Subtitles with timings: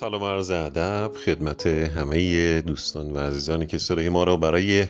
[0.00, 4.86] سلام عرض ادب خدمت همه دوستان و عزیزانی که صدای ما را برای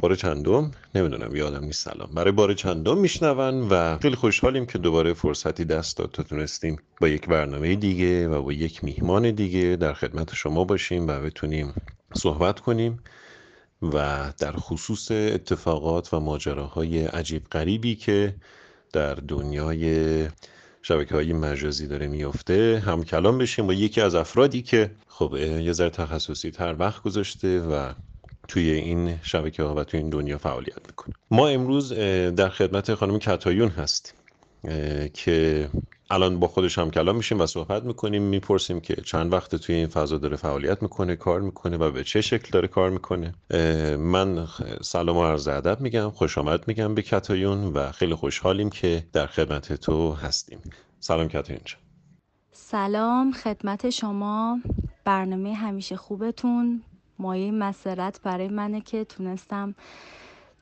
[0.00, 5.14] بار چندم نمی‌دونم یادم نیست سلام برای بار چندم میشنون و خیلی خوشحالیم که دوباره
[5.14, 9.92] فرصتی دست داد تا تونستیم با یک برنامه دیگه و با یک میهمان دیگه در
[9.92, 11.74] خدمت شما باشیم و بتونیم
[12.14, 13.00] صحبت کنیم
[13.82, 18.34] و در خصوص اتفاقات و ماجراهای عجیب غریبی که
[18.92, 20.28] در دنیای
[20.88, 25.72] شبکه های مجازی داره میفته هم کلام بشیم با یکی از افرادی که خب یه
[25.72, 27.92] ذره تخصصی تر وقت گذاشته و
[28.48, 31.14] توی این شبکه ها و توی این دنیا فعالیت می‌کنه.
[31.30, 31.92] ما امروز
[32.36, 34.14] در خدمت خانم کتایون هستیم
[35.14, 35.68] که
[36.10, 39.86] الان با خودش هم کلام میشیم و صحبت می‌کنیم می‌پرسیم که چند وقت توی این
[39.86, 43.34] فضا داره فعالیت می‌کنه کار می‌کنه و به چه شکل داره کار می‌کنه.
[43.98, 44.46] من
[44.82, 49.26] سلام و عرض ادب میگم خوش آمد میگم به کتایون و خیلی خوشحالیم که در
[49.26, 50.60] خدمت تو هستیم.
[51.00, 51.62] سلام کتایون
[52.52, 54.58] سلام خدمت شما.
[55.04, 56.82] برنامه همیشه خوبتون.
[57.18, 59.74] مایه مسرت برای منه که تونستم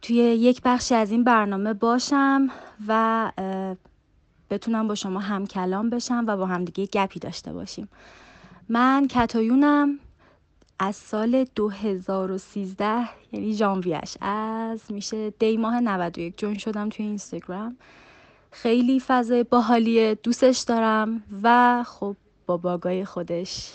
[0.03, 2.49] توی یک بخشی از این برنامه باشم
[2.89, 3.33] و
[4.51, 7.89] بتونم با شما هم کلام بشم و با همدیگه گپی داشته باشیم.
[8.69, 9.99] من کتایونم
[10.79, 17.77] از سال 2013 یعنی ژانویهش از میشه دی ماه 91 جون شدم توی اینستاگرام.
[18.51, 22.17] خیلی فضای باحالیه دوستش دارم و خب
[22.47, 23.75] با باگای خودش.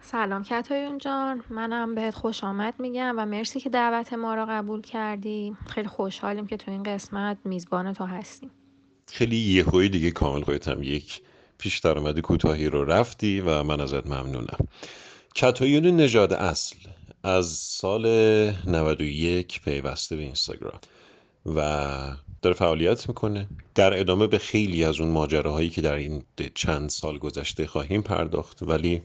[0.00, 1.42] سلام کتایون جان.
[1.50, 5.56] منم بهت خوش آمد میگم و مرسی که دعوت ما را قبول کردی.
[5.66, 8.50] خیلی خوشحالیم که تو این قسمت میزبان تو هستیم.
[9.12, 11.20] خیلی یهویی دیگه کامل خودتم یک
[11.58, 14.68] پیش درآمد کوتاهی رو رفتی و من ازت ممنونم.
[15.34, 16.76] کتایون نژاد اصل
[17.22, 18.06] از سال
[18.66, 20.80] 91 پیوسته به اینستاگرام
[21.46, 23.46] و داره فعالیت می‌کنه.
[23.74, 26.22] در ادامه به خیلی از اون ماجراهایی که در این
[26.54, 29.02] چند سال گذشته خواهیم پرداخت ولی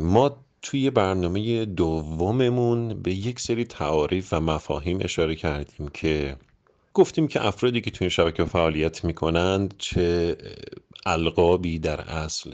[0.00, 6.36] ما توی برنامه دوممون به یک سری تعاریف و مفاهیم اشاره کردیم که
[6.94, 10.36] گفتیم که افرادی که توی شبکه فعالیت می‌کنند چه
[11.06, 12.50] القابی در اصل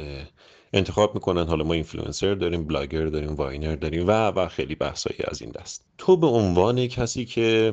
[0.72, 5.42] انتخاب می‌کنن حالا ما اینفلوئنسر داریم بلاگر داریم viner داریم و و خیلی بحثایی از
[5.42, 5.84] این دست.
[5.98, 7.72] تو به عنوان کسی که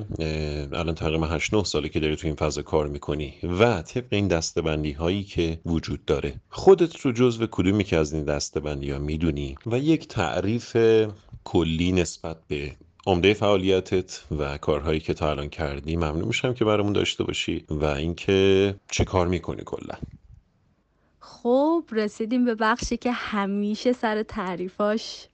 [0.73, 4.27] الان تقریبا 8 9 ساله که داری تو این فضا کار می‌کنی و طبق این
[4.27, 9.55] دستبندی هایی که وجود داره خودت رو جزو کدومی که از این دستبندی ها می‌دونی؟
[9.65, 10.77] و یک تعریف
[11.43, 12.71] کلی نسبت به
[13.07, 17.85] عمده فعالیتت و کارهایی که تا الان کردی ممنون میشم که برامون داشته باشی و
[17.85, 19.95] اینکه چه کار می‌کنی کلا.
[21.19, 25.27] خب رسیدیم به بخشی که همیشه سر تعریفاش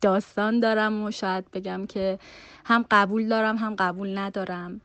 [0.00, 2.18] داستان دارم و شاید بگم که
[2.64, 4.80] هم قبول دارم هم قبول ندارم.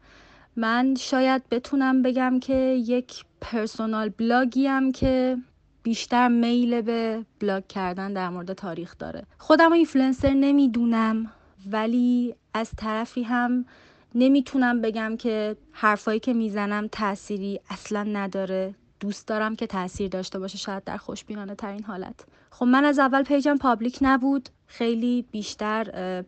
[0.55, 2.55] من شاید بتونم بگم که
[2.87, 5.37] یک personal blog ی که
[5.83, 9.23] بیشتر میل به بلاگ کردن در مورد تاریخ داره.
[9.37, 11.31] خودم اینفلوئنسر نمی‌دونم.
[11.71, 13.65] ولی از طرفی هم
[14.15, 18.75] نمی‌تونم بگم که حرفایی که می‌زنم تأثیری اصلا نداره.
[18.99, 22.25] دوست دارم که تاثیر داشته باشه شاید در خوشبینانه ترین حالت.
[22.51, 24.49] خب من از اول پیجم public نبود.
[24.67, 25.83] خیلی بیشتر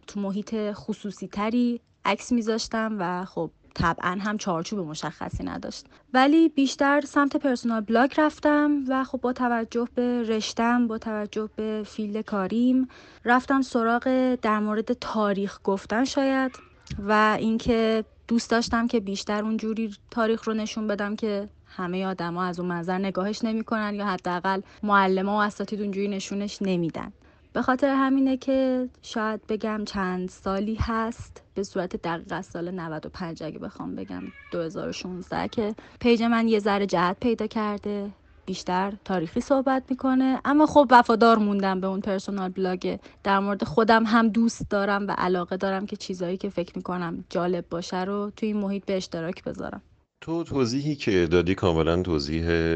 [0.08, 5.86] تو محیط خصوصی تری عکس میذاشتم و خب طبعا هم چارچوب مشخصی نداشت.
[6.14, 11.84] ولی بیشتر سمت personal blog رفتم و خب با توجه به رشتم با توجه به
[11.86, 12.88] field کاریم
[13.26, 16.52] رفتم سراغ در مورد تاریخ گفتن شاید
[17.00, 22.60] و اینکه دوست داشتم که بیشتر اونجوری تاریخ رو نشون بدم که همه آدما از
[22.60, 27.14] اون منظر نگاهش نمی‌کنن یا حداقل معلما و اساتید اونجوری نشونش نمیدن.
[27.54, 33.44] به خاطر همینه که شاید بگم چند سالی هست به صورت دقیق از سال 95
[33.44, 38.10] اگه بخوام بگم 2016 که پیج من یه ذره جهت پیدا کرده
[38.46, 40.42] بیشتر تاریخی صحبت می‌کنه.
[40.46, 43.00] اما خب وفادار موندم به اون personal blog.
[43.24, 47.70] در مورد خودم هم دوست دارم و علاقه دارم که چیزایی که فکر می‌کنم جالب
[47.70, 49.82] باشه رو توی این محیط به اشتراک بذارم.
[50.22, 52.76] تو توضیحی که دادی کاملا توضیح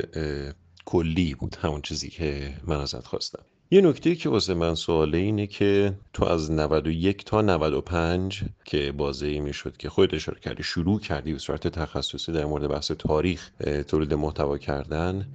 [0.85, 3.43] کلی بود همون چیزی که من ازت خواستم.
[3.71, 9.39] یه نکته که واسه من سواله اینه که تو از 91 تا 95 که بازه
[9.39, 13.51] می‌شد که خودت اشاره کردی شروع کردی به صورت تخصصی در مورد بحث تاریخ
[13.87, 15.27] تولید محتوا کردن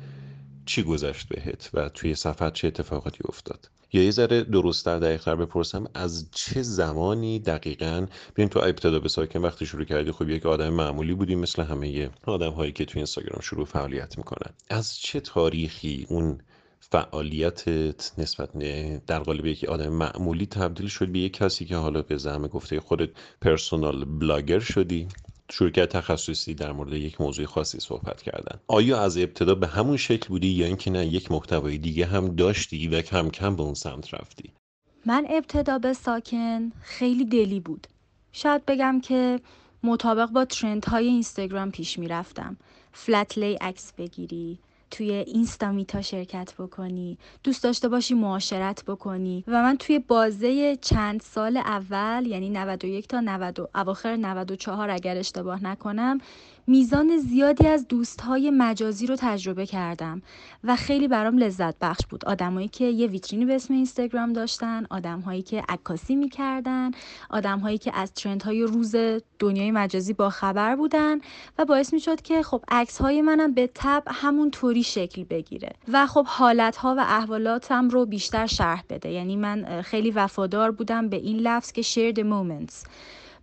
[0.66, 5.86] چی گذشت بهت و توی صفحت چه اتفاقاتی افتاد؟ یا یه ذره درستتر دقیقتر بپرسم
[5.94, 8.06] از چه زمانی دقیقا؟
[8.36, 12.10] ببین تو ابتدا به ساکن وقتی شروع کردی خب یک آدم معمولی بودی مثل همه
[12.26, 14.52] آدم هایی که تو اینستاگرام شروع فعالیت می‌کنن.
[14.70, 16.38] از چه تاریخی اون
[16.92, 18.58] فعالیتت نسبت
[19.06, 22.80] در قالب یک آدم معمولی تبدیل شد به یک کسی که حالا به زعم گفته
[22.80, 23.10] خودت
[23.40, 25.08] پرسونال بلاگر شدی؟
[25.50, 28.60] شرکت تخصصی در مورد یک موضوع خاصی صحبت کردن.
[28.66, 32.88] آیا از ابتدا به همون شکل بودی یا اینکه نه یک محتوای دیگه هم داشتی
[32.88, 34.50] و کم کم به اون سمت رفتی؟
[35.06, 37.86] من ابتدا به ساکن خیلی دلی بود.
[38.32, 39.40] شاید بگم که
[39.82, 42.56] مطابق با ترند های اینستاگرام پیش می‌رفتم.
[42.92, 44.58] فلت لی عکس بگیری
[44.92, 49.44] توی اینستا میتا شرکت بکنی دوست داشته باشی معاشرت بکنی.
[49.46, 55.64] و من توی بازه چند سال اول یعنی 91 تا 90 اواخر 94 اگر اشتباه
[55.64, 56.18] نکنم
[56.66, 60.22] میزان زیادی از دوستهای مجازی رو تجربه کردم
[60.64, 62.24] و خیلی برام لذت بخش بود.
[62.24, 66.90] آدمایی که یه ویترینی به اسم اینستاگرام داشتن آدمهایی که عکاسی می‌کردن
[67.30, 68.94] آدمهایی که از ترندهای روز
[69.38, 71.18] دنیای مجازی با خبر بودن
[71.58, 75.72] و باعث می‌شد که خب عکس های منم به تب همون طوری شکل بگیره.
[75.92, 79.10] و خب حالت ها و احوالاتم رو بیشتر شرح بده.
[79.10, 82.74] یعنی من خیلی وفادار بودم به این لفظ که shared moments.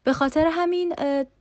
[0.04, 0.94] به خاطر همین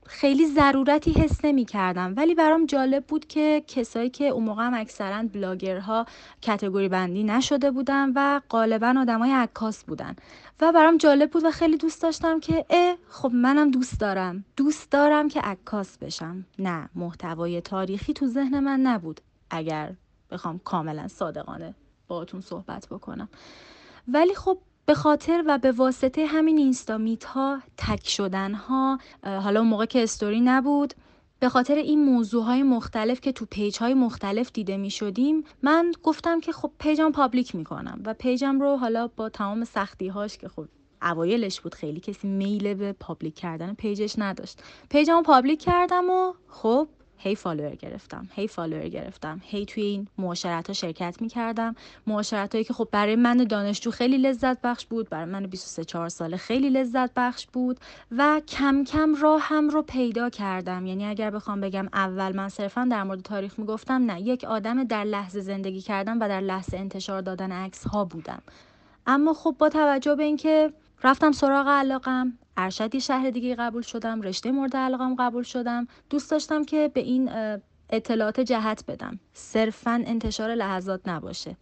[0.06, 4.74] خیلی ضرورتی حس نمی کردم ولی برام جالب بود که کسایی که اون موقع هم
[4.74, 6.06] اکثرا بلاگرها
[6.42, 10.16] کتگوری بندی نشده بودن و غالبا آدمای عکاس بودن.
[10.60, 14.44] و برام جالب بود و خیلی دوست داشتم که اه خب منم دوست دارم.
[14.56, 16.46] دوست دارم که عکاس بشم.
[16.58, 19.20] نه محتوای تاریخی تو ذهن من نبود
[19.50, 19.94] اگر
[20.30, 21.74] بخوام کاملا صادقانه
[22.08, 23.28] باهاتون صحبت بکنم.
[24.08, 24.58] ولی خب
[24.88, 30.02] به خاطر و به واسطه همین instameet ها tag شدن ها حالا اون موقع که
[30.02, 30.94] استوری نبود
[31.40, 35.92] به خاطر این موضوع های مختلف که تو پیج های مختلف دیده می شدیم من
[36.02, 40.38] گفتم که خب پیجم public می کنم و پیجم رو حالا با تمام سختی هاش
[40.38, 40.66] که خب
[41.02, 44.62] اوایلش بود خیلی کسی میل به public کردن پیجش نداشت.
[44.90, 46.88] پیجم public کردم و خب
[47.18, 51.74] هی فالوور گرفتم هی فالوور گرفتم هی توی این معاشرت ها شرکت می کردم
[52.06, 56.08] معاشرت هایی که خب برای من دانشجو خیلی لذت بخش بود برای من 23 4
[56.08, 57.80] ساله خیلی لذت بخش بود
[58.16, 60.86] و کم کم راهم رو پیدا کردم.
[60.86, 64.84] یعنی اگر بخوام بگم اول من صرفا در مورد تاریخ می گفتم نه یک آدم
[64.84, 68.42] در لحظه زندگی کردم و در لحظه انتشار دادن عکس ها بودم.
[69.06, 70.72] اما خب با توجه به اینکه
[71.04, 74.22] رفتم سراغ علاقم ارشد شهر دیگه قبول شدم.
[74.22, 75.86] رشته مورد علاقم قبول شدم.
[76.10, 77.30] دوست داشتم که به این
[77.90, 79.20] اطلاعات جهت بدم.
[79.32, 81.56] صرفا انتشار لحظات نباشه.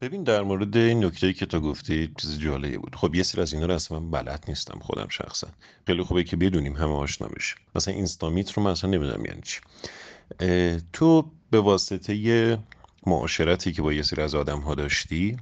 [0.00, 2.96] ببین در مورد این نکته که تو گفتی چیز جالبی بود.
[2.96, 5.48] خب یه سری از اینا رو اصلا بلد نیستم خودم شخصا.
[5.86, 9.60] خیلی خوبه که بدونیم همه آشنا بشیم مثلا اینستامیت رو مثلا نمی‌دونم یعنی چی.
[10.92, 12.58] تو به واسطه
[13.06, 15.36] معاشرتی که با یه سری از آدم ها داشتی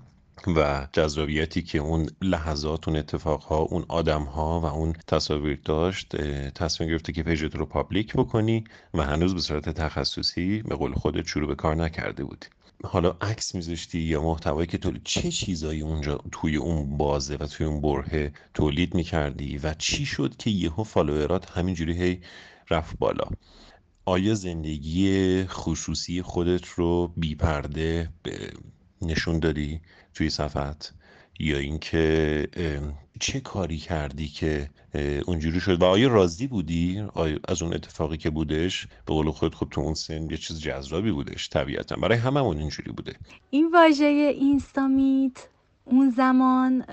[0.46, 6.16] و جذابیتی که اون لحظات اون اتفاقها اون آدمها و اون تصاویر داشت
[6.50, 8.64] تصمیم گرفته که پیجت رو public بکنی
[8.94, 12.46] و هنوز به صورت تخصصی به قول خودت شروع به کار نکرده بودی.
[12.84, 17.66] حالا عکس میذاشتی یا محتوایی که تو چه چیزایی اونجا توی اون بازه و توی
[17.66, 22.20] اون برهه تولید می‌کردی و چی شد که یهو فالوورات همینجوری هی
[22.70, 23.25] رفت بالا؟
[24.04, 28.09] آیا زندگی خصوصی خودت رو بی پرده
[29.02, 29.80] نشون دادی؟
[30.21, 30.93] توی صفحت
[31.39, 32.49] یا اینکه
[33.21, 34.71] چه کاری کردی که
[35.27, 39.55] اونجوری شد؟ و آیا راضی بودی آیا از اون اتفاقی که بودش؟ به قول خود
[39.55, 41.97] خود تو اون سن یه چیز جذابی بودش طبیعتا.
[41.97, 43.15] برای هممون اینجوری بوده.
[43.50, 45.49] این واژه اینستامیت
[45.85, 46.85] اون زمان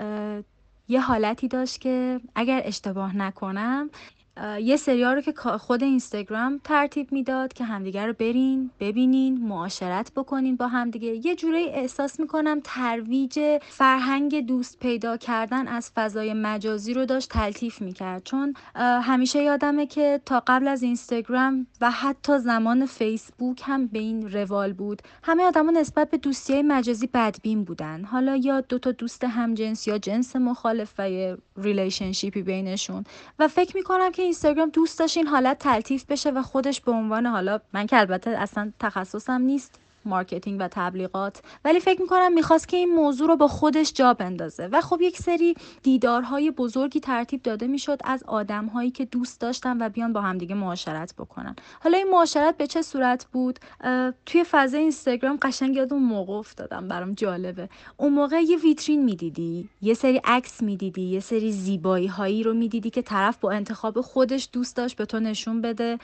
[0.88, 3.90] یه حالتی داشت که اگر اشتباه نکنم
[4.60, 10.56] یه سریا رو که خود اینستاگرام ترتیب می‌داد که همدیگه رو برین ببینین معاشرت بکنین
[10.56, 11.26] با همدیگه.
[11.26, 17.82] یه جوری احساس می‌کنم ترویج فرهنگ دوست پیدا کردن از فضای مجازی رو داشت تلطیف
[17.82, 18.22] می‌کرد.
[18.24, 24.32] چون همیشه یادمه که تا قبل از اینستاگرام و حتی زمان فیسبوک هم به این
[24.32, 25.02] روال بود.
[25.22, 28.04] همه آدما نسبت به دوستی مجازی بدبین بودن.
[28.04, 33.04] حالا یا دو تا دوست همجنس یا جنس مخالف و یه relationship ی بینشون.
[33.38, 37.26] و فکر می‌کنم که اینستاگرام دوست داشت این حالت تلطیف بشه و خودش به عنوان
[37.26, 39.80] حالا من که البته اصلا تخصصم نیست.
[40.08, 44.66] مارکتینگ و تبلیغات ولی فکر می‌کنم می‌خواست که این موضوع رو با خودش جا بندازه.
[44.66, 49.88] و خب یک سری دیدارهای بزرگی ترتیب داده می‌شد از آدمهایی که دوست داشتن و
[49.88, 51.56] بیان با همدیگه معاشرت بکنن.
[51.80, 53.58] حالا این معاشرت به چه صورت بود؟
[54.26, 57.68] توی فضای اینستاگرام قشنگ یاد اون موقع افتادم برام جالبه.
[57.96, 62.90] اون موقع یه ویترین می‌دیدی یه سری عکس می‌دیدی یه سری زیبایی هایی رو می‌دیدی
[62.90, 65.98] که طرف با انتخاب خودش دوست داشت به تو نشون بده.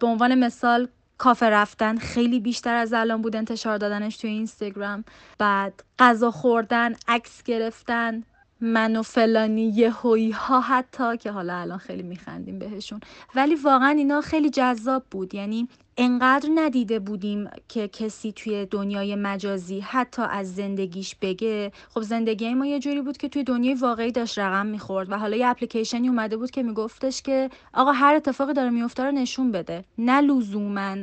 [0.00, 0.88] به عنوان مثال
[1.22, 1.98] کافه رفتن.
[1.98, 5.04] خیلی بیشتر از الان بود انتشار دادنش توی اینستاگرام.
[5.38, 8.22] بعد غذا خوردن عکس گرفتن
[8.60, 13.00] من و فلانی یهویی ها حتی که حالا الان خیلی میخندیم بهشون.
[13.34, 15.34] ولی واقعا اینا خیلی جذاب بود.
[15.34, 22.54] یعنی انقدر ندیده بودیم که کسی توی دنیای مجازی حتی از زندگیش بگه؟ خب زندگی
[22.54, 26.08] ما یه جوری بود که توی دنیای واقعی داشت رقم می‌خورد و حالا یه اپلیکیشنی
[26.08, 29.84] اومده بود که میگفتش که آقا هر اتفاقی داره میفته رو نشون بده.
[29.98, 30.96] نه لزوما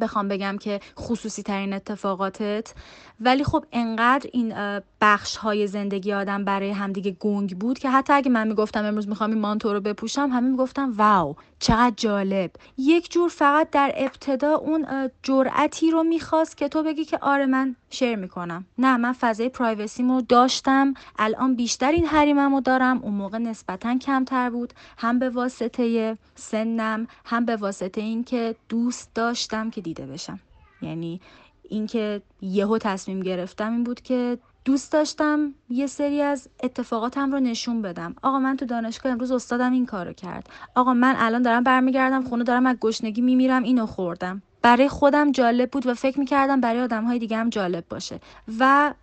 [0.00, 2.74] بخوام بگم که خصوصی ترین اتفاقاتت.
[3.20, 4.54] ولی خب انقدر این
[5.00, 9.30] بخش های زندگی آدم برای همدیگه گنگ بود که حتی اگه من می‌گفتم امروز می‌خوام
[9.30, 12.50] این مانتو رو بپوشم همه می‌گفتم واو چقدر جالب.
[12.78, 17.76] یک جور فقط در ابتدا اون جرأتی رو می‌خواست که تو بگی که آره من
[17.90, 18.64] شیر می‌کنم.
[18.78, 20.94] نه من فضای پرایوسیمو داشتم.
[21.18, 22.98] الان بیشتر این حریممو دارم.
[23.02, 24.72] اون موقع نسبتا کمتر بود.
[24.98, 30.40] هم به واسطه سنم هم به واسطه اینکه دوست داشتم که دیده بشم.
[30.82, 31.20] یعنی
[31.68, 37.82] اینکه یهو تصمیم گرفتم این بود که دوست داشتم یه سری از اتفاقاتم رو نشون
[37.82, 38.14] بدم.
[38.22, 40.48] آقا من تو دانشگاه امروز استادم این کارو کرد.
[40.74, 44.42] آقا من الان دارم برمیگردم خونه دارم از گشنگی میمیرم اینو خوردم.
[44.62, 48.20] برای خودم جالب بود و فکر می‌کردم برای آدم های دیگه هم جالب باشه.
[48.58, 48.94] و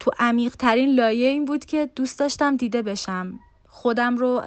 [0.00, 3.38] تو عمیق ترین لایه این بود که دوست داشتم دیده بشم.
[3.68, 4.42] خودم رو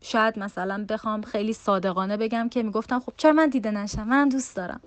[0.00, 4.56] شاید مثلا بخوام خیلی صادقانه بگم که می‌گفتم خب چرا من دیده نشم؟ من دوست
[4.56, 4.80] دارم.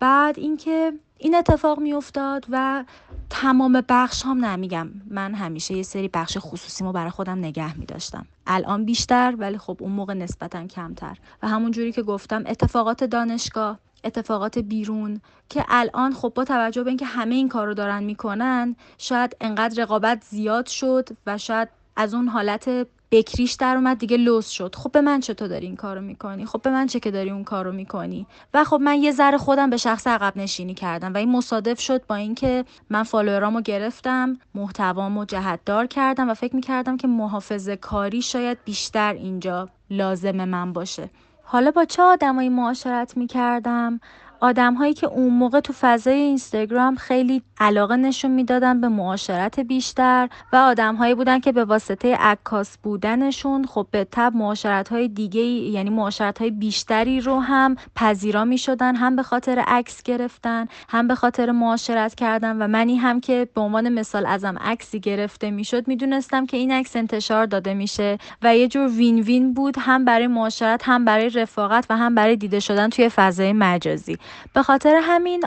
[0.00, 2.84] بعد اینکه این اتفاق میافتاد و
[3.30, 8.26] تمام بخش هم نمیگم من همیشه یه سری بخش خصوصیمو برای خودم نگه می داشتم
[8.46, 11.16] الان بیشتر ولی خب اون موقع نسبتا کمتر.
[11.42, 16.90] و همون جوری که گفتم اتفاقات دانشگاه اتفاقات بیرون که الان خب با توجه به
[16.90, 22.14] اینکه همه این کار رو دارن می‌کنن شاید انقدر رقابت زیاد شد و شاید از
[22.14, 24.74] اون حالت بکریش در اومد دیگه لوس شد.
[24.74, 27.44] خب به من چطور داری این کارو می‌کنی؟ خب به من چه که داری اون
[27.44, 31.30] کارو می‌کنی؟ و خب من یه ذره خودم به شخص عقب نشینی کردم و این
[31.30, 37.76] مصادف شد با اینکه من فالوورامو گرفتم محتوامو جهتدار کردم و فکر می‌کردم که محافظه
[37.76, 41.10] کاری شاید بیشتر اینجا لازم من باشه.
[41.42, 44.00] حالا با چه آدمایی معاشرت می‌کردم؟
[44.40, 50.28] آدم هایی که اون موقع تو فضای اینستاگرام خیلی علاقه نشون می‌دادن به معاشرت بیشتر
[50.52, 55.40] و آدم هایی بودن که به واسطه عکاس بودنشون خب به تب معاشرت های دیگه
[55.42, 61.08] یعنی معاشرت های بیشتری رو هم پذیرا می شدن هم به خاطر عکس گرفتن هم
[61.08, 65.88] به خاطر معاشرت کردن و منی هم که به عنوان مثال ازم عکسی گرفته می‌شد
[65.88, 70.26] می‌دونستم که این عکس انتشار داده میشه و یه جور وین وین بود هم برای
[70.26, 74.18] معاشرت هم برای رفاقت و هم برای دیده شدن توی فضای مجازی.
[74.54, 75.44] به خاطر همین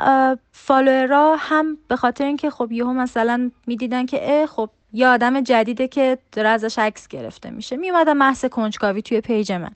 [0.52, 6.18] فالوورا هم به خاطر اینکه خب یهو مثلا می‌دیدن که خب یه آدم جدیده که
[6.32, 9.72] داره ازش عکس گرفته میشه میومدن محض کنجکاوی توی پیج من.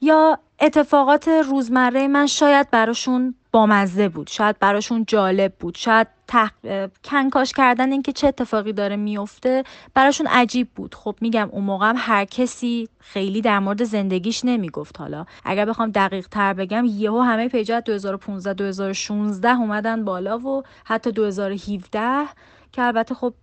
[0.00, 6.48] یا اتفاقات روزمره من شاید براشون بامزه بود شاید براشون جالب بود شاید تح...
[7.04, 10.94] کنکاش کردن اینکه چه اتفاقی داره میفته براشون عجیب بود.
[10.94, 15.26] خب میگم اون موقع هم هر کسی خیلی در مورد زندگیش نمی‌گفت حالا.
[15.44, 22.26] اگر بخوام دقیق تر بگم یهو همه پیجات 2015 2016 اومدن بالا و حتی 2017
[22.72, 23.34] که البته خب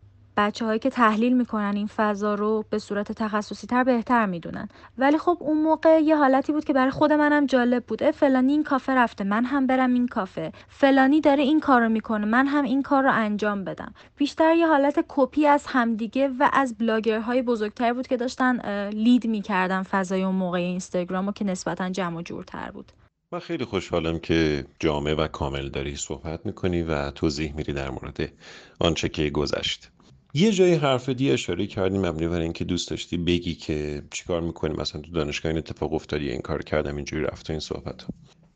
[0.41, 4.69] بچه هایی که تحلیل می‌کنن این فضا رو به صورت تخصصی تر بهتر می‌دونن.
[4.97, 8.63] ولی خب اون موقع یه حالتی بود که برای خود منم جالب بود فلانی این
[8.63, 10.51] کافه رفته من هم برم این کافه.
[10.67, 13.93] فلانی داره این کار رو می‌کنه من هم این کار رو انجام بدم.
[14.17, 19.83] بیشتر یه حالت کپی از همدیگه و از بلاگرهای بزرگتر بود که داشتن lead می‌کردن
[19.83, 22.91] فضای اون موقع اینستاگرام که نسبتا جمع و جورتر بود.
[23.33, 28.31] من خیلی خوشحالم که جامع و کامل داری صحبت می‌کنی و توضیح میری در مورد
[28.79, 29.91] آنچه که گذشت.
[30.33, 34.73] یه جایی حرف دی اشاره کردی مبنی بر اینکه دوست داشتی بگی که چیکار می‌کنی؟
[34.73, 38.13] مثلا تو دانشگاه این اتفاق افتادی این کار کردم اینجوری رفت این صحبت ها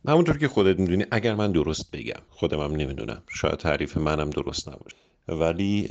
[0.08, 3.24] همونطور که خودت می‌دونی اگر من درست بگم خودم هم نمی‌دونم.
[3.29, 4.96] شاید تعریف منم درست نباشه.
[5.27, 5.88] ولی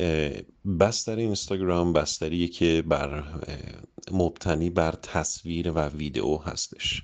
[0.80, 3.24] بستر اینستاگرام بستریه که بر
[4.12, 7.02] مبتنی بر تصویر و ویدئو هستش.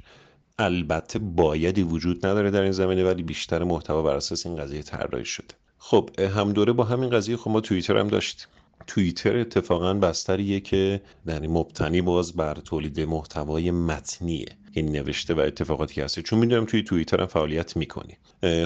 [0.58, 5.25] البته بایدی وجود نداره در این زمینه ولی بیشتر محتوا بر اساس این قضیه طراحی
[5.25, 5.54] شده.
[5.78, 8.46] خب هم دوره با همین قضیه خب ما توییتر هم داشتیم.
[8.90, 15.94] توییتر اتفاقا بستریه که یعنی مبتنی باز بر تولید محتوای متنیه این نوشته و اتفاقاتی
[15.94, 18.16] که هسته چون می‌دونم توی توییتر هم فعالیت می‌کنی.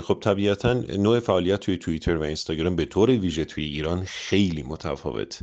[0.01, 5.43] خب طبیعتا نوع فعالیت توی توییتر و اینستاگرام به طور ویژه توی ایران خیلی متفاوت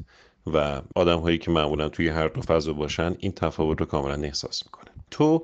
[0.54, 4.64] و آدم هایی که معمولا توی هر دو فضا باشن این تفاوت رو کاملا احساس
[4.66, 4.94] می‌کنن.
[5.12, 5.44] تو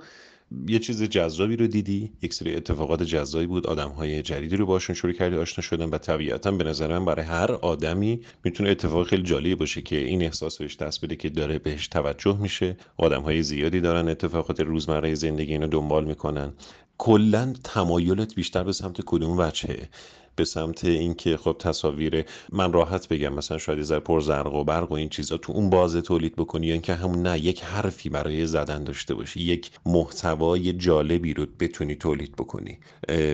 [0.67, 3.67] یه چیز جذابی رو دیدی؟ یک سری اتفاقات جذابی بود.
[3.67, 7.25] آدم های جدیدی رو باشون شروع کردی آشنا شدن و طبیعتا به نظر من برای
[7.25, 11.59] هر آدمی می‌تونه اتفاق خیلی جالبی باشه که این احساس بهش دست بده که داره
[11.59, 12.77] بهش توجه میشه.
[12.97, 16.53] آدم های زیادی دارن اتفاقات روزمره زندگی اینو دنبال می‌کنن.
[16.97, 19.89] کلا تمایلت بیشتر به سمت کدوم وجهه؟
[20.37, 24.91] به سمت اینکه خب تصاویر من راحت بگم مثلا شاید زر پر زرق و برق
[24.91, 28.47] و این چیزا تو اون بازه تولید بکنی یا اینکه همون نه یک حرفی برای
[28.47, 32.77] زدن داشته باشی یک محتوای جالبی رو بتونی تولید بکنی.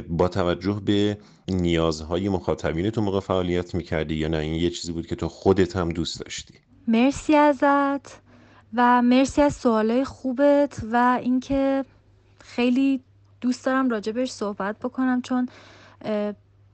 [0.10, 1.18] با توجه به
[1.48, 5.76] نیازهای مخاطبین تو موقع فعالیت می‌کردی یا نه این یه چیزی بود که تو خودت
[5.76, 6.54] هم دوست داشتی.
[6.88, 8.22] مرسی ازت
[8.74, 11.86] و مرسی از سوالای خوبت و اینکه
[12.44, 13.02] خیلی
[13.42, 15.50] دوست دارم راجبش صحبت بکنم چون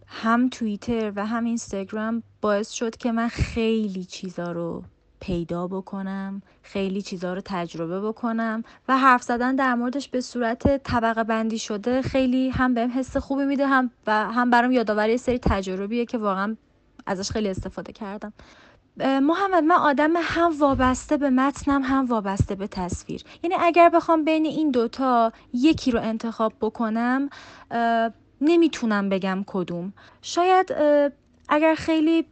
[0.10, 4.84] هم توییتر و هم اینستاگرام باعث شد که من خیلی چیزا رو
[5.20, 11.24] پیدا بکنم خیلی چیزا رو تجربه بکنم و حرف زدن در موردش به صورت طبقه
[11.24, 16.06] بندی شده خیلی هم بهم حس خوبی میده هم و هم برام یادآوری سری تجربیه
[16.06, 16.56] که واقعا
[17.06, 18.34] ازش خیلی استفاده کردم.
[19.00, 23.24] محمد من آدم هم وابسته به متنم هم وابسته به تصویر.
[23.44, 27.30] یعنی اگر بخوام بین این دوتا یکی رو انتخاب بکنم
[28.42, 29.94] نمی‌تونم بگم کدوم.
[30.22, 30.74] شاید
[31.50, 32.26] اگر خیلی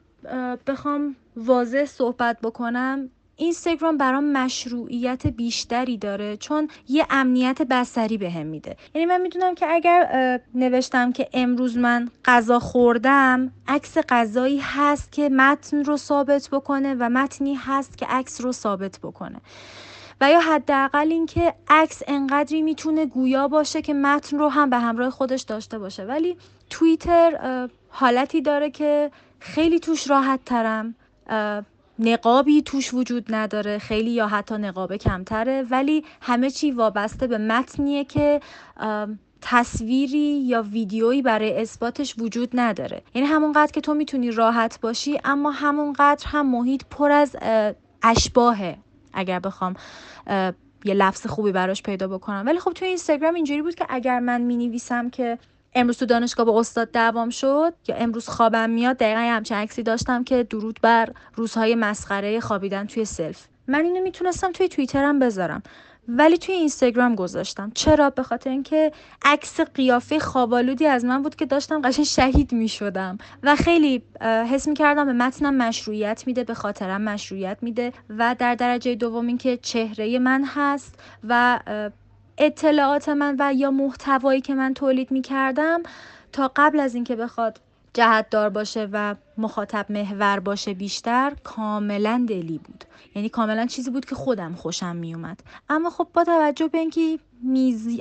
[0.68, 3.10] بخوام واضح صحبت بکنم
[3.40, 8.78] اینستاگرام برام مشروعیت بیشتری داره چون یه امنیت بسری بهم به میده.
[8.96, 15.30] یعنی من می‌دونم که اگر نوشتم که امروز من غذا خوردم عکس غذایی هست که
[15.30, 19.42] متن رو ثابت بکنه و متنی هست که عکس رو ثابت بکنه.
[20.22, 25.10] و یا حداقل اینکه عکس انقدری می‌تونه گویا باشه که متن رو هم به همراه
[25.10, 26.04] خودش داشته باشه.
[26.04, 26.38] ولی
[26.70, 30.96] توییتر حالتی داره که خیلی توش راحت ترم
[32.00, 35.66] نقابی توش وجود نداره خیلی یا حتی نقاب کمتره.
[35.70, 38.42] ولی همه چی وابسته به متنیه که
[39.42, 43.02] تصویری یا ویدیویی برای اثباتش وجود نداره.
[43.16, 47.36] یعنی همونقدر که تو می‌تونی راحت باشی اما همونقدر هم محیط پر از
[48.04, 48.78] اشباهه.
[49.14, 49.74] اگر بخوام
[50.86, 52.44] یه لفظ خوبی براش پیدا بکنم.
[52.46, 55.38] ولی خب توی اینستاگرام اینجوری بود که اگر من می که
[55.76, 60.24] امروز تو دانشگاه با استاد دوام شد یا امروز خوابم میاد دقیقا همچین عکسی داشتم
[60.24, 63.46] که درود بر روزهای مسخره خوابیدن توی سلف.
[63.67, 65.63] من اینو می‌تونستم توی توییترم بذارم.
[66.08, 67.72] ولی توی اینستاگرام گذاشتم.
[67.74, 68.91] چرا؟ به خاطر اینکه
[69.26, 74.67] عکس قیافه خوابالودی از من بود که داشتم قشن شهید می شدم و خیلی حس
[74.67, 79.58] می کردم به متنم مشروعیت میده به خاطرم مشروعیت میده و در درجه دوم اینکه
[79.58, 81.60] چهره من هست و
[82.38, 85.84] اطلاعات من و یا محتوایی که من تولید می کردم
[86.32, 87.62] تا قبل از اینکه بخواد
[87.98, 92.84] جهت دار باشه و مخاطب محور باشه بیشتر کاملا دلی بود.
[93.16, 95.40] یعنی کاملا چیزی بود که خودم خوشم میومد.
[95.70, 97.20] اما خب با توجه به اینکه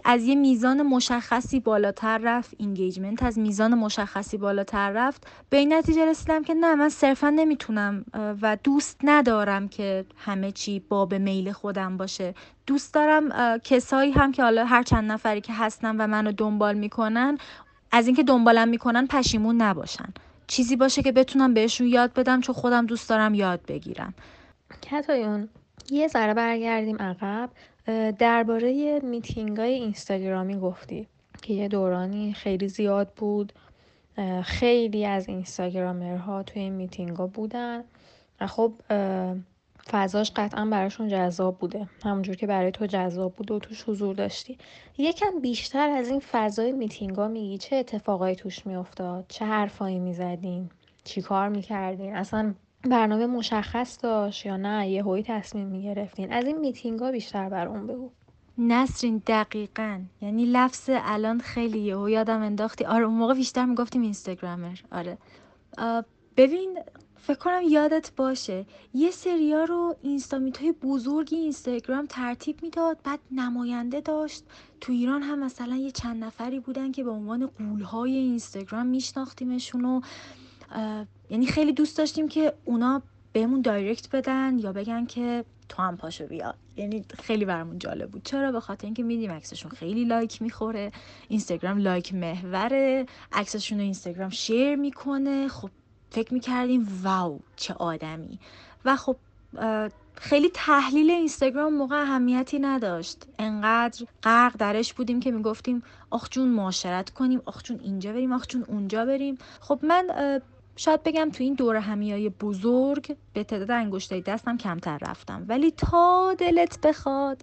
[0.04, 6.06] از یه میزان مشخصی بالاتر رفت اینگیجمنت از میزان مشخصی بالاتر رفت به این نتیجه
[6.06, 8.04] رسیدم که نه من صرفا نمی‌تونم
[8.42, 12.34] و دوست ندارم که همه چی باب میل خودم باشه.
[12.66, 17.38] دوست دارم کسایی هم که حالا هر چند نفری که هستن و منو دنبال می‌کنن
[17.92, 20.08] از اینکه دنبالم می‌کنن پشیمون نباشن.
[20.46, 24.14] چیزی باشه که بتونم بهشون یاد بدم چون خودم دوست دارم یاد بگیرم.
[24.82, 25.48] کتایون
[25.90, 27.50] یه ذره برگردیم عقب.
[28.18, 31.06] درباره میتینگ های اینستاگرامی گفتی
[31.42, 33.52] که یه دورانی خیلی زیاد بود.
[34.44, 37.84] خیلی از اینستاگرامرها توی این میتینگ ها بودن
[38.46, 38.72] خب
[39.90, 41.88] فضاش قطعا براشون جذاب بوده.
[42.04, 44.58] همونجور که برای تو جذاب بود و توش حضور داشتی.
[44.98, 47.58] یکم بیشتر از این فضای میتینگا میگی.
[47.58, 50.70] چه اتفاقایی توش میافتاد؟ چه حرفایی می‌زدین؟
[51.04, 56.32] چی کار می‌کردین؟ اصلا برنامه مشخص داشت یا نه؟ یه هایی تصمیم می‌گرفتین.
[56.32, 58.10] از این میتینگا بیشتر بر اون بگو.
[58.58, 60.00] نسرین دقیقا.
[60.22, 62.84] یعنی لفظ الان خیلی یهو یادم انداختی.
[62.84, 64.78] آره اون موقع بیشتر می‌گفتیم اینستاگرامر.
[64.92, 65.18] آره.
[66.36, 66.78] ببین
[67.26, 68.66] فکر کنم یادت باشه.
[68.94, 74.44] یه سریا رو instameet های بزرگی اینستاگرام ترتیب می‌داد بعد نماینده داشت.
[74.80, 79.84] تو ایران هم مثلا یه چند نفری بودن که به عنوان غول های اینستاگرام میشناختیمشون
[79.84, 80.00] و
[81.30, 86.26] یعنی خیلی دوست داشتیم که اونا بهمون direct بدن یا بگن که تو هم پاشو
[86.26, 86.54] بیا.
[86.76, 88.22] یعنی خیلی برامون جالب بود.
[88.24, 90.92] چرا؟ به خاطر اینکه می‌دیدیم عکسشون خیلی لایک می‌خوره.
[91.28, 93.06] اینستاگرام لایک محوره.
[93.32, 95.48] عکسشون رو اینستاگرام شیر می‌کنه.
[95.48, 95.70] خب
[96.10, 98.38] فکر می‌کردیم واو چه آدمی.
[98.84, 99.16] و خب
[100.14, 103.26] خیلی تحلیل اینستاگرام موقع اهمیتی نداشت.
[103.38, 108.46] انقدر غرق درش بودیم که می‌گفتیم آخ جون معاشرت کنیم آخ جون اینجا بریم آخ
[108.46, 109.38] جون اونجا بریم.
[109.60, 110.40] خب من
[110.76, 115.44] شاید بگم تو این دور همیای بزرگ به تعداد انگشتای دستم کمتر رفتم.
[115.48, 117.42] ولی تا دلت بخواد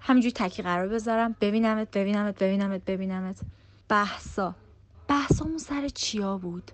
[0.00, 1.36] همینجوری تکی قرار بذارم.
[1.40, 3.40] ببینمت ببینمت ببینمت ببینمت.
[3.88, 4.54] بحثا.
[5.08, 6.70] بحثامون سر چیا بود؟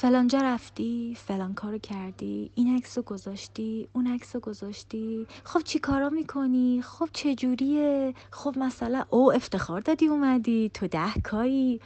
[0.00, 5.26] فلانجا رفتی فلان کارو کردی این عکس رو گذاشتی اون عکس رو گذاشتی.
[5.44, 11.12] خب چی کارا می‌کنی؟ خب چه جوریه خب مثلا او افتخار دادی اومدی تو ده
[11.24, 11.80] کایی.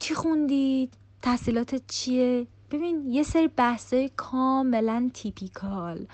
[0.00, 0.90] چی خوندی؟
[1.22, 6.06] تحصیلات چیه؟ ببین یه سری بحثای کاملا تیپیکال.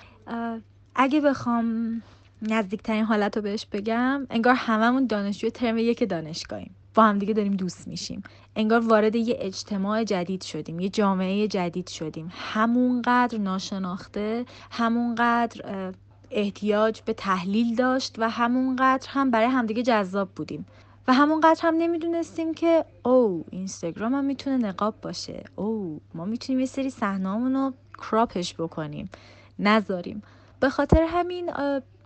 [0.94, 2.02] اگه بخوام
[2.42, 6.74] نزدیکترین حالت رو بهش بگم انگار هممون دانشجوی ترم یک دانشگاهیم.
[7.00, 8.22] با هم دیگه داریم دوست میشیم.
[8.56, 12.32] انگار وارد یه اجتماع جدید شدیم یه جامعه جدید شدیم.
[12.34, 15.92] همونقدر ناشناخته همونقدر
[16.30, 20.66] احتیاج به تحلیل داشت و همونقدر هم برای همدیگه جذاب بودیم.
[21.08, 25.44] و همونقدر هم نمی‌دونستیم که او اینستاگرام هم می‌تونه نقاب باشه.
[25.56, 29.10] او ما می‌تونیم یه سری صحنه‌مون رو کراپش بکنیم.
[29.58, 30.22] نذاریم.
[30.60, 31.50] به خاطر همین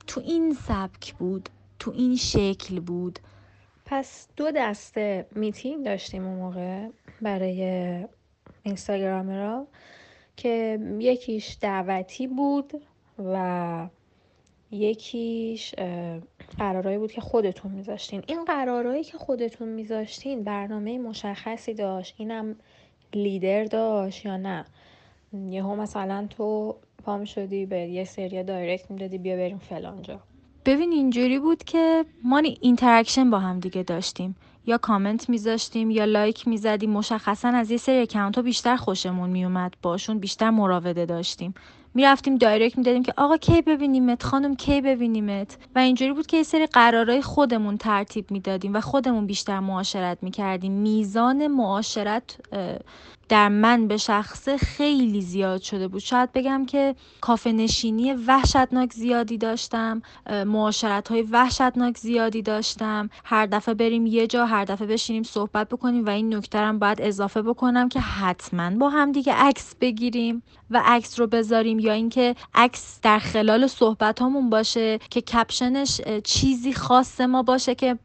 [0.07, 3.19] تو این سبک بود تو این شکل بود.
[3.85, 6.89] پس دو دسته میتینگ داشتیم اون موقع
[7.23, 8.05] برای
[8.63, 9.67] اینستاگرام را
[10.37, 12.73] که یکیش دعوتی بود
[13.19, 13.89] و
[14.71, 15.75] یکیش
[16.59, 18.23] قرارایی بود که خودتون میذاشتین.
[18.27, 22.15] این قرارایی که خودتون میذاشتین برنامه مشخصی داشت.
[22.19, 22.57] اینم
[23.15, 24.65] لیدر داشت یا نه؟
[25.33, 30.21] یهو مثلا تو پا می‌شدی به یه سری direct می‌دادی بیا بریم فلانجا
[30.67, 34.37] ببین اینجوری بود که ما interaction با هم دیگه داشتیم.
[34.67, 36.91] یا کامنت میذاشتیم یا لایک می‌زدیم.
[36.91, 41.55] مشخصا از یه سری account بیشتر خوشمون میومد باشون بیشتر مراوده داشتیم.
[41.95, 46.43] می‌رفتیم direct می‌دادیم که آقا کی ببینیمت؟ خانم کی ببینیمت؟ و اینجوری بود که یه
[46.43, 50.73] سری قرارای خودمون ترتیب می‌دادیم و خودمون بیشتر معاشرت می‌کردیم.
[50.73, 52.39] میزان معاشرت
[53.29, 56.01] در من به شخصه خیلی زیاد شده بود.
[56.01, 60.03] شاید بگم که کافه نشینی وحشتناک زیادی داشتم
[60.47, 63.11] معاشرت های وحشتناک زیادی داشتم.
[63.25, 67.43] هر دفعه بریم یه جا هر دفعه بشینیم صحبت بکنیم و این نکته باید اضافه
[67.43, 73.01] بکنم که حتما با هم دیگه عکس بگیریم و عکس رو بذاریم یا اینکه عکس
[73.03, 77.99] در خلال صحبت همون باشه که کپشنش چیزی خاص ما باشه که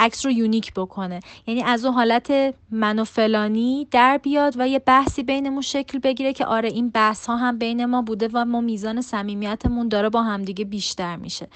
[0.00, 1.20] عکس رو unique بکنه.
[1.46, 6.32] یعنی از اون حالت من و فلانی در بیاد و یه بحثی بینمون شکل بگیره
[6.32, 10.22] که آره این بحث ها هم بین ما بوده و ما میزان صمیمیتمون داره با
[10.22, 11.48] همدیگه بیشتر میشه.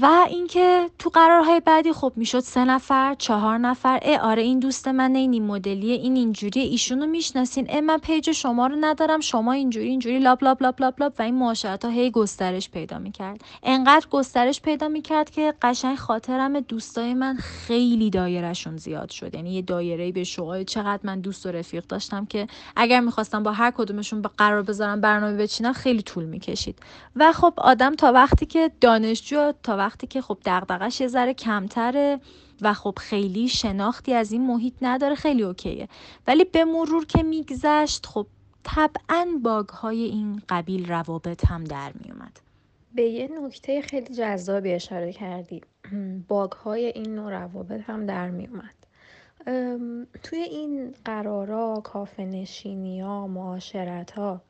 [0.00, 4.88] و اینکه تو قرارهای بعدی خب می‌شد سه نفر چهار نفر ای آره این دوست
[4.88, 9.52] من این این مدلیه این اینجوری ایشونو می‌شناسین ای من page شما رو ندارم شما
[9.52, 13.40] اینجوری اینجوری blah blah blah blah blah و این معاشرت ها هی گسترش پیدا می‌کرد.
[13.62, 19.34] انقدر گسترش پیدا می‌کرد که قشنگ خاطرم دوستای من خیلی دایرهشون زیاد شد.
[19.34, 23.52] یعنی یه دایره به شوهای چقدر من دوست و رفیق داشتم که اگر می‌خواستم با
[23.52, 26.78] هر کدومشون به قرار بذارم برنامه بچینم خیلی طول می‌کشید.
[27.16, 32.20] و خب آدم تا وقتی که دانشجو تا وقتی که خب دغدغش یه ذره کمتره
[32.60, 35.88] و خب خیلی شناختی از این محیط نداره خیلی اوکیه.
[36.26, 38.26] ولی به مرور که میگذشت خب
[38.64, 42.40] طبعا باگ های این قبیل روابط هم در میومد
[42.94, 45.60] به یه نکته خیلی جذابی اشاره کردی.
[46.28, 48.74] باگ های این نوع روابط هم در میومد
[50.22, 54.40] توی این قرارا کافه نشینی ها معاشرت ها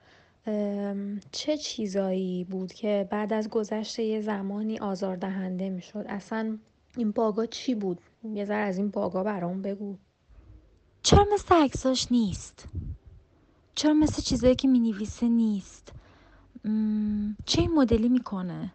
[1.32, 6.58] چه چیزایی بود که بعد از گذشت یه زمانی آزاردهنده می‌شد؟ اصلا
[6.96, 8.00] این باگا چی بود؟
[8.34, 9.96] یه ذره از این باگا برام بگو.
[11.02, 12.68] چرا مثل عکساش نیست؟
[13.74, 15.92] چرا مثل چیزایی که می‌نویسه نیست؟
[17.46, 18.72] چه این مدلی می‌کنه؟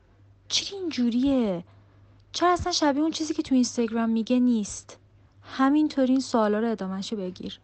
[0.48, 1.64] چی اینجوریه؟
[2.32, 4.98] چرا اصلا شبیه اون چیزی که تو اینستاگرام میگه نیست؟
[5.42, 7.60] همینطوری این سوالا رو ادامهشو بگیر.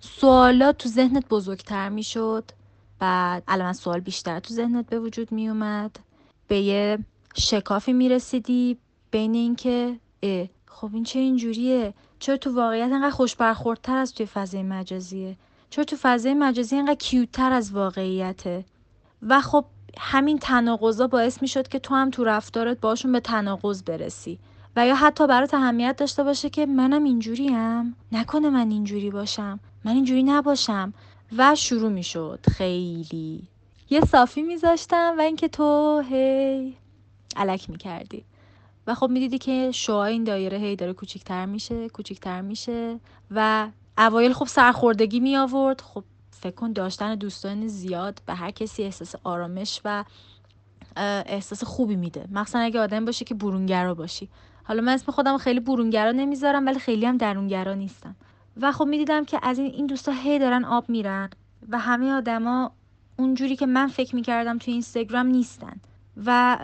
[0.00, 2.44] سوالات تو ذهنت بزرگتر می‌شد؟
[2.98, 5.98] بعد الان سوال بیشتر تو ذهنت به وجود می اومد.
[6.48, 6.98] به یه
[7.36, 8.78] شکافی می رسیدی
[9.10, 9.96] بین اینکه
[10.66, 15.36] خب این چه اینجوریه؟ چرا تو واقعیت انقدر خوش برخوردتر از توی فضای مجازیه؟
[15.70, 18.64] چرا تو فضای مجازی انقدر کیوتتر از واقعیته؟
[19.22, 19.64] و خب
[19.98, 24.38] همین تناقضا باعث می شد که تو هم تو رفتارت باشون به تناقض برسی.
[24.76, 27.96] و یا حتی برات اهمیت داشته باشه که منم اینجوریم.
[28.12, 29.60] نکنه من اینجوری باشم.
[29.84, 30.94] من اینجوری نباشم.
[31.38, 33.48] و شروع می شد خیلی.
[33.90, 36.76] یه صافی میذاشتم و اینکه تو هی
[37.36, 38.24] علک می‌کردی.
[38.86, 44.32] و خب می‌دیدی که شعاع این دایره هی داره کوچیکتر میشه کوچیکتر میشه و اوایل
[44.32, 49.80] خب سرخوردگی می آورد خب فکر کن داشتن دوستان زیاد به هر کسی احساس آرامش
[49.84, 50.04] و
[51.26, 52.28] احساس خوبی میده.
[52.32, 54.28] مخصوصا اگه آدم باشه که برونگرا باشی.
[54.64, 58.16] حالا من اسم خودم خیلی برونگرا نمی‌ذارم ولی خیلی هم درونگرا نیستم.
[58.60, 61.30] و خب می‌دیدم که از این این دوستا هی دارن آب میرن
[61.68, 62.72] و همه آدما
[63.18, 65.80] اونجوری که من فکر می‌کردم توی اینستاگرام نیستن.
[66.26, 66.58] و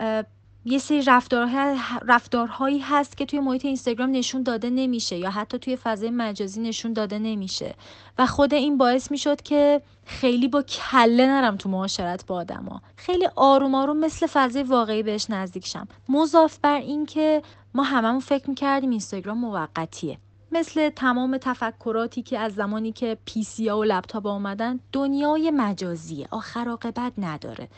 [0.65, 1.77] یه سری رفتارهای
[2.07, 6.93] رفتارهایی هست که توی محیط اینستاگرام نشون داده نمیشه یا حتی توی فضای مجازی نشون
[6.93, 7.75] داده نمیشه.
[8.17, 12.81] و خود این باعث می‌شد که خیلی با کله نرم تو معاشرت با آدما.
[12.95, 15.87] خیلی آروم آروم مثل فضای واقعی بهش نزدیک شم.
[16.09, 17.41] مضاف بر این که
[17.73, 20.17] ما هممون فکر می‌کردیم اینستاگرام موقتیه.
[20.53, 26.67] مثل تمام تفکراتی که از زمانی که پیسی ها و لپتاپ آمدن دنیای مجازیه آخر
[26.67, 27.69] عاقبت نداره.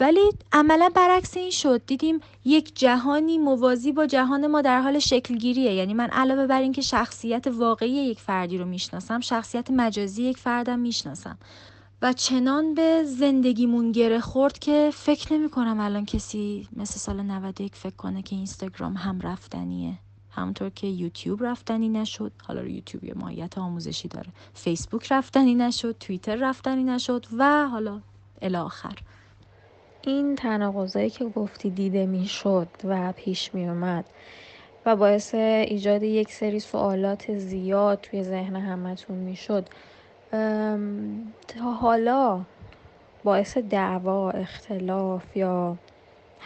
[0.00, 1.86] ولی عملا برعکس این شد.
[1.86, 5.74] دیدیم یک جهانی موازی با جهان ما در حال شکلگیریه.
[5.74, 10.78] یعنی من علاوه بر اینکه شخصیت واقعی یک فردی رو می‌شناسم شخصیت مجازی یک فردم
[10.78, 11.38] می‌شناسم.
[12.02, 17.74] و چنان به زندگیمون گره خورد که فکر نمی کنم الان کسی مثل سال 91
[17.74, 19.98] فکر کنه که اینستاگرام هم رفتنیه.
[20.38, 24.28] همونطور که یوتیوب رفتنی نشد حالا یوتیوب یه ماهیت آموزشی داره.
[24.54, 28.00] فیسبوک رفتنی نشد توییتر رفتنی نشد و حالا
[28.42, 28.98] الاخر
[30.02, 34.04] این تناقضایی که گفتی دیده می‌شد و پیش می اومد
[34.86, 39.68] و باعث ایجاد یک سری سوالات زیاد توی ذهن همتون می‌شد
[41.48, 42.44] تا حالا
[43.24, 45.76] باعث دعوا اختلاف یا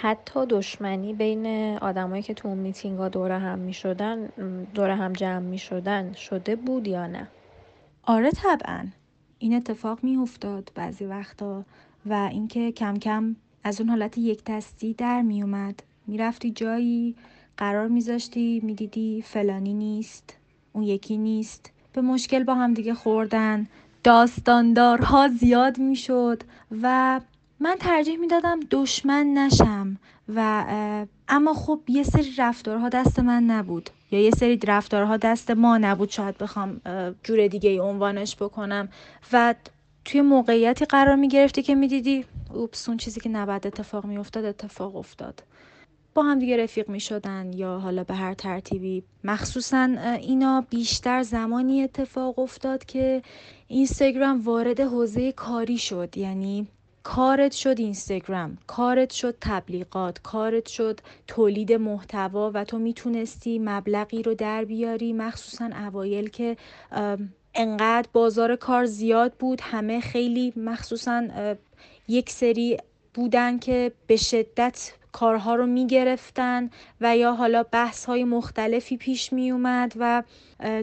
[0.03, 4.27] حتی دشمنی بین آدمایی که تو اون میتینگ ها دور هم می شدن
[4.75, 7.29] دور هم جمع می شدن شده بود یا نه؟
[8.03, 8.87] آره طبعا.
[9.39, 11.65] این اتفاق می افتاد بعضی وقتا
[12.07, 17.15] و اینکه کم کم از اون حالت یک دستی در می اومد می‌رفتی جایی
[17.57, 20.37] قرار میذاشتی می‌دیدی فلانی نیست
[20.73, 21.73] اون یکی نیست.
[21.93, 23.67] به مشکل با هم دیگه خوردن.
[24.05, 26.43] داستاندارها زیاد می‌شد
[26.83, 27.21] و
[27.63, 29.97] من ترجیح می‌دادم دشمن نشم
[30.29, 30.65] و
[31.29, 36.11] اما خب یه سری رفتارها دست من نبود یا یه سری رفتارها دست ما نبود.
[36.11, 36.81] شاید بخوام
[37.25, 38.89] جور دیگه ای عنوانش بکنم.
[39.33, 39.55] و
[40.05, 44.45] توی موقعیتی قرار می گرفتی که می‌دیدی اوپس اون چیزی که نباید اتفاق می افتاد
[44.45, 45.43] اتفاق افتاد.
[46.15, 49.03] با هم دیگه رفیق می شدن یا حالا به هر ترتیبی.
[49.25, 49.89] مخصوصا
[50.21, 53.23] اینا بیشتر زمانی اتفاق افتاد که
[53.69, 56.17] اینستاگرام وارد حوزه کاری شد.
[56.17, 56.67] یعنی
[57.03, 64.35] کارت شد اینستاگرام کارت شد تبلیغات کارت شد تولید محتوا و تو می‌تونستی مبلغی رو
[64.35, 66.57] در بیاری مخصوصا اوایل که
[67.55, 71.29] انقدر بازار کار زیاد بود همه خیلی مخصوصا
[72.09, 72.77] یک سری
[73.15, 76.71] بودن که به شدت کارها رو می‌گرفتن
[77.01, 80.23] و یا حالا بحث های مختلفی پیش می اومد و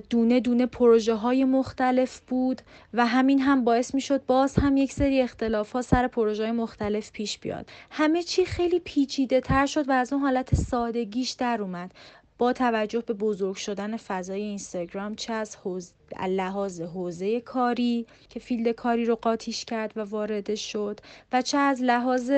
[0.10, 2.62] دونه دونه پروژه های مختلف بود
[2.94, 6.52] و همین هم باعث می شد باز هم یک سری اختلاف ها سر پروژه های
[6.52, 7.70] مختلف پیش بیاد.
[7.92, 11.92] همه چی خیلی پیچیده تر شد و از اون حالت سادگیش در اومد.
[12.40, 15.58] با توجه به بزرگ شدن فضای اینستاگرام چه از
[16.28, 21.00] لحاظ حوزه کاری که field کاری رو قاطیش کرد و وارد شد
[21.34, 22.32] و چه از لحاظ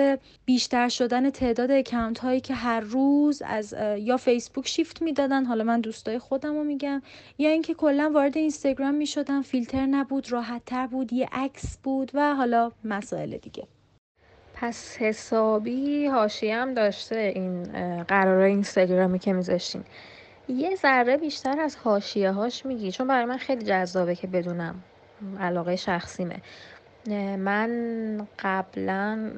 [0.45, 5.81] بیشتر شدن تعداد account هایی که هر روز از یا فیسبوک شیفت می‌دادن حالا من
[5.81, 7.01] دوستای خودم رو میگم
[7.37, 12.35] یا اینکه کلا وارد اینستاگرام می‌شدن فیلتر نبود راحت تر بود یه عکس بود و
[12.35, 13.67] حالا مسائل دیگه.
[14.61, 17.63] پس حسابی حاشیه هم داشته این
[18.03, 19.83] قرار اینستاگرامی که میذاشتین.
[20.47, 24.83] یه ذره بیشتر از حاشیه هاش میگی چون برای من خیلی جذابه که بدونم
[25.39, 26.35] علاقه شخصیمه.
[27.37, 29.31] من قبلا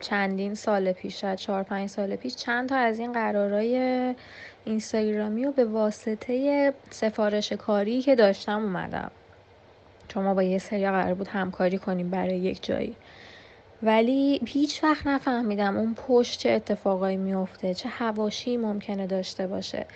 [0.00, 4.14] چندین سال پیش شاید چهار پنج سال پیش چند تا از این قرارای
[4.64, 9.10] اینستاگرامی رو به واسطه سفارش کاری که داشتم اومدم.
[10.08, 12.96] چون ما با یه سری قرار بود همکاری کنیم برای یک جایی.
[13.82, 19.86] ولی هیچ وقت نفهمیدم اون پشت چه اتفاقایی میفته چه هواشی ممکنه داشته باشه.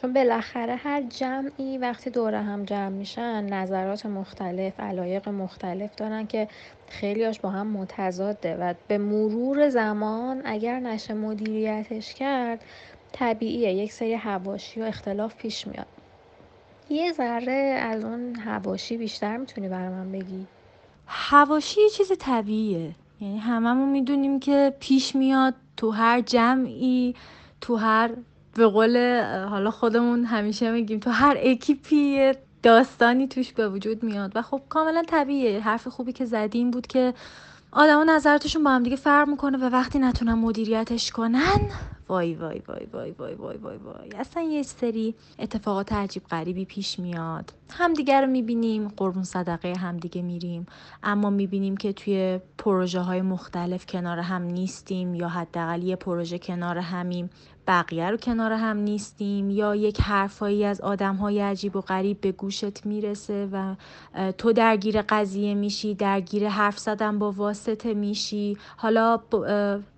[0.00, 6.48] چون بالاخره هر جمعی وقتی دور هم جمع میشن نظرات مختلف علایق مختلف دارن که
[6.88, 12.64] خیلیاش با هم متضاده و به مرور زمان اگر نشه مدیریتش کرد
[13.12, 13.72] طبیعیه.
[13.72, 15.86] یک سری هواشی و اختلاف پیش میاد.
[16.90, 20.46] یه ذره از اون هواشی بیشتر می‌تونی برای بگی؟
[21.06, 22.94] هواشی چیز طبیعیه.
[23.20, 27.14] یعنی هممون می‌دونیم که پیش میاد تو هر جمعی
[27.60, 28.10] تو هر
[28.54, 34.32] به قول حالا خودمون همیشه میگیم تو هر اکیپی داستانی توش به وجود میاد.
[34.34, 35.60] و خب کاملا طبیعیه.
[35.60, 37.14] حرف خوبی که زدیم بود که
[37.72, 41.70] آدما نظراتشون با هم دیگه فرق می‌کنه و وقتی نتونن مدیریتش کنن
[42.10, 44.10] وای وای وای وای وای وای وای وای.
[44.16, 47.52] اصلا یه سری اتفاقات عجیب غریبی پیش میاد.
[47.70, 50.66] همدیگه رو می‌بینیم قربون صدقه همدیگه میریم.
[51.02, 56.78] اما می‌بینیم که توی پروژه های مختلف کنار هم نیستیم یا حداقل یه پروژه کنار
[56.78, 57.30] همیم.
[57.70, 62.32] بقیه رو کنار هم نیستیم یا یک حرفایی از آدم های عجیب و غریب به
[62.32, 63.74] گوشت می‌رسه و
[64.38, 68.56] تو درگیر قضیه میشی درگیر حرف زدن با واسطه میشی.
[68.76, 69.20] حالا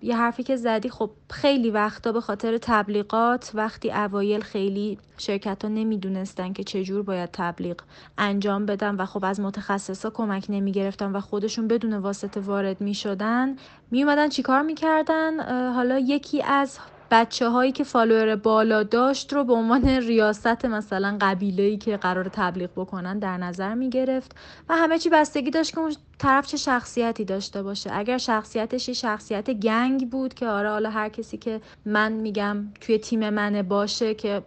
[0.01, 5.69] یه حرفی که زدی خب خیلی وقتا به خاطر تبلیغات وقتی اوایل خیلی شرکت ها
[5.69, 7.77] نمی‌دونستن که چجور باید تبلیغ
[8.17, 13.55] انجام بدن و خب از متخصصا کمک نمی‌گرفتن و خودشون بدون واسطه وارد می‌شدن
[13.91, 15.39] میومدن چیکار می‌کردن؟
[15.73, 16.79] حالا یکی از
[17.13, 22.29] بچه هایی که فالوور بالا داشت رو به عنوان ریاست مثلا قبیله ای که قرار
[22.33, 24.35] تبلیغ بکنن در نظر می گرفت
[24.69, 27.89] و همه چی بستگی داشت که اون طرف چه شخصیتی داشته باشه.
[27.93, 33.29] اگر شخصیتش شخصیت گنگ بود که آره حالا هر کسی که من میگم توی تیم
[33.29, 34.43] منه باشه که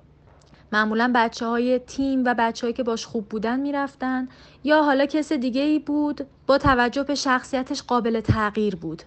[0.72, 4.28] معمولا بچه های تیم و بچه که باش خوب بودن می‌رفتن
[4.64, 9.02] یا حالا کس دیگه ای بود با توجه به شخصیتش قابل تغییر بود.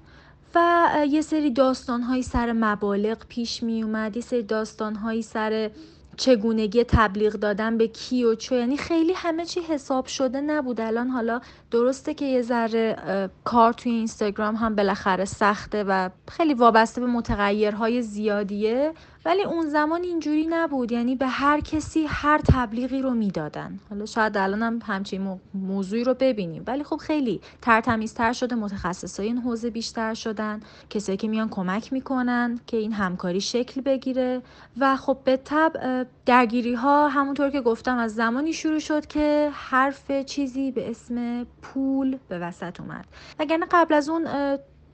[0.55, 5.71] و یه سری داستان سر مبالغ پیش می اومد یه سری داستان سر
[6.19, 8.55] چگونگی تبلیغ دادن به کی و چو.
[8.55, 10.81] یعنی خیلی همه چی حساب شده نبود.
[10.81, 12.95] الان حالا درسته که یه ذره
[13.43, 18.93] کار توی اینستاگرام هم بالاخره سخته و خیلی وابسته به متغیرهای زیادیه.
[19.25, 20.91] ولی اون زمان اینجوری نبود.
[20.91, 23.79] یعنی به هر کسی هر تبلیغی رو می‌دادن.
[23.89, 26.63] حالا شاید الان هم همچین موضوعی رو ببینیم.
[26.67, 30.59] ولی خب خیلی ترتمیزتر شده متخصصای این حوزه بیشتر شدن.
[30.89, 34.41] کسایی که میان کمک می‌کنن که این همکاری شکل بگیره.
[34.77, 40.11] و خب به طب درگیری ها همونطور که گفتم از زمانی شروع شد که حرف
[40.11, 43.05] چیزی به اسم پول به وسط اومد.
[43.39, 44.27] وگرنه قبل از اون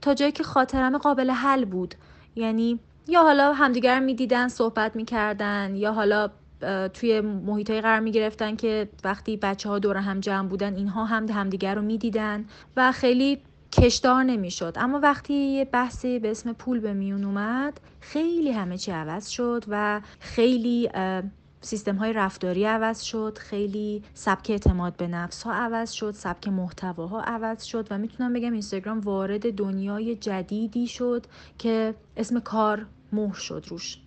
[0.02, 1.96] تا جایی که خاطرم قابل حل بود.
[2.36, 6.30] یعنی یا حالا همدیگر می‌دیدن صحبت می‌کردن یا حالا
[6.94, 11.06] توی محیط های قرار می گرفتن که وقتی بچه ها دور هم جمع بودن اینها
[11.06, 12.46] هم همدیگر رو می‌دیدن
[12.78, 13.42] و خیلی
[13.72, 14.74] کشدار نمی‌شد.
[14.76, 19.64] اما وقتی یه بحثی به اسم پول به میون اومد خیلی همه چی عوض شد
[19.68, 20.90] و خیلی
[21.66, 27.22] سیستم های رفتاری عوض شد خیلی سبک اعتماد به نفس ها عوض شد سبک محتواها
[27.22, 31.26] عوض شد و می‌تونم بگم اینستاگرام وارد دنیای جدیدی شد
[31.58, 33.98] که اسم کار مهر شد روش.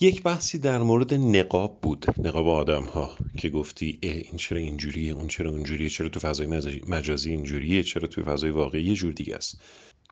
[0.00, 5.28] یک بحثی در مورد نقاب بود نقاب آدم ها که گفتی این چرا اینجوریه اون
[5.28, 6.46] چرا اونجوریه چرا تو فضای
[6.88, 9.60] مجازی اینجوریه چرا تو فضای واقعی یه جور دیگه است.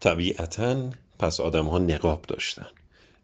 [0.00, 2.66] طبیعتا پس آدم ها نقاب داشتن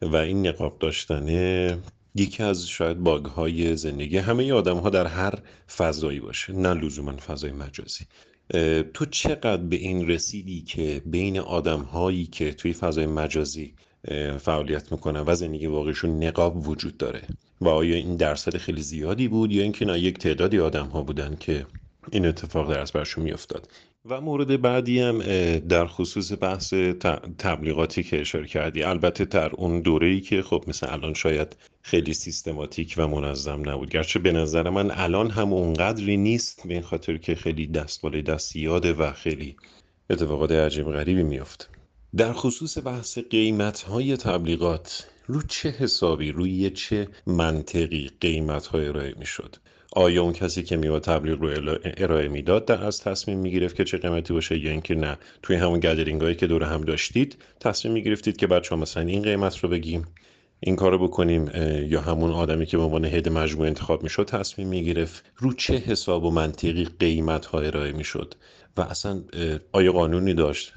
[0.03, 1.79] و این نقاب داشتنه
[2.17, 5.35] یکی از شاید باگ های زندگی همه آدم ها در هر
[5.77, 8.05] فضایی باشه نه لزوما فضای مجازی.
[8.95, 13.75] تو چقدر به این رسیدی که بین آدم هایی که توی فضای مجازی
[14.39, 17.23] فعالیت می‌کنن و زندگی واقعیشون نقاب وجود داره؟
[17.61, 21.37] و آیا این درصد خیلی زیادی بود یا اینکه نه یک تعدادی آدم ها بودن
[21.41, 21.67] که
[22.13, 23.69] این اتفاق در برشون میافتاد.
[24.09, 25.19] و مورد بعدی هم
[25.59, 26.75] در خصوص بحث
[27.39, 32.15] تبلیغاتی که اشاره کردی البته در اون دوره ای که خب مثل الان شاید خیلی
[32.15, 33.91] سیستماتیک و منظم نبود.
[33.91, 38.23] گرچه به نظر من الان هم اونقدری نیست به این خاطر که خیلی دست بالای
[38.23, 39.57] دست یاده و خیلی
[40.11, 41.71] اتفاقات عجیب غریبی میافت.
[42.17, 49.15] در خصوص بحث قیمت های تبلیغات رو چه حسابی روی چه منطقی قیمت های ارائه
[49.19, 49.57] می شد
[49.97, 54.33] آیا اون کسی که میوا تبلیغ رو ارائه می‌داد از تصمیم می‌گرفت که چه قیمتی
[54.33, 58.47] باشه یا اینکه نه؟ توی همون گدرینگ هایی که دور هم داشتید تصمیم می‌گرفتید که
[58.47, 60.07] بچه ها مثلا این قیمت رو بگیم
[60.61, 61.51] این کارو بکنیم
[61.89, 66.25] یا همون آدمی که به عنوان هد مجموع انتخاب می‌شد تصمیم می‌گرفت رو چه حساب
[66.25, 68.35] و منطقی قیمت ها ارائه می‌شد؟
[68.77, 69.23] و اصلا
[69.73, 70.73] آیا قانونی داشت؟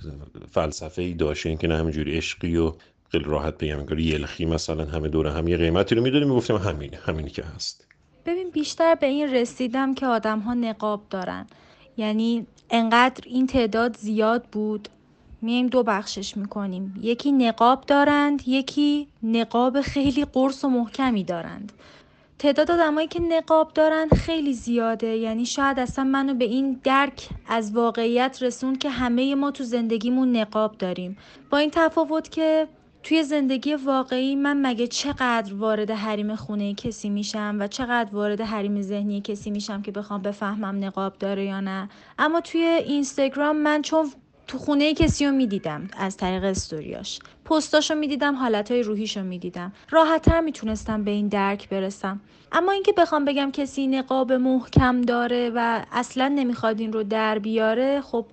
[0.51, 2.73] فلسفه ای داشت؟ اینکه نه همینجوری عشقی و
[3.11, 7.29] خیلی راحت بگم یلخی مثلا همه دور هم یه قیمتی رو می‌دونیم می‌گفتیم همینه همینی
[7.29, 7.88] که هست.
[8.29, 11.47] ببین بیشتر به این رسیدم که آدم ها نقاب دارن.
[11.97, 14.89] یعنی انقدر این تعداد زیاد بود.
[15.41, 16.99] میایم دو بخشش می‌کنیم.
[17.01, 21.71] یکی نقاب دارند یکی نقاب خیلی قرص و محکمی دارند.
[22.39, 25.07] تعداد آدمایی که نقاب دارند خیلی زیاده.
[25.07, 30.35] یعنی شاید اصلا منو به این درک از واقعیت رسوند که همه ما تو زندگیمون
[30.35, 31.17] نقاب داریم.
[31.49, 32.67] با این تفاوت که
[33.03, 38.81] توی زندگی واقعی من مگه چقدر وارد حریم خونه کسی میشم و چقدر وارد حریم
[38.81, 44.11] ذهنی کسی میشم که بخوام بفهمم نقاب داره یا نه؟ اما توی اینستاگرام من چون
[44.47, 49.73] تو خونه کسی رو می‌دیدم از طریق استوریاش پستاشو می‌دیدم حالتهای روحیشو می‌دیدم.
[49.89, 52.21] راحتتر می‌تونستم به این درک برسم.
[52.51, 58.01] اما اینکه بخوام بگم کسی نقاب محکم داره و اصلا نمی‌خواد این رو در بیاره
[58.01, 58.25] خب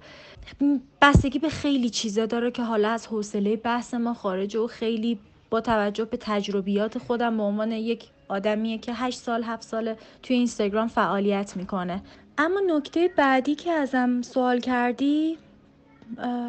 [1.02, 5.18] بستگی به خیلی چیزا داره که حالا از حوصله بحث ما خارج و خیلی
[5.50, 10.36] با توجه به تجربیات خودم به عنوان یک آدمیه که 8 سال 7 سال توی
[10.36, 12.02] اینستاگرام فعالیت می‌کنه.
[12.38, 15.38] اما نکته بعدی که ازم سوال کردی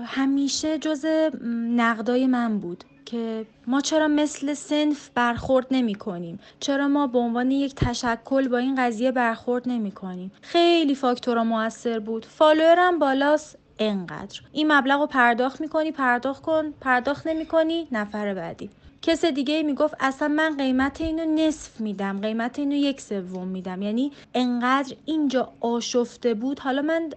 [0.06, 1.06] همیشه جز
[1.76, 7.52] نقدای من بود که ما چرا مثل سنف برخورد نمی کنیم چرا ما به عنوان
[7.52, 12.26] یک تشکل با این قضیه برخورد نمی کنیم خیلی فاکتورها موثر بود.
[12.26, 13.60] فالوورم بالاست.
[13.80, 14.42] انقدر.
[14.52, 18.70] این مبلغ رو پرداخت می‌کنی پرداخت کن پرداخت نمی‌کنی نفر بعدی.
[19.02, 23.82] کس دیگه می‌گفت اصلا من قیمت اینو نصف میدم قیمت اینو یک سوم میدم.
[23.82, 26.60] یعنی انقدر اینجا آشفته بود.
[26.60, 27.10] حالا من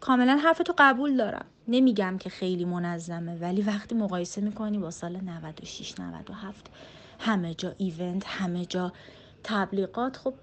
[0.00, 1.44] کاملا حرف تو قبول دارم.
[1.68, 6.66] نمیگم که خیلی منظمه ولی وقتی مقایسه می‌کنی با سال 96 97
[7.18, 8.92] همه جا event همه جا
[9.44, 10.34] تبلیغات خب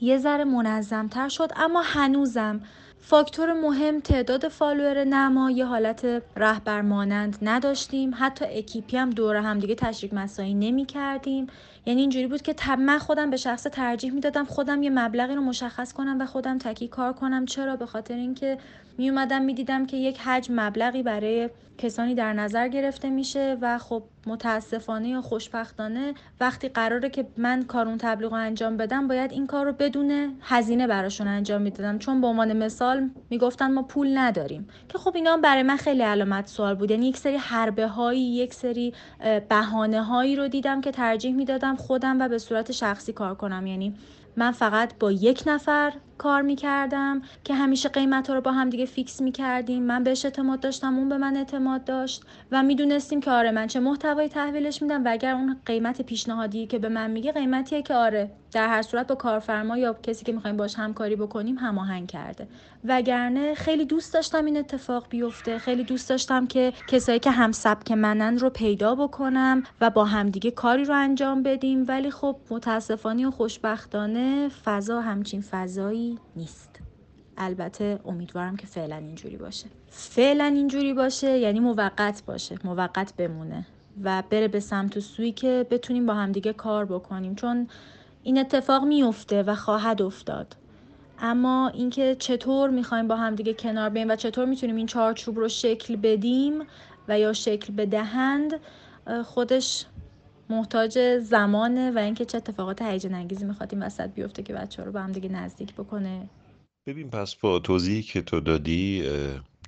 [0.00, 1.50] یه ذره منظمتر شد.
[1.56, 2.60] اما هنوزم
[3.06, 5.35] فاکتور مهم تعداد follower ه.
[5.35, 8.14] ما یه حالت رهبر مانند نداشتیم.
[8.18, 11.46] حتی اکیپی هم دور هم دیگه تشریک مساعی نمی کردیم
[11.86, 15.40] یعنی اینجوری بود که تب من خودم به شخص ترجیح می‌دادم خودم یه مبلغی رو
[15.40, 17.46] مشخص کنم و خودم تکی کار کنم.
[17.46, 18.58] چرا؟ به خاطر اینکه
[18.98, 24.02] می اومدم می‌دیدم که یک حجم مبلغی برای کسانی در نظر گرفته میشه و خب
[24.26, 29.66] متاسفانه یا خوشبختانه وقتی قراره که من کارون تبلیغ رو انجام بدم باید این کار
[29.66, 31.98] رو بدون هزینه براشون انجام می‌دادم.
[31.98, 34.68] چون به عنوان مثال می‌گفتن ما پول نداریم.
[34.88, 36.90] که خب اینا برای من خیلی علامت سوال بود.
[36.90, 38.94] یعنی یک سری حربه هایی یک سری
[39.48, 43.66] بهانه هایی رو دیدم که ترجیح می‌دادم خودم و به صورت شخصی کار کنم.
[43.66, 43.94] یعنی
[44.36, 48.86] من فقط با یک نفر کار می‌کردم که همیشه قیمت ها رو با هم دیگه
[48.86, 49.82] فیکس می‌کردیم.
[49.82, 53.80] من بهش اعتماد داشتم اون به من اعتماد داشت و می‌دونستیم که آره من چه
[53.80, 58.30] محتوایی تحویلش میدم و اگر اون قیمت پیشنهادی که به من میگه قیمتیه که آره
[58.52, 62.48] در هر صورت با کارفرما یا کسی که می‌خوایم باش همکاری بکنیم هماهنگ کرده.
[62.84, 65.58] وگرنه خیلی دوست داشتم این اتفاق بیفته.
[65.58, 70.50] خیلی دوست داشتم که کسایی که هم سبک منن رو پیدا بکنم و با همدیگه
[70.50, 71.84] کاری رو انجام بدیم.
[71.88, 76.03] ولی خب متاسفانه و خوشبختانه فضا همچین فضایی
[76.36, 76.80] نیست.
[77.36, 79.66] البته امیدوارم که فعلا اینجوری باشه.
[79.88, 82.58] فعلا اینجوری باشه یعنی موقت باشه.
[82.64, 83.66] موقت بمونه
[84.04, 87.34] و بره به سمت و سوی که بتونیم با همدیگه کار بکنیم.
[87.34, 87.68] چون
[88.22, 90.56] این اتفاق میفته و خواهد افتاد.
[91.18, 95.96] اما اینکه چطور می‌خوایم با همدیگه کنار بیایم و چطور می‌تونیم این چارچوب رو شکل
[95.96, 96.62] بدیم
[97.08, 98.60] و یا شکل بدهند
[99.24, 99.86] خودش
[100.50, 104.92] محتاج زمانه و اینکه چه اتفاقات هیجان انگیزی می‌خواد این وسط بیفته که بچه رو
[104.92, 106.28] به هم دیگه نزدیک بکنه.
[106.86, 109.08] ببین پس با توضیحی که تو دادی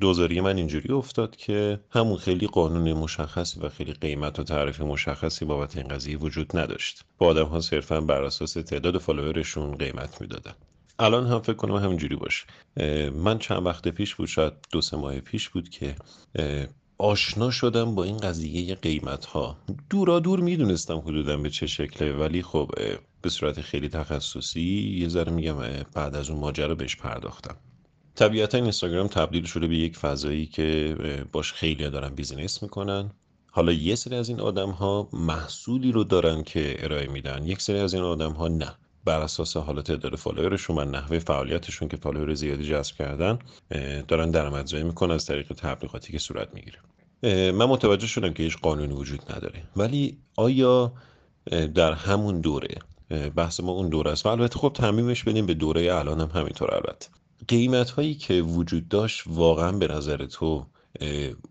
[0.01, 5.45] دوزاری من اینجوری افتاد که همون خیلی قانون مشخصی و خیلی قیمت و تعریف مشخصی
[5.45, 7.05] بابت این قضیه وجود نداشت.
[7.19, 10.53] با آدم ها صرفا بر اساس تعداد فالوورشون قیمت می‌دادن.
[10.99, 12.47] الان هم فکر کنم همینجوری باشه.
[13.11, 15.95] من چند وقت پیش بود شاید دو سه ماه پیش بود که
[16.99, 19.57] آشنا شدم با این قضیه قیمت ها
[19.91, 22.71] دورا دور می‌دونستم حدودا به چه شکله ولی خب
[23.23, 25.57] به صورت خیلی تخصصی یه ذره میگم
[25.95, 27.57] بعد از اون ماجرا بهش پرداختم.
[28.15, 30.97] طبیعتا اینستاگرام تبدیل شده به یک فضایی که
[31.33, 33.11] باش خیلی دارن business می‌کنن.
[33.51, 37.79] حالا یه سری از این آدم ها محصولی رو دارن که ارائه میدن یک سری
[37.79, 38.75] از این آدم ها نه.
[39.07, 43.39] بر اساس حالت تعداد follower شون و نحوه فعالیتشون که follower زیادی جذب کردن
[44.09, 46.79] دارن درآمدزایی می‌کنن از طریق تبلیغاتی که صورت می‌گیره.
[47.53, 49.63] من متوجه شدم که هیچ قانونی وجود نداره.
[49.77, 50.93] ولی آیا
[51.75, 52.75] در همون دوره
[53.37, 56.75] بحث ما اون دوره است؟ و البته خب تعمیمش بدیم به دوره الان هم همینطور
[56.75, 57.09] البته.
[57.49, 60.67] قیمت هایی که وجود داشت واقعا به نظر تو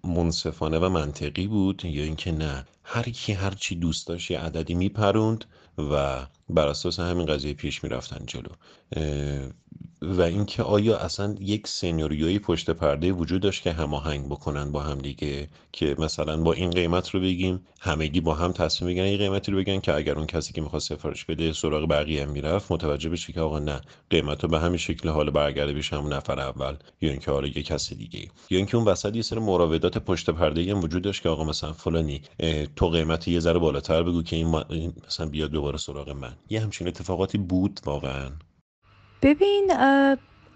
[0.03, 4.73] منصفانه و منطقی بود یا اینکه نه؟ هر کی هر چی دوست داشت یه عددی
[4.73, 5.45] میپروند
[5.77, 8.49] و بر اساس همین قضیه پیش می‌رفتن جلو.
[10.01, 14.97] و اینکه آیا اصلا یک سناریویی پشت پرده وجود داشت که هماهنگ بکنن با هم
[14.97, 19.51] دیگه؟ که مثلا با این قیمت رو بگیم همگی با هم تصمیم بگیرن این قیمتی
[19.51, 23.09] رو بگن که اگر اون کسی که می‌خواد سفارش بده سراغ بقیه هم می‌رفت متوجه
[23.09, 26.75] بشه که آقا نه قیمت رو به همین شکل حال برگرده بشه همون نفر اول
[27.01, 30.71] یا اینکه حالا یه کسی دیگه یا اینکه اون وسط یه سری مراودات پشت پرده
[30.71, 32.21] هم وجود داشت که آقا مثلا فلانی
[32.75, 34.47] تو قیمت یه ذره بالاتر بگو که این,
[35.07, 36.34] مثلا بیاد دوباره سراغ من.
[36.49, 38.29] یه همچین اتفاقاتی بود واقعا.
[39.21, 39.71] ببین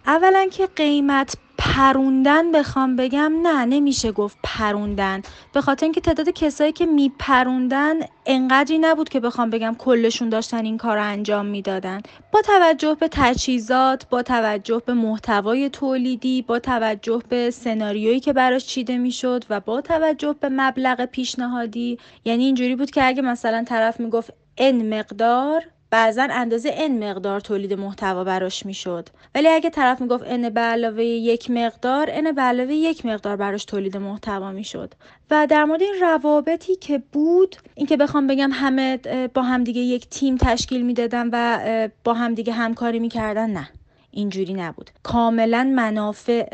[0.05, 5.21] اولا که قیمت پروندن بخوام بگم نه نمیشه گفت پروندن.
[5.53, 10.77] به خاطر اینکه تعداد کسایی که میپروندن انقدری نبود که بخوام بگم کلشون داشتن این
[10.77, 12.01] کار رو انجام می‌دادن.
[12.34, 18.65] با توجه به تجهیزات با توجه به محتوای تولیدی با توجه به سناریویی که براش
[18.65, 23.99] چیده می‌شد و با توجه به مبلغ پیشنهادی یعنی اینجوری بود که اگه مثلا طرف
[23.99, 29.10] می‌گفت ان مقدار بعضا اندازه n مقدار تولید محتوا براش می‌شد.
[29.36, 33.66] ولی اگه طرف می‌گفت n به علاوه یک مقدار n به علاوه یک مقدار براش
[33.66, 34.93] تولید محتوا می‌شد.
[35.32, 38.97] و در مورد این روابطی که بود اینکه بخوام بگم همه
[39.34, 43.70] با همدیگه یک تیم تشکیل می‌دادن و با همدیگه همکاری می‌کردن نه.
[44.12, 44.89] اینجوری نبود.
[45.03, 46.45] کاملا منافع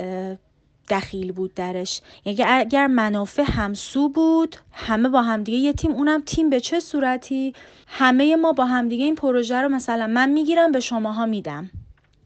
[0.90, 2.02] دخیل بود درش.
[2.26, 7.54] یعنی اگر منافع همسو بود همه با همدیگه یه تیم اونم تیم به چه صورتی؟
[7.88, 11.70] همه ما با همدیگه این پروژه رو مثلا من می‌گیرم به شماها میدم.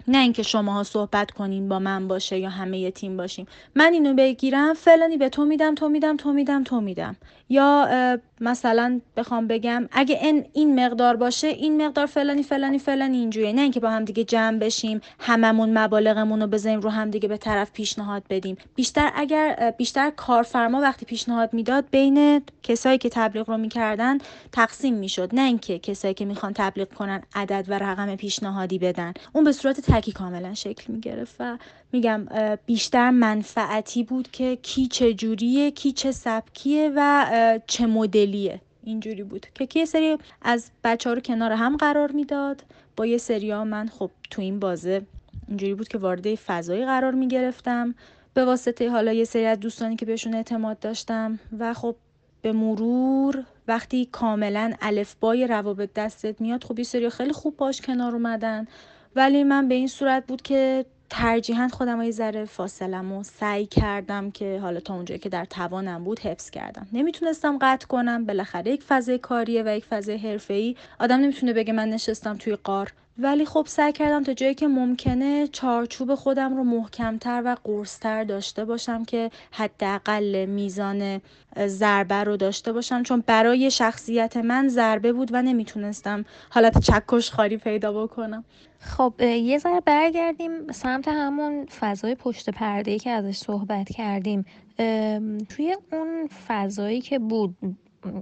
[0.07, 3.47] نه اینکه شماها صحبت کنین با من باشه یا همه یه تیم باشیم.
[3.76, 7.16] من اینو بگیرم فلانی به تو میدم تو میدم تو میدم تو میدم.
[7.49, 7.88] یا
[8.41, 13.53] مثلا بخوام بگم اگه این این مقدار باشه این مقدار فلانی فلانی فلانی اینجوریه.
[13.53, 17.37] نه اینکه با هم دیگه جمع بشیم هممون مبالغمون رو بزنیم رو هم دیگه به
[17.37, 18.57] طرف پیشنهاد بدیم.
[18.75, 24.17] بیشتر اگر بیشتر کارفرما وقتی پیشنهاد می‌داد بین کسایی که تبلیغ رو می‌کردن
[24.51, 25.29] تقسیم می‌شد.
[25.33, 29.13] نه اینکه کسایی که می‌خوان تبلیغ کنن عدد و رقم پیشنهادی بدن.
[29.33, 31.57] اون به صورت تکی کاملا شکل می‌گرفت و
[31.91, 32.25] میگم
[32.65, 37.85] بیشتر منفعتی بود که کی چه جوریه کی چه سبکیه و چه
[38.30, 42.63] مدلیه اینجوری بود که کی سری از بچه ها رو کنار هم قرار می‌داد.
[42.95, 45.01] با یه سری ها من خب تو این بازه
[45.47, 47.95] اینجوری بود که وارد فضایی قرار می‌گرفتم.
[48.34, 51.95] به واسطه حالا یه سری از دوستانی که بهشون اعتماد داشتم و خب
[52.41, 58.13] به مرور وقتی کاملا الفبای روابط دستت میاد خب یه سری خیلی خوب باش کنار
[58.13, 58.67] اومدن.
[59.15, 64.32] ولی من به این صورت بود که ترجیحاً خودم یه ذره فاصلم و سعی کردم
[64.32, 66.88] که حالا تا اونجایی که در توانم بود حفظ کردم.
[66.93, 70.76] نمی‌تونستم قطع کنم بالاخره یک فضای کاریه و یک فضای حرفه‌ای.
[70.99, 72.93] آدم نمی‌تونه بگه من نشستم توی قار.
[73.22, 78.65] ولی خب سعی کردم تا جایی که ممکنه چارچوب خودم رو محکمتر و قرصتر داشته
[78.65, 81.22] باشم که حداقل میزان
[81.65, 83.03] ضربه رو داشته باشم.
[83.03, 88.43] چون برای شخصیت من ضربه بود و نمی‌تونستم حالت چکش خاری پیدا بکنم.
[88.80, 94.45] خب یه ذره برگردیم سمت همون فضای پشت پرده که ازش صحبت کردیم.
[95.49, 97.55] توی اون فضایی که بود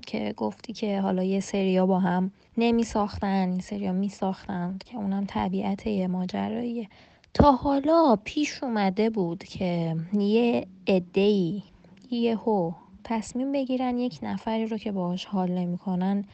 [0.05, 4.97] که گفتی که حالا یه سریا با هم نمی ساختن این سریا می ساختن که
[4.97, 6.89] اونم طبیعت یه ماجراییه.
[7.33, 11.63] تا حالا پیش اومده بود که یه ادهی
[12.11, 12.71] یهو
[13.03, 16.25] تصمیم بگیرن یک نفری رو که باهاش حال نمی‌کنن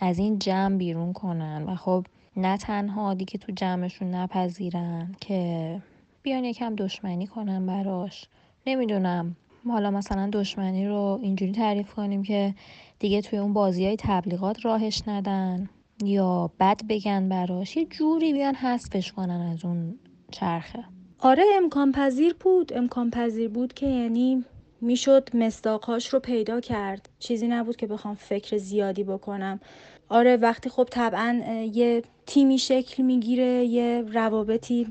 [0.00, 2.06] از این جمع بیرون کنن و خب
[2.36, 5.82] نه تنها دیگه تو جمعشون نپذیرن که
[6.22, 8.28] بیان یکم دشمنی کنن براش.
[8.66, 9.36] نمی‌دونم
[9.68, 12.54] حالا مثلا دشمنی رو اینجوری تعریف کنیم که
[12.98, 15.68] دیگه توی اون بازی های تبلیغات راهش ندن.
[16.04, 17.76] یا بد بگن براش.
[17.76, 19.98] یه جوری بیان حذفش کنن از اون
[20.30, 20.84] چرخه.
[21.18, 22.72] آره امکان پذیر بود.
[22.76, 24.44] امکان پذیر بود که یعنی
[24.80, 27.08] می‌شد مستاقهاش رو پیدا کرد.
[27.18, 29.60] چیزی نبود که بخوام فکر زیادی بکنم.
[30.08, 31.42] آره وقتی خب طبعا
[31.72, 34.86] یه تیمی شکل می‌گیره یه روابطی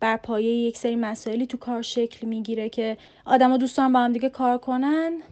[0.00, 2.96] بر پایه یک سری مسائلی تو کار شکل می‌گیره که
[3.26, 5.22] آدما دوستان با هم دیگه کار کنن.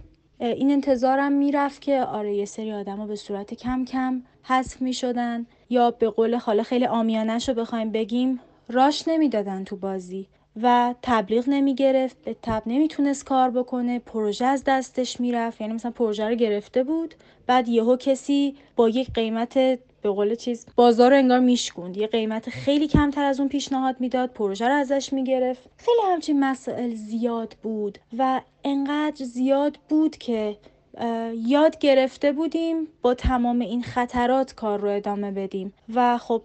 [0.41, 5.91] این انتظارم می‌رفت که آره یه سری آدما به صورت کم کم حذف می‌شدن یا
[5.91, 10.27] به قول حالا خیلی آمیانش رو بخوایم بگیم راش نمی‌دادن تو بازی
[10.63, 13.99] و تبلیغ نمی گرفت به تب نمی‌تونست کار بکنه.
[13.99, 15.61] پروژه از دستش می‌رفت.
[15.61, 17.15] یعنی مثلا پروژه رو گرفته بود
[17.47, 21.97] بعد یهو کسی با یک قیمت به قول چیز بازار رو انگار میشکوند.
[21.97, 25.63] یه قیمت خیلی کمتر از اون پیشنهاد می‌داد پروژه رو ازش می‌گرفت.
[25.77, 30.57] خیلی همچین مسائل زیاد بود و انقدر زیاد بود که
[31.47, 35.73] یاد گرفته بودیم با تمام این خطرات کار رو ادامه بدیم.
[35.95, 36.43] و خب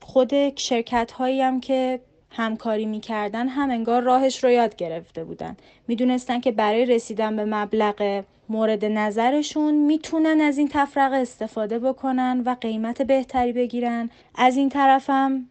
[0.00, 2.00] خود شرکت هایی هم که
[2.30, 5.56] همکاری می‌کردن هم انگار راهش رو یاد گرفته بودن.
[5.88, 12.56] می‌دونستن که برای رسیدن به مبلغ مورد نظرشون می‌تونن از این تفرقه استفاده بکنن و
[12.60, 14.10] قیمت بهتری بگیرن.
[14.34, 15.46] از این طرفم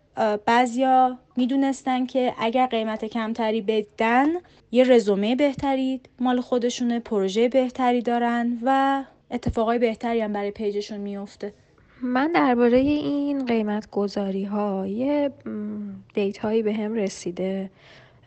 [0.45, 4.27] بعضیا می‌دونستن که اگر قیمت کمتری بدن
[4.71, 11.53] یه رزومه بهتری مال خودشونه پروژه بهتری دارن و اتفاقای بهتری هم برای پیجشون میفته
[12.03, 15.31] من درباره این قیمت گذاری ها یه
[16.13, 17.69] data هایی به هم رسیده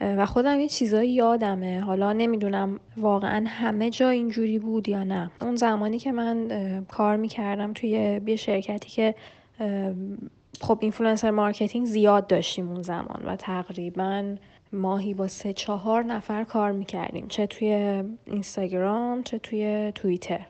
[0.01, 1.81] و خودم یه چیزایی یادمه.
[1.81, 5.31] حالا نمی‌دونم واقعا همه جا اینجوری بود یا نه.
[5.41, 6.49] اون زمانی که من
[6.89, 7.91] کار می‌کردم توی
[8.27, 9.14] یه شرکتی که
[10.61, 14.37] خب influencer marketing زیاد داشتیم اون زمان و تقریبا
[14.73, 20.47] ماهی با سه چهار نفر کار می‌کردیم چه توی اینستاگرام چه توی توییتر.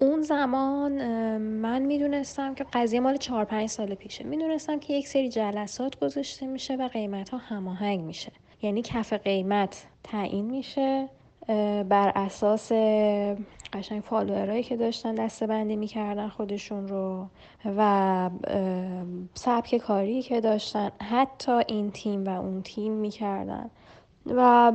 [0.00, 0.92] اون زمان
[1.38, 4.24] من می‌دونستم که قضیه مال چهار پنج سال پیشه.
[4.24, 8.32] می‌دونستم که یک سری جلسات گذاشته میشه و قیمت ها هماهنگ میشه.
[8.62, 11.08] یعنی کف قیمت تعیین میشه
[11.88, 12.72] بر اساس
[13.72, 17.26] قشنگ فالوورایی که داشتن دسته بندی می‌کردن خودشون رو
[17.76, 18.30] و
[19.34, 20.90] سبک کاری که داشتن.
[21.10, 23.70] حتی این تیم و اون تیم می‌کردن.
[24.26, 24.72] و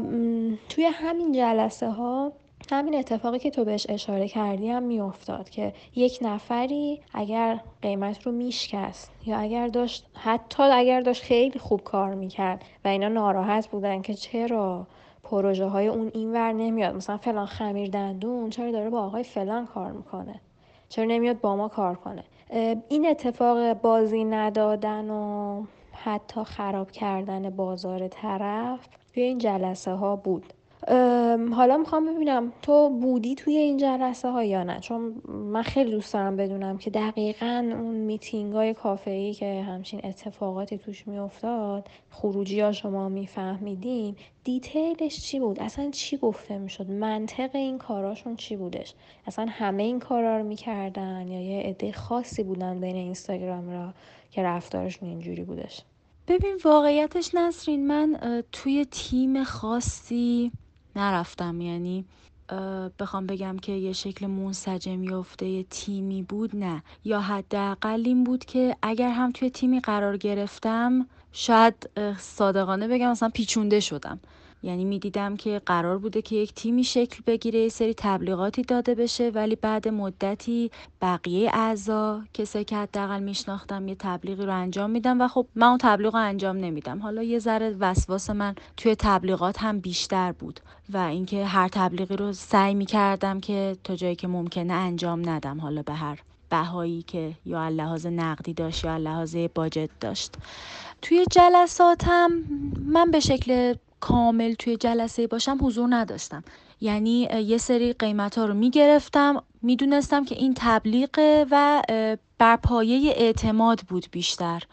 [0.70, 2.34] توی همین جلسه ها
[2.74, 8.32] همین اتفاقی که تو بهش اشاره کردی هم میافتاد که یک نفری اگر قیمت رو
[8.32, 14.02] میشکست یا اگر داشت حتی اگر داشت خیلی خوب کار می‌کرد و اینا ناراحت بودن
[14.02, 14.88] که چرا
[15.24, 19.92] پروژه های اون اینور نمیاد؟ مثلا فلان خمیر دندون چرا داره با آقای فلان کار
[19.92, 20.42] می‌کنه؟
[20.90, 22.24] چرا نمیاد با ما کار کنه؟
[22.90, 30.54] این اتفاق بازی ندادن و حتی خراب کردن بازار طرف توی این جلسه ها بود.
[31.54, 36.14] حالا می‌خوام ببینم تو بودی توی این جلسه ها یا نه؟ چون من خیلی دوست
[36.14, 42.60] دارم بدونم که دقیقا اون میتینگ های کافه ای که همچین اتفاقاتی توش میافتاد خروجی
[42.60, 48.94] ها شما میفهمیدین دیتیلش چی بود؟ اصلا چی گفته می‌شد؟ منطق این کاراشون چی بودش؟
[49.28, 53.94] اصلا همه این کارا رو می‌کردن یا یه عده خاصی بودن بین اینستاگرام را
[54.32, 55.82] که رفتارشون اینجوری بودش؟
[56.28, 60.52] ببین واقعیتش نسرین من توی تیم خاصی
[60.96, 61.62] نرفتم.
[61.62, 62.06] یعنی
[63.00, 66.84] بخوام بگم که یه شکل منسجم یافته یه تیمی بود نه.
[67.04, 71.90] یا حداقل این بود که اگر هم توی تیمی قرار گرفتم شاید
[72.20, 74.20] صادقانه بگم مثلا پیچونده شدم.
[74.66, 79.56] یعنی می‌دیدم که قرار بوده که یک تیمی شکل بگیره سری تبلیغاتی داده بشه ولی
[79.56, 85.48] بعد مدتی بقیه اعضا کسایی که حداقل میشناختم یه تبلیغی رو انجام میدم و خب
[85.56, 87.00] من اون تبلیغ رو انجام نمیدم.
[87.00, 90.60] حالا یه ذره وسواس من توی تبلیغات هم بیشتر بود
[90.94, 95.60] و اینکه هر تبلیغی رو سعی می‌کردم که تا جایی که ممکنه انجام ندم.
[95.60, 100.36] حالا به هر بهایی که یا لحاظ نقدی داشت یا لحاظ باجت داشت.
[101.02, 102.32] توی جلساتم
[102.86, 106.44] من به شکل کامل توی جلسه باشم حضور نداشتم.
[106.82, 109.44] یعنی یه سری قیمت ها رو می‌گرفتم.
[109.62, 111.82] می‌دونستم که این تبلیغه و
[112.38, 114.64] بر پایه اعتماد بود بیشتر.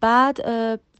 [0.00, 0.40] بعد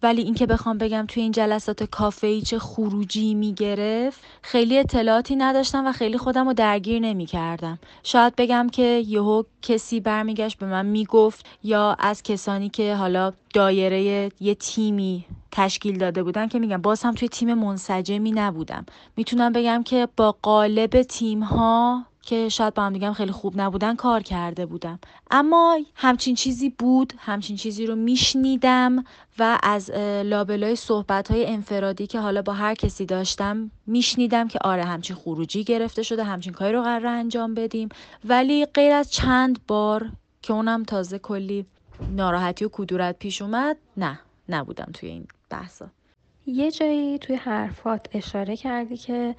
[0.03, 5.87] ولی اینکه بخوام بگم توی این جلسات کافه ای چه خروجی می‌گرفت خیلی اطلاعاتی نداشتم
[5.87, 7.79] و خیلی خودم رو درگیر نمی کردم.
[8.03, 14.31] شاید بگم که یهو کسی برمیگشت به من می‌گفت یا از کسانی که حالا دایره
[14.41, 18.87] یه تیمی تشکیل داده بودن که میگم باز هم توی تیم منسجمی نبودم
[19.17, 23.97] می‌تونم بگم که با قالب تیم ها که شاید با هم دیگه خیلی خوب نبودن
[23.97, 24.99] کار کرده بودم.
[25.31, 29.05] اما همچین چیزی بود همچین چیزی رو میشنیدم
[29.39, 29.91] و از
[30.25, 35.65] لابلای صحبت های انفرادی که حالا با هر کسی داشتم میشنیدم که آره همچین خروجی
[35.65, 37.89] گرفته شده همچین کاری رو قرار انجام بدیم.
[38.25, 40.11] ولی غیر از چند بار
[40.43, 41.67] که اونم تازه کلی
[42.11, 45.87] ناراحتی و کدورت پیش اومد نه نبودم توی این بحثا.
[46.47, 49.35] یه جایی توی حرفات اشاره کردی که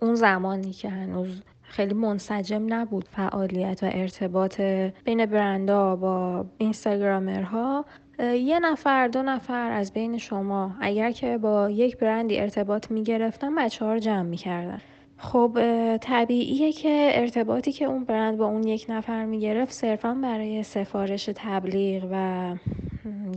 [0.00, 4.60] اون زمانی که هنوز خیلی منسجم نبود فعالیت و ارتباط
[5.04, 7.84] بین برندا با اینستاگرامرها
[8.18, 13.54] یه نفر دو نفر از بین شما اگر که با یک برندی ارتباط می گرفتن
[13.54, 14.80] بچه ها رو جمع می کردن.
[15.18, 15.58] خب
[16.00, 21.30] طبیعیه که ارتباطی که اون برند با اون یک نفر می گرفت صرفا برای سفارش
[21.34, 22.56] تبلیغ و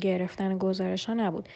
[0.02, 1.50] گرفتن گزارش ها نبود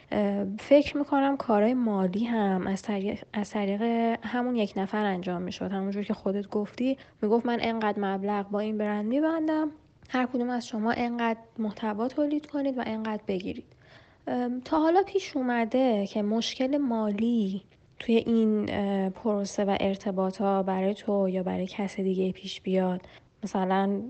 [0.60, 3.82] فکر می‌کنم کارهای مالی هم از طریق, از طریق
[4.22, 5.72] همون یک نفر انجام می‌شد.
[5.72, 9.72] همونجور که خودت گفتی می‌گفت من انقدر مبلغ با این برند میبندم
[10.10, 13.66] هر کدوم از شما انقدر محتوا تولید کنید و انقدر بگیرید.
[14.66, 17.62] تا حالا پیش اومده که مشکل مالی
[18.00, 18.66] توی این
[19.10, 23.02] پروسه و ارتباط ها برای تو یا برای کس دیگه پیش بیاد؟
[23.44, 24.02] مثلا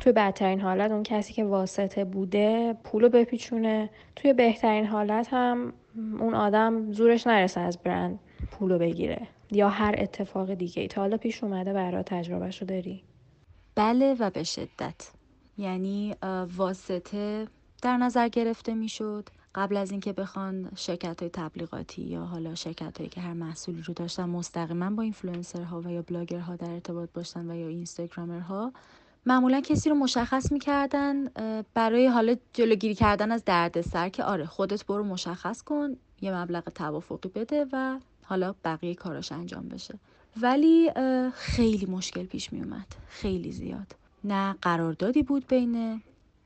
[0.00, 3.90] توی بدترین حالت اون کسی که واسطه بوده پولو بپیچونه.
[4.16, 5.72] توی بهترین حالت هم
[6.20, 8.18] اون آدم زورش نرسه از برند
[8.50, 10.88] پولو بگیره یا هر اتفاق دیگه ای.
[10.88, 13.02] تا حالا پیش اومده برای تجربهشو داری؟
[13.74, 15.10] بله و به شدت.
[15.58, 16.14] یعنی
[16.56, 17.46] واسطه
[17.82, 19.28] در نظر گرفته می‌شد.
[19.56, 23.94] قبل از اینکه بخوان شرکت های تبلیغاتی یا حالا شرکت هایی که هر محصولی رو
[23.94, 25.10] داشتن مستقیما با
[25.70, 27.84] ها و یا ها در ارتباط باشن و یا
[28.40, 28.72] ها
[29.26, 31.28] معمولا کسی رو مشخص می‌کردن
[31.74, 37.28] برای حالا جلوگیری کردن از دردسر که آره خودت برو مشخص کن یه مبلغ توافقی
[37.28, 39.98] بده و حالا بقیه کاراش انجام بشه.
[40.40, 40.90] ولی
[41.34, 43.96] خیلی مشکل پیش می اومد خیلی زیاد.
[44.24, 46.02] نه قراردادی بود بین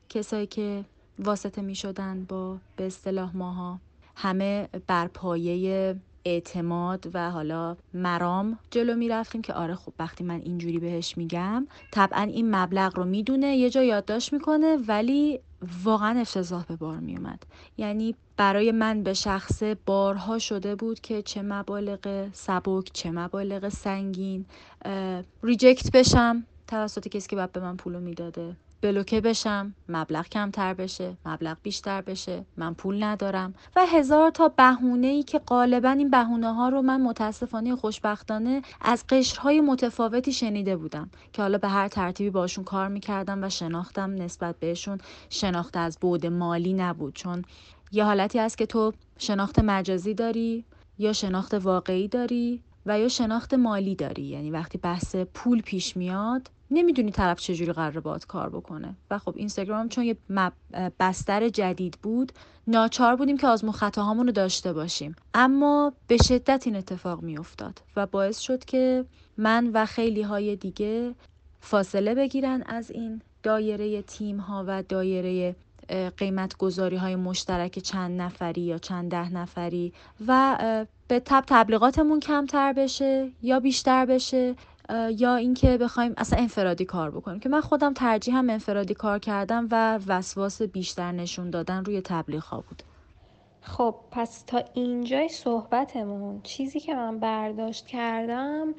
[0.09, 0.85] کسایی که
[1.19, 3.79] واسطه می شدن با به اصطلاح ماها.
[4.15, 5.95] همه بر پایه
[6.25, 11.67] اعتماد و حالا مرام جلو می رفتیم که آره خب وقتی من اینجوری بهش میگم
[11.91, 15.39] طبعا این مبلغ رو می‌دونه یه جا یادداشت می‌کنه ولی
[15.83, 17.43] واقعا افتضاح به بار می اومد
[17.77, 24.45] یعنی برای من به شخص بارها شده بود که چه مبالغ سبک چه مبالغ سنگین
[25.43, 28.55] ریجکت بشم توسط کسی که بعد به من پولو می‌داده.
[28.81, 33.53] بلوکه بشم مبلغ کمتر بشه مبلغ بیشتر بشه من پول ندارم.
[33.75, 39.05] و هزار تا بهونه ای که غالبا این بهونه ها رو من متاسفانه خوشبختانه از
[39.09, 44.59] قشرهای متفاوتی شنیده بودم که حالا به هر ترتیبی باشون کار می‌کردم و شناختم نسبت
[44.59, 44.97] بهشون.
[45.29, 47.45] شناخت از بود مالی نبود چون
[47.91, 50.65] یه حالتی هست که تو شناخت مجازی داری
[50.97, 54.23] یا شناخت واقعی داری و یا شناخت مالی داری.
[54.23, 58.95] یعنی وقتی بحث پول پیش میاد نمی‌دونی طرف چجوری قرار باید کار بکنه.
[59.11, 60.17] و خب اینستاگرام چون یه
[60.99, 62.31] بستر جدید بود
[62.67, 65.15] ناچار بودیم که آزمون خطاهامون رو داشته باشیم.
[65.33, 69.05] اما به شدت این اتفاق میافتاد و باعث شد که
[69.37, 71.15] من و خیلی های دیگه
[71.59, 75.55] فاصله بگیرن از این دایره تیم ها و دایره
[76.17, 79.93] قیمت گذاری های مشترک چند نفری یا چند ده نفری
[80.27, 84.55] و به تب تبلیغاتمون کمتر بشه یا بیشتر بشه
[85.17, 87.39] یا اینکه بخوایم اصلا انفرادی کار بکنیم.
[87.39, 92.43] که من خودم ترجیح هم انفرادی کار کردم و وسواس بیشتر نشون دادن روی تبلیغ
[92.43, 92.83] ها بود.
[93.61, 98.73] خب پس تا اینجای صحبتمون چیزی که من برداشت کردم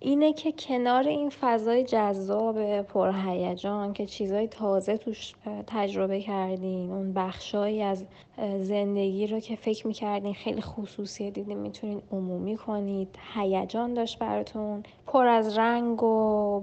[0.00, 5.32] اینه که کنار این فضای جذاب پرهیجان که چیزای تازه توش
[5.66, 8.04] تجربه کردین اون بخشایی از
[8.60, 15.26] زندگی رو که فکر می‌کردین خیلی خصوصی دیدین می‌تونین عمومی کنید هیجان داشت براتون پر
[15.26, 16.62] از رنگ و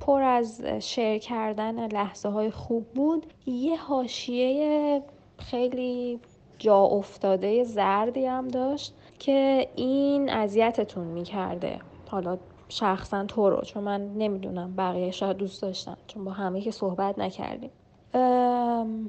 [0.00, 3.26] پر از شیر کردن لحظه های خوب بود.
[3.46, 5.02] یه حاشیه
[5.38, 6.20] خیلی
[6.58, 11.78] جا افتاده زردی هم داشت که این اذیتتون می‌کرده.
[12.10, 12.38] حالا
[12.68, 17.18] شخصا تو رو چون من نمی‌دونم بقیه شاید دوست داشتن چون با همه که صحبت
[17.18, 17.70] نکردیم.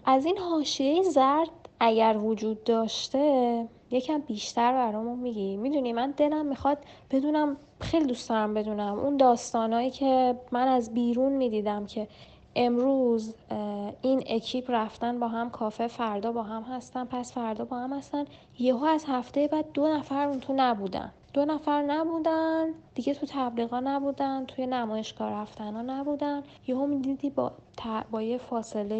[0.06, 1.50] از این حاشیه زرد
[1.80, 5.58] اگر وجود داشته یکم بیشتر برامون میگی.
[5.58, 6.78] می‌دونی من دلم می‌خواد
[7.12, 9.00] بدونم خیلی دوست دارم بدونم.
[9.00, 12.08] اون داستانهایی که من از بیرون می‌دیدم که
[12.56, 13.36] امروز
[14.02, 18.26] این اکیپ رفتن با هم کافه فردا با هم هستن پس فردا با هم هستن
[18.60, 21.12] یهو از هفته بعد دو نفر اون تو نبودن.
[21.34, 26.44] دو نفر نبودن دیگه تو تبلیغا نبودن توی نمایشگاه رفتن ها نبودن.
[26.68, 27.52] یهو می‌دیدی با,
[28.12, 29.00] با یه فاصله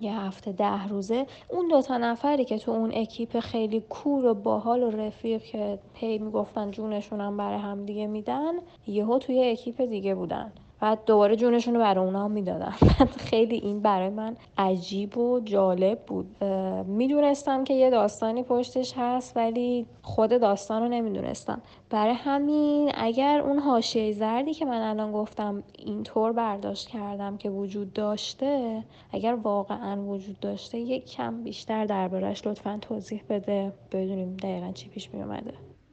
[0.00, 4.82] یه هفته ده روزه اون دوتا نفری که تو اون اکیپ خیلی cool و باحال
[4.82, 8.52] و رفیق که هی می‌گفتن جونشونم برای هم دیگه میدن
[8.86, 10.52] یهو توی اکیپ دیگه بودن.
[10.80, 12.74] بعد دوباره جونشون رو برای اونا می‌دادن.
[13.30, 16.44] خیلی این برای من عجیب و جالب بود.
[16.86, 21.62] می‌دونستم که یه داستانی پشتش هست ولی خود داستان رو نمی‌دونستم.
[21.90, 27.92] برای همین اگر اون حاشیه زردی که من الان گفتم اینطور برداشت کردم که وجود
[27.92, 33.72] داشته اگر واقعا وجود داشته یک کم بیشتر دربارش لطفا توضیح بده.
[33.92, 35.52] بدونیم دقیقا چی پیش می اومده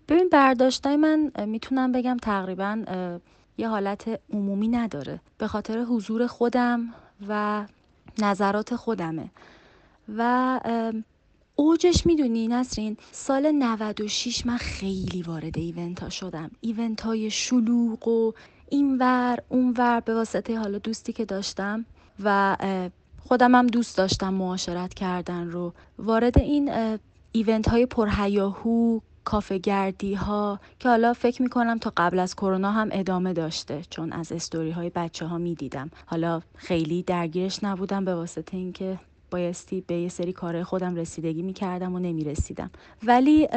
[0.10, 2.84] ببین برداشتای من می‌تونم بگم تقریبا
[3.58, 5.20] یه حالت عمومی نداره.
[5.38, 6.94] به خاطر حضور خودم
[7.28, 7.66] و
[8.20, 9.30] نظرات خودمه.
[10.18, 10.60] و
[11.56, 16.52] اوجش می‌دونی نسرین سال 96 من خیلی وارد event ها شدم.
[16.62, 18.32] event های شلوغ و
[18.70, 21.86] اینور اونور به واسطه حالا دوستی که داشتم
[22.24, 22.58] و
[23.28, 25.74] خودم هم دوست داشتم معاشرت کردن رو.
[26.00, 26.98] وارد این
[27.32, 32.72] event های پرهیاهو کافه گردی ها که حالا فکر می کنم تا قبل از کرونا
[32.72, 38.06] هم ادامه داشته چون از استوری های بچه ها می دیدم حالا خیلی درگیرش نبودم
[38.06, 39.00] به واسطه اینکه
[39.32, 42.72] بایستی به یه سری کارهای خودم رسیدگی می کردم و نمی رسیدم
[43.04, 43.48] ولی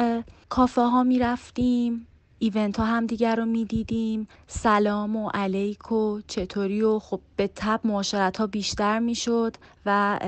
[0.49, 2.07] کافه ها می رفتیم
[2.39, 7.49] ایونت ها هم دیگر رو می دیدیم سلام و علیک و چطوری و خب به
[7.55, 9.55] تب معاشرت ها بیشتر می شد
[9.85, 10.19] و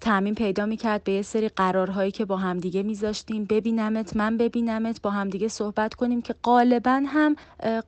[0.00, 3.44] تعمین پیدا می‌کرد به یه سری قرارهایی که با همدیگه میذاشتیم.
[3.44, 7.36] ببینمت من ببینمت با همدیگه صحبت کنیم که غالبا هم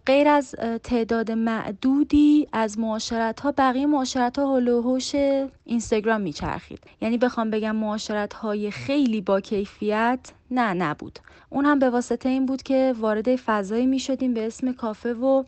[0.07, 5.15] غیر از تعداد معدودی از معاشرت ها بقیه معاشرت ها هلوهوش
[5.65, 6.81] اینستاگرام میچرخید.
[7.01, 11.19] یعنی بخوام بگم معاشرت های خیلی با کیفیت نه نبود.
[11.51, 15.45] اون هم به واسطه این بود که وارد فضایی می شدیم به اسم کافه و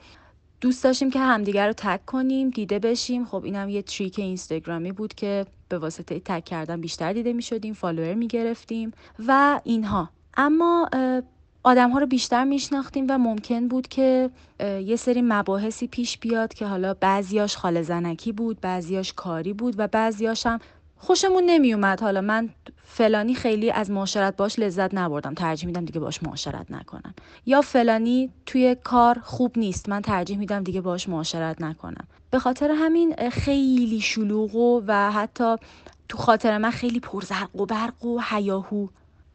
[0.63, 3.25] دوست داشتیم که همدیگر رو تک کنیم دیده بشیم.
[3.25, 7.75] خب اینم یه تریک اینستاگرامی بود که به واسطه تک کردن بیشتر دیده می شدیم
[7.75, 8.93] فالوور می گرفتیم
[9.27, 10.11] و اینها.
[10.37, 10.89] اما
[11.63, 16.67] آدم ها رو بیشتر میشناختیم و ممکن بود که یه سری مباحثی پیش بیاد که
[16.67, 20.59] حالا بعضیاش خال زنکی بود بعضیاش کاری بود و بعضیاش هم
[21.05, 22.01] خوشمون نمیومد.
[22.01, 22.51] حالا من
[22.85, 25.35] فلانی خیلی از معاشرت باش لذت نبردم.
[25.35, 27.15] ترجیح میدم دیگه باش معاشرت نکنم.
[27.47, 29.89] یا فلانی توی کار خوب نیست.
[29.89, 32.07] من ترجیح میدم دیگه باش معاشرت نکنم.
[32.31, 35.57] به خاطر همین خیلی شلوغ و, و حتی
[36.09, 38.87] تو خاطر من خیلی پرزرق و برق و حیاهو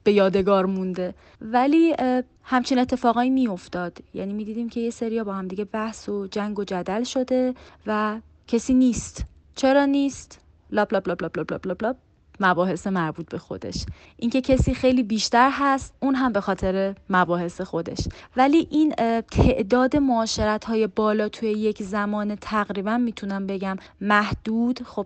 [0.04, 1.14] به یادگار مونده.
[1.42, 1.96] ولی
[2.44, 3.98] همچین اتفاقایی میافتاد.
[4.14, 7.54] یعنی می‌دیدیم که یه سریا با هم دیگه بحث و جنگ و جدل شده
[7.88, 9.26] و کسی نیست.
[9.56, 11.96] چرا نیست؟ لاب لاب لاب لاب لاب لاب لاب
[12.40, 13.86] مباحث مربوط به خودش.
[14.18, 18.08] اینکه کسی خیلی بیشتر هست اون هم به خاطر مباحث خودش.
[18.36, 18.94] ولی این
[19.32, 24.84] تعداد معاشرت های بالا توی یک زمان تقریبا می‌تونم بگم محدود.
[24.84, 25.06] خب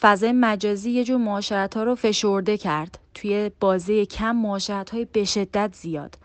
[0.00, 2.98] فضای مجازی یه جور معاشرت ها رو فشرده کرد.
[3.14, 6.18] توی بازه کم معاشرت های به شدت زیاد.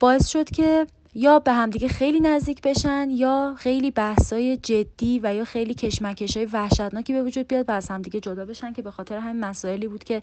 [0.00, 0.86] باعث شد که
[1.18, 6.46] یا به همدیگه خیلی نزدیک بشن یا خیلی بحثای جدی و یا خیلی کشمکش های
[6.46, 10.04] وحشتناکی به وجود بیاد و از همدیگه جدا بشن که به خاطر همین مسائلی بود
[10.04, 10.22] که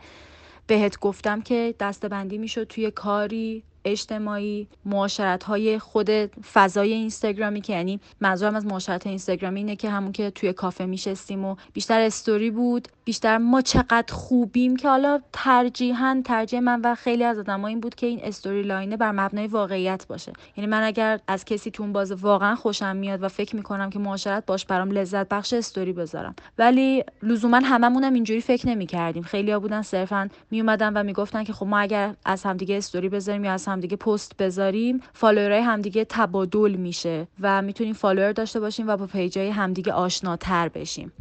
[0.68, 3.64] بهت گفتم که دستبندی می‌شد توی کاری.
[3.86, 6.10] اجتماعی معاشرت های خود
[6.54, 11.46] فضای اینستاگرامی که یعنی منظورم از معاشرت اینستاگرامی اینه که همون که توی کافه میشستیم
[11.46, 17.24] و بیشتر استوری بود بیشتر ما چقدر خوبیم که حالا ترجیحاً ترجیح من و خیلی
[17.24, 20.34] از آدم‌ها این بود که این استوری لاینه بر مبنای واقعیت باشه.
[20.58, 24.46] یعنی من اگر از کسی تون باز واقعا خوشم میاد و فکر می‌کنم که معاشرت
[24.46, 26.36] باش برام لذت بخش استوری بذارم.
[26.58, 29.24] ولی لزوما هممونم اینجوری فکر نمی‌کردیم.
[29.24, 33.52] خیلیا بودن صرفا میومدن و می‌گفتن که خب ما اگر از همدیگه استوری بذاریم یا
[33.52, 38.98] از همدیگه پست بذاریم follower ای همدیگه تبادل میشه و می‌تونیم follower داشته باشیم و
[38.98, 41.12] با page ای همدیگه آشناتر بشیم.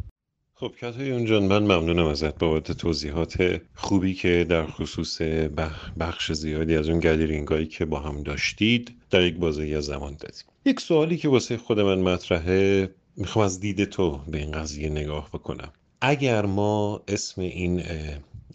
[0.55, 5.21] خب کتای جان من ممنونم ازت بابت توضیحات خوبی که در خصوص
[5.99, 10.15] بخش زیادی از اون gathering ایی که با هم داشتید در یک بازه از زمان
[10.19, 10.43] دادی.
[10.65, 15.29] یک سوالی که واسه خود من مطرحه می‌خوام از دید تو به این قضیه نگاه
[15.33, 15.71] بکنم.
[16.01, 17.83] اگر ما اسم این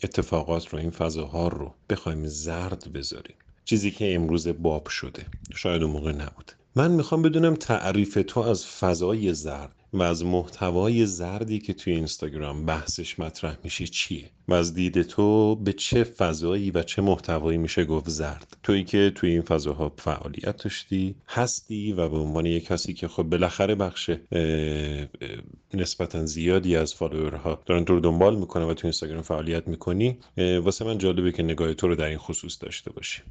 [0.03, 3.36] اتفاقات رو این فضاها رو بخوایم زرد بذاریم
[3.68, 5.26] چیزی که امروز باب شده.
[5.54, 6.52] شاید اون موقع نبود.
[6.76, 12.66] من می‌خوام بدونم تعریف تو از فضای زرد و از محتوای زردی که توی اینستاگرام
[12.66, 17.84] بحثش مطرح میشه چیه؟ و از دید تو به چه فضایی و چه محتوایی میشه
[17.84, 22.94] گفت زرد؟ تویی که توی این فضاها فعالیت داشتی هستی و به عنوان یک کسی
[22.94, 24.10] که خب بالاخره بخش
[25.74, 30.18] نسبتا زیادی از فالوورها دارن تو رو دنبال می‌کنن و توی اینستاگرام فعالیت می‌کنی
[30.62, 33.22] واسه من جالبه که نگاه تو رو در این خصوص داشته باشی.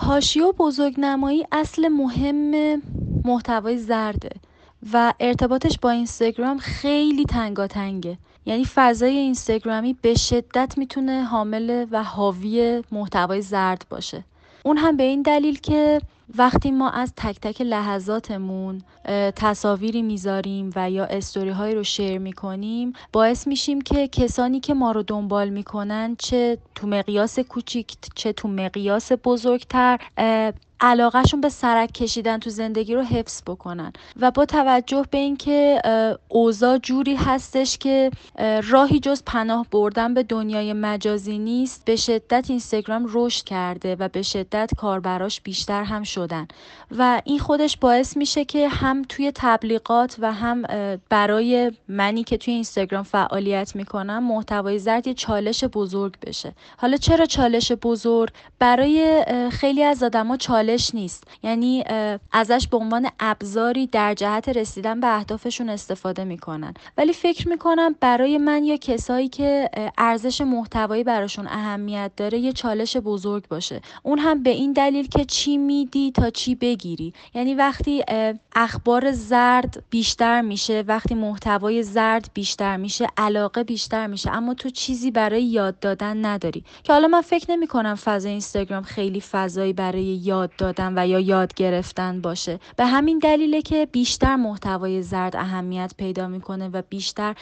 [0.00, 2.82] هاشی و بزرگنمایی اصل مهم
[3.24, 4.30] محتوای زرده
[4.92, 8.18] و ارتباطش با اینستاگرام خیلی تنگاتنگه.
[8.46, 14.24] یعنی فضای اینستاگرامی به شدت می‌تونه حامل و حاوی محتوای زرد باشه.
[14.64, 16.00] اون هم به این دلیل که
[16.38, 18.82] وقتی ما از تک تک لحظاتمون
[19.36, 24.92] تصاویری می‌ذاریم و یا استوری هایی رو شیر می‌کنیم باعث میشیم که کسانی که ما
[24.92, 29.98] رو دنبال می‌کنن چه تو مقیاس کوچیک چه تو مقیاس بزرگتر
[30.80, 33.92] علاقهشون به سرک کشیدن تو زندگی رو حفظ بکنن.
[34.20, 35.82] و با توجه به اینکه
[36.28, 38.10] اوضاع جوری هستش که
[38.68, 44.22] راهی جز پناه بردن به دنیای مجازی نیست به شدت اینستاگرام رشد کرده و به
[44.22, 46.48] شدت کاربراش بیشتر هم شدن.
[46.98, 50.62] و این خودش باعث میشه که هم توی تبلیغات و هم
[51.08, 56.52] برای منی که توی اینستاگرام فعالیت می‌کنم محتوای زرد یه چالش بزرگ بشه.
[56.76, 61.24] حالا چرا چالش بزرگ؟ برای خیلی از آدما چالش چالش نیست.
[61.42, 61.84] یعنی
[62.32, 66.74] ازش به عنوان ابزاری در جهت رسیدن به اهدافشون استفاده می‌کنن.
[66.98, 72.96] ولی فکر می‌کنم برای من یا کسایی که ارزش محتوایی براشون اهمیت داره یه چالش
[72.96, 73.80] بزرگ باشه.
[74.02, 77.12] اون هم به این دلیل که چی میدی تا چی بگیری.
[77.34, 78.04] یعنی وقتی
[78.54, 85.10] اخبار زرد بیشتر میشه وقتی محتوای زرد بیشتر میشه علاقه بیشتر میشه اما تو چیزی
[85.10, 86.64] برای یاد دادن نداری.
[86.82, 91.20] که حالا من فکر نمی کنم فضای اینستاگرام خیلی فضایی برای یاد دادن و یا
[91.20, 92.60] یاد گرفتن باشه.
[92.76, 97.34] به همین دلیله که بیشتر محتوای زرد اهمیت پیدا می‌کنه و بیشتر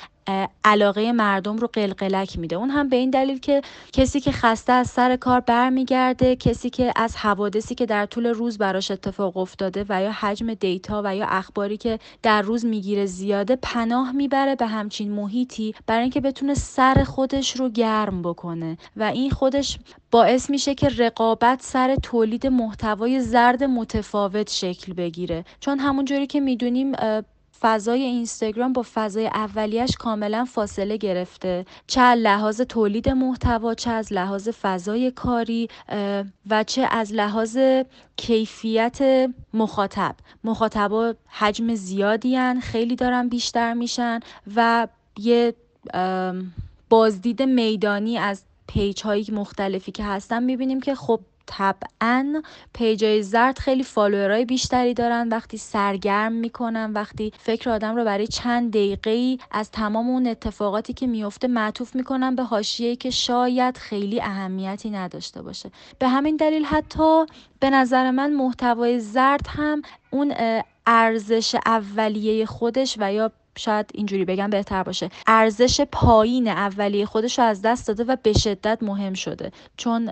[0.64, 2.56] علاقه مردم رو قلقلک میده.
[2.56, 3.62] اون هم به این دلیل که
[3.92, 8.58] کسی که خسته از سر کار برمیگرده کسی که از حوادثی که در طول روز
[8.58, 13.56] براش اتفاق افتاده و یا حجم دیتا و یا اخباری که در روز می‌گیره زیاده
[13.56, 18.78] پناه می‌بره به همچین محیطی برای اینکه بتونه سر خودش رو گرم بکنه.
[18.96, 19.78] و این خودش
[20.10, 25.44] باعث میشه که رقابت سر تولید محتوای زرد متفاوت شکل بگیره.
[25.60, 26.92] چون همونجوری که می‌دونیم
[27.60, 31.66] فضای اینستاگرام با فضای اولیش کاملا فاصله گرفته.
[31.86, 35.68] چه از لحاظ تولید محتوا چه از لحاظ فضای کاری
[36.50, 37.58] و چه از لحاظ
[38.16, 38.98] کیفیت
[39.54, 40.14] مخاطب.
[40.44, 44.20] مخاطبا حجم زیادی هن، خیلی دارن بیشتر میشن
[44.56, 44.88] و
[45.18, 45.54] یه
[46.88, 52.42] بازدید میدانی از page های مختلفی که هستن می‌بینیم که خب طبعا
[52.74, 55.28] page ای زرد خیلی follower ای بیشتری دارن.
[55.28, 60.92] وقتی سرگرم می‌کنن وقتی فکر آدم رو برای چند دقیقه ای از تمام اون اتفاقاتی
[60.92, 65.70] که میفته معطوف می‌کنن به حاشیه‌ای که شاید خیلی اهمیتی نداشته باشه.
[65.98, 67.26] به همین دلیل حتی
[67.60, 70.34] به نظر من محتوای زرد هم اون
[70.86, 75.10] ارزش اولیه خودش و یا شاید اینجوری بگم بهتر باشه.
[75.26, 79.52] ارزش پایین اولیه خودش رو از دست داده و به شدت مهم شده.
[79.76, 80.10] چون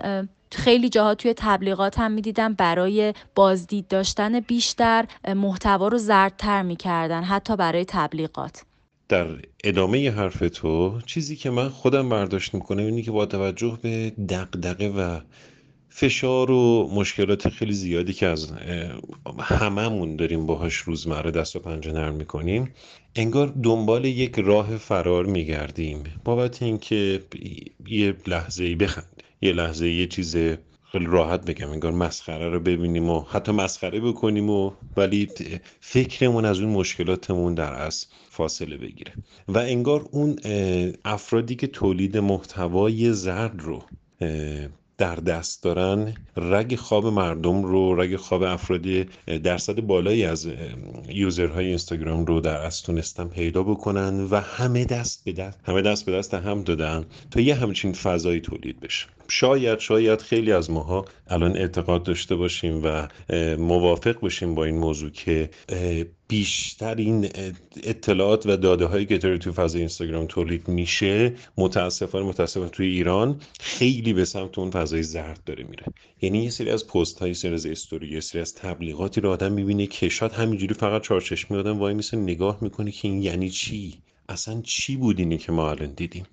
[0.51, 7.55] خیلی جاها توی تبلیغات هم می‌دیدم برای بازدید داشتن بیشتر محتوا رو زردتر می‌کردن حتی
[7.55, 8.63] برای تبلیغات.
[9.09, 9.27] در
[9.63, 14.87] ادامه حرف تو چیزی که من خودم برداشت می‌کنم اینی که با توجه به دقدقه
[14.87, 15.19] و
[15.99, 18.51] فشار و مشکلات خیلی زیادی که از
[19.39, 22.73] هممون داریم باهاش روزمره دست و پنجه نرم می‌کنیم
[23.15, 26.03] انگار دنبال یک راه فرار میگردیم.
[26.23, 27.23] بابت اینکه
[27.87, 30.35] یه لحظه ای بخند یه لحظه یه چیز
[30.91, 35.27] خیلی راحت بگم انگار مسخره رو ببینیم و حتی مسخره بکنیم و ولی
[35.81, 39.13] فکرمون از اون مشکلاتمون در از فاصله بگیره.
[39.47, 40.39] و انگار اون
[41.05, 43.83] افرادی که تولید محتوای زرد رو
[44.97, 49.05] در دست دارن رگ خواب مردم رو رگ خواب افرادی
[49.43, 50.49] درصد بالایی از
[51.09, 56.05] یوزرهای اینستاگرام رو در از تونستن پیدا بکنن و همه دست به دست همه دست
[56.05, 59.07] به دست هم دادن تا یه همچین فضایی تولید بشه.
[59.27, 63.07] شاید شاید خیلی از ماها الان اعتقاد داشته باشیم و
[63.57, 65.49] موافق باشیم با این موضوع که
[66.27, 67.29] بیشتر این
[67.83, 73.41] اطلاعات و داده هایی که داره توی فضای اینستاگرام تولید میشه متاسفانه متاسفانه توی ایران
[73.59, 75.83] خیلی به سمت اون فضای زرد داره میره.
[76.21, 79.51] یعنی یه سری از پست های سری از استوری یه سری از تبلیغاتی رو آدم
[79.51, 83.93] می‌بینه که شاید همینجوری فقط چارچشمی آدم وای میسه نگاه می‌کنه که این یعنی چی؟
[84.29, 86.25] اصلا چی بود اینی که ما الان دیدیم؟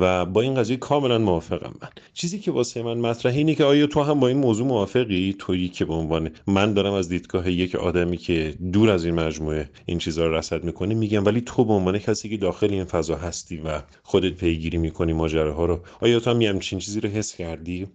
[0.00, 1.88] و با این قضیه کاملا موافقم من.
[2.14, 5.68] چیزی که واسه من مطرحه اینه که آیا تو هم با این موضوع موافقی؟ تویی
[5.68, 9.98] که به عنوان من دارم از دیدگاه یک آدمی که دور از این مجموعه این
[9.98, 13.56] چیزها رو رصد می‌کنه میگم ولی تو به عنوان کسی که داخل این فضا هستی
[13.56, 17.86] و خودت پیگیری می‌کنی ماجراها رو آیا تو هم همچین چیزی رو حس کردی؟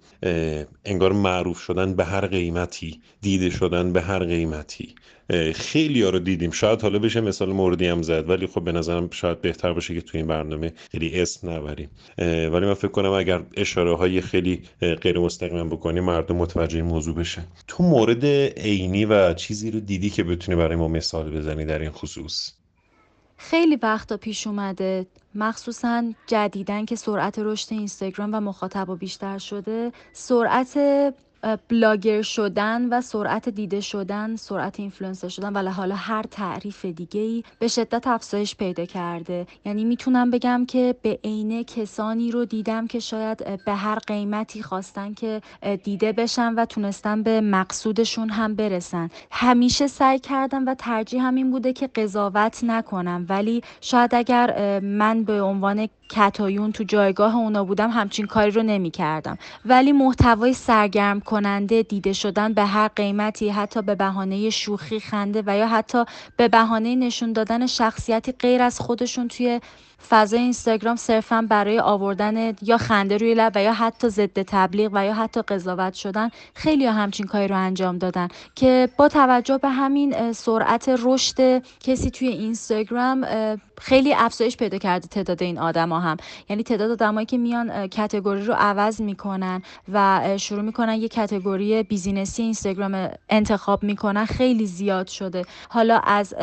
[0.86, 4.95] انگار معروف شدن به هر قیمتی دیده شدن به هر قیمتی.
[5.55, 6.51] خیلی ها رو دیدیم.
[6.51, 10.01] شاید حالا بشه مثال موردی هم زد ولی خب به نظرم شاید بهتر باشه که
[10.01, 11.89] تو این برنامه خیلی اسم نبریم.
[12.17, 14.61] ولی من فکر کنم اگر اشاره های خیلی
[15.01, 17.41] غیر مستقیم بکنیم مردم متوجه این موضوع بشه.
[17.67, 18.25] تو مورد
[18.57, 22.53] عینی و چیزی رو دیدی که بتونی برای ما مثال بزنی در این خصوص؟
[23.38, 25.05] خیلی وقتا پیش اومده.
[25.36, 30.77] مخصوصا جدیدن که سرعت رشد اینستاگرام و مخاطبا بیشتر شده سرعت
[31.69, 37.43] بلاگر شدن و سرعت دیده شدن سرعت اینفلوئنسر شدن ولی حالا هر تعریف دیگه ای
[37.59, 39.47] به شدت افزایش پیدا کرده.
[39.65, 45.13] یعنی می‌تونم بگم که به عینه کسانی رو دیدم که شاید به هر قیمتی خواستن
[45.13, 45.41] که
[45.83, 49.09] دیده بشن و تونستن به مقصودشون هم برسن.
[49.31, 53.25] همیشه سعی کردم و ترجیح همین بوده که قضاوت نکنم.
[53.29, 58.91] ولی شاید اگر من به عنوان کتایون تو جایگاه اونا بودم همچین کاری رو نمی
[58.91, 65.43] کردم ولی محتوای سرگرم کننده دیده شدن به هر قیمتی حتی به بهانه شوخی خنده
[65.45, 66.05] و یا حتی
[66.38, 69.62] به بهانه نشون دادن شخصیتی غیر از خودشون توی
[70.10, 75.06] فضای اینستاگرام صرفا برای آوردن یا خنده روی لب و یا حتی ضد تبلیغ و
[75.06, 79.70] یا حتی قضاوت شدن خیلی ها همچین کاری رو انجام دادن که با توجه به
[79.70, 83.26] همین سرعت رشد کسی توی اینستاگرام
[83.82, 86.18] خیلی افزایش پیدا کرده تعداد این آدما هم.
[86.50, 89.62] یعنی تعداد آدمایی که میان category رو عوض می‌کنن
[89.93, 95.45] و شروع می‌کنن یه category بیزینسی اینستاگرام انتخاب می‌کنن خیلی زیاد شده.
[95.70, 96.36] حالا از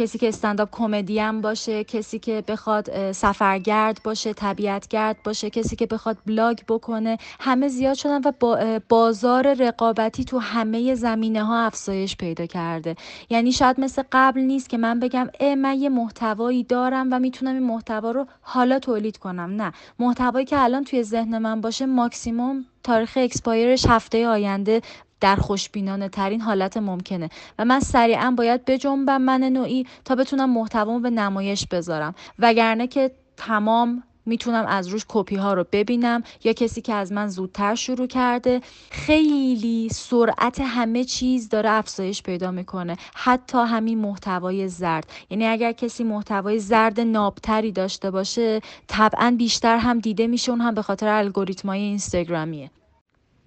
[0.00, 6.16] کسی که stand-up comedian باشه کسی که بخواد سفرگرد باشه طبیعتگرد باشه کسی که بخواد
[6.26, 12.46] vlog بکنه همه زیاد شدن و با بازار رقابتی تو همه زمینه ها افزایش پیدا
[12.46, 12.96] کرده.
[13.30, 17.54] یعنی شاید مثل قبل نیست که من بگم اه من یه محتوایی دارم و می‌تونم
[17.54, 19.62] این محتوا رو حالا تولید کنم.
[19.62, 19.72] نه.
[19.98, 24.80] محتوایی که الان توی ذهن من باشه ماکسیموم تاریخ expire ش هفته آینده
[25.20, 27.28] در خوشبینانه ترین حالت ممکنه.
[27.58, 32.14] و من سریعا باید بجنبم من نوعی تا بتونم محتوامو به نمایش بذارم.
[32.38, 37.28] وگرنه که تمام می‌تونم از روش کپی ها رو ببینم یا کسی که از من
[37.28, 38.60] زودتر شروع کرده
[38.90, 42.96] خیلی سرعت همه چیز داره افزایش پیدا می‌کنه.
[43.14, 45.10] حتی همین محتوای زرد.
[45.30, 50.74] یعنی اگر کسی محتوای زرد ناب‌تری داشته باشه طبعا بیشتر هم دیده میشه اون هم
[50.74, 52.70] به خاطر الگوریتمای اینستاگرامیه.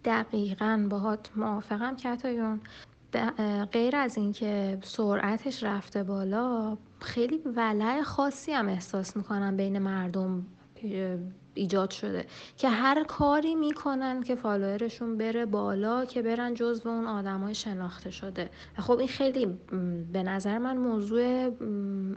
[0.06, 2.62] دقیقا باهات موافقم کتایون.
[3.72, 10.46] غیر از اینکه سرعتش رفته بالا خیلی ولع خاصی هم احساس می‌کنم بین مردم
[11.54, 12.26] ایجاد شده.
[12.58, 18.50] که هر کاری می‌کنن که فالوورشون بره بالا که برن جزو اون آدمای شناخته شده.
[18.78, 19.46] خب این خیلی
[20.14, 21.50] به نظر من موضوع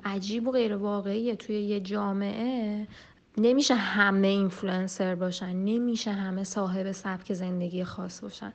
[0.05, 1.37] عجیب و غیر واقعیه.
[1.37, 2.87] توی یه جامعه
[3.39, 8.53] نمیشه همه اینفلوئنسر باشن نمیشه همه صاحب سبک زندگی خاص باشن.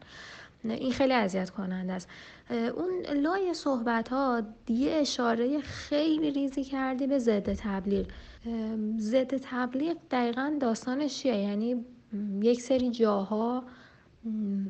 [0.64, 2.10] این خیلی اذیت کننده است.
[2.50, 8.06] اون لای صحبت ها یه اشاره خیلی ریزی کردی به ضد تبلیغ.
[8.98, 11.86] ضد تبلیغ دقیقا داستانش چیه؟ یعنی
[12.42, 13.64] یک سری جاها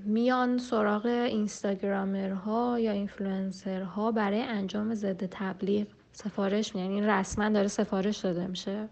[0.06, 8.48] میان سراغ اینستاگرامرها یا اینفلوئنسرها برای انجام ضد تبلیغ سفارش یعنی رسما داره سفارش داده
[8.48, 8.90] میشه.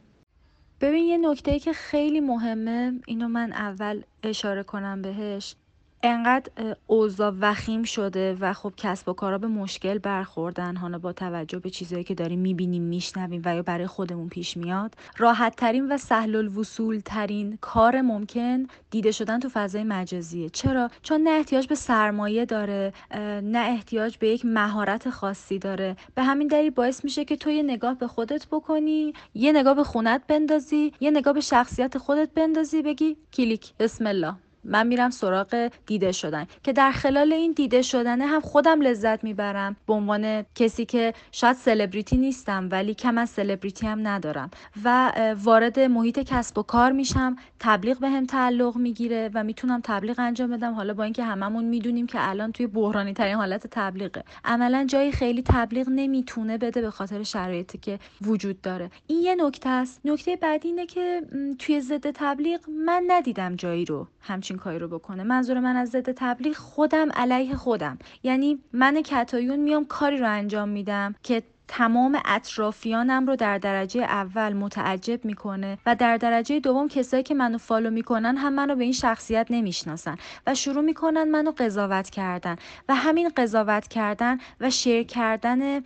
[0.82, 5.56] ببین یه نکته که خیلی مهمه اینو من اول اشاره کنم بهش.
[6.04, 10.76] انقدر اوضاع وخیم شده و خب کسب و کارا به مشکل برخوردن.
[10.76, 14.96] حالا با توجه به چیزهایی که داریم می‌بینیم میشنویم و یا برای خودمون پیش میاد
[15.18, 20.50] راحت ترین و سهل الوصول ترین کار ممکن دیده شدن تو فضای مجازیه.
[20.50, 22.94] چرا؟ چون نه احتیاج به سرمایه داره
[23.44, 25.96] نه احتیاج به یک مهارت خاصی داره.
[26.16, 29.84] به همین دلیل باعث میشه که تو یه نگاه به خودت بکنی یه نگاه به
[29.84, 34.49] خونت بندازی یه نگاه به شخصیت خودت بندازی بگی کلیک بسم الله.
[34.64, 36.48] من میرم سراغ دیده شدن.
[36.64, 41.56] که در خلال این دیده شدنه هم خودم لذت می‌برم به عنوان کسی که شاید
[41.56, 44.52] سلبریتی نیستم ولی کم از سلبریتی هم ندارم.
[44.84, 45.12] و
[45.44, 50.52] وارد محیط کسب و کار میشم تبلیغ به هم تعلق می‌گیره و می‌تونم تبلیغ انجام
[50.52, 50.74] بدم.
[50.74, 54.24] حالا با اینکه هممون می‌دونیم که الان توی بحرانی ترین حالت تبلیغه.
[54.46, 58.92] عملا جایی خیلی تبلیغ نمی‌تونه بده به خاطر شرایطی که وجود داره.
[59.08, 60.02] این یه نکته است.
[60.06, 61.22] نکته بعدی اینه که
[61.60, 65.24] توی ضد تبلیغ من ندیدم جایی رو همچین کاری رو بکنه.
[65.24, 67.98] منظور من از ضد تبلیغ خودم علیه خودم.
[68.24, 74.54] یعنی من کتایون میام کاری رو انجام میدم که تمام اطرافیانم رو در درجه اول
[74.54, 78.94] متعجب می‌کنه و در درجه دوم کسایی که منو follow می‌کنن هم منو به این
[78.94, 82.56] شخصیت نمی‌شناسن و شروع می‌کنن منو قضاوت کردن
[82.90, 85.82] و همین قضاوت کردن و share کردن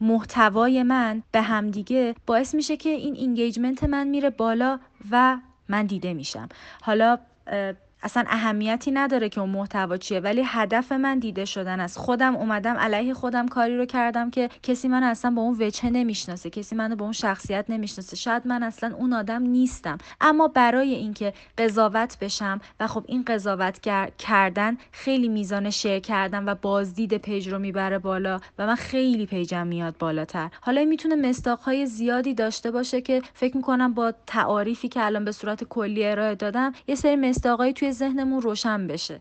[0.00, 4.78] محتوای من به همدیگه باعث میشه که این engagement من میره بالا
[5.10, 6.48] و من دیده میشم.
[6.82, 11.98] حالا 呃 اصلا اهمیتی نداره که اون محتوا چیه ولی هدف من دیده شدن است.
[11.98, 16.50] خودم اومدم علیه خودم کاری رو کردم که کسی من اصلا با اون وجه نمی‌شناسه
[16.50, 18.16] کسی منو با اون شخصیت نمی‌شناسه.
[18.16, 19.98] شاید من اصلا اون آدم نیستم.
[20.20, 23.80] اما برای اینکه قضاوت بشم و خب این قضاوت
[24.18, 29.66] کردن خیلی میزان شیر کردن و بازدید پیج رو می‌بره بالا و من خیلی پیجم
[29.66, 30.50] میاد بالاتر.
[30.60, 35.64] حالا می‌تونه مستاقهای زیادی داشته باشه که فکر می‌کنم با تعاریفی که الان به صورت
[35.64, 39.20] کلی ارائه دادم یه سری مستاقهایی توی ذهنمون روشن بشه.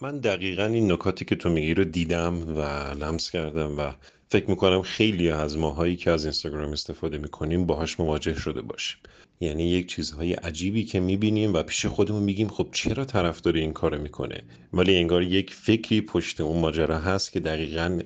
[0.00, 2.60] من دقیقا این نکاتی که تو میگی رو دیدم و
[2.94, 3.92] لمس کردم و
[4.30, 8.98] فکر می‌کنم خیلی از ماهایی که از اینستاگرام استفاده می‌کنیم باهاش مواجه شده باشیم.
[9.40, 13.98] یعنی یک چیزهای عجیبی که می‌بینیم و پیش خودمون میگیم خب چرا طرفدار این کار
[13.98, 14.42] می‌کنه؟
[14.72, 18.00] ولی انگار یک فکری پشت اون ماجرا هست که دقیقا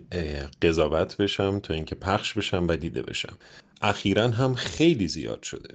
[0.63, 3.39] قضاوت بشم تا اینکه پخش بشم و دیده بشم.
[3.83, 5.75] اخیرا هم خیلی زیاد شده.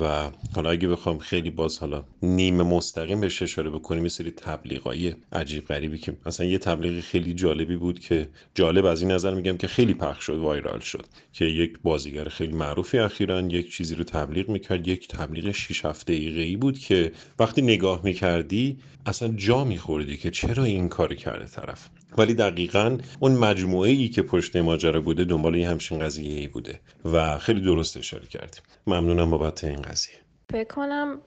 [0.00, 5.14] و حالا اگه بخوام خیلی باز حالا نیمه مستقیم بهش اشاره بکنیم یه سری تبلیغای
[5.32, 9.56] عجیب غریبی که مثلا یه تبلیغ خیلی جالبی بود که جالب از این نظر میگم
[9.56, 14.04] که خیلی پخش شد وایرال شد که یک بازیگر خیلی معروفی اخیرا یک چیزی رو
[14.04, 14.88] تبلیغ می‌کرد.
[14.88, 20.64] یک تبلیغ 6 هفته ای بود که وقتی نگاه می‌کردی اصلا جا میخوردی که چرا
[20.64, 21.88] این کار کرده طرف.
[22.18, 27.38] ولی دقیقا اون مجموعه ای که پشت ماجرا بوده دنبال همچین قضیه ای بوده و
[27.38, 28.62] خیلی درست اشاره کردیم.
[28.86, 30.14] ممنونم بابت این قضیه.
[30.50, 31.18] فکر کنم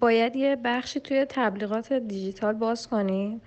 [0.00, 3.40] باید یه بخشی توی تبلیغات دیجیتال باز کنیم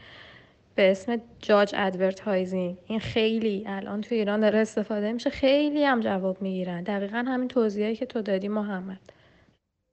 [0.76, 2.77] به اسم judge advertising.
[2.88, 5.30] این خیلی الان توی ایران داره استفاده میشه.
[5.30, 6.84] خیلی هم جواب می‌گیرن.
[6.84, 8.99] دقیقا همین توضیحی که تو دادی محمد.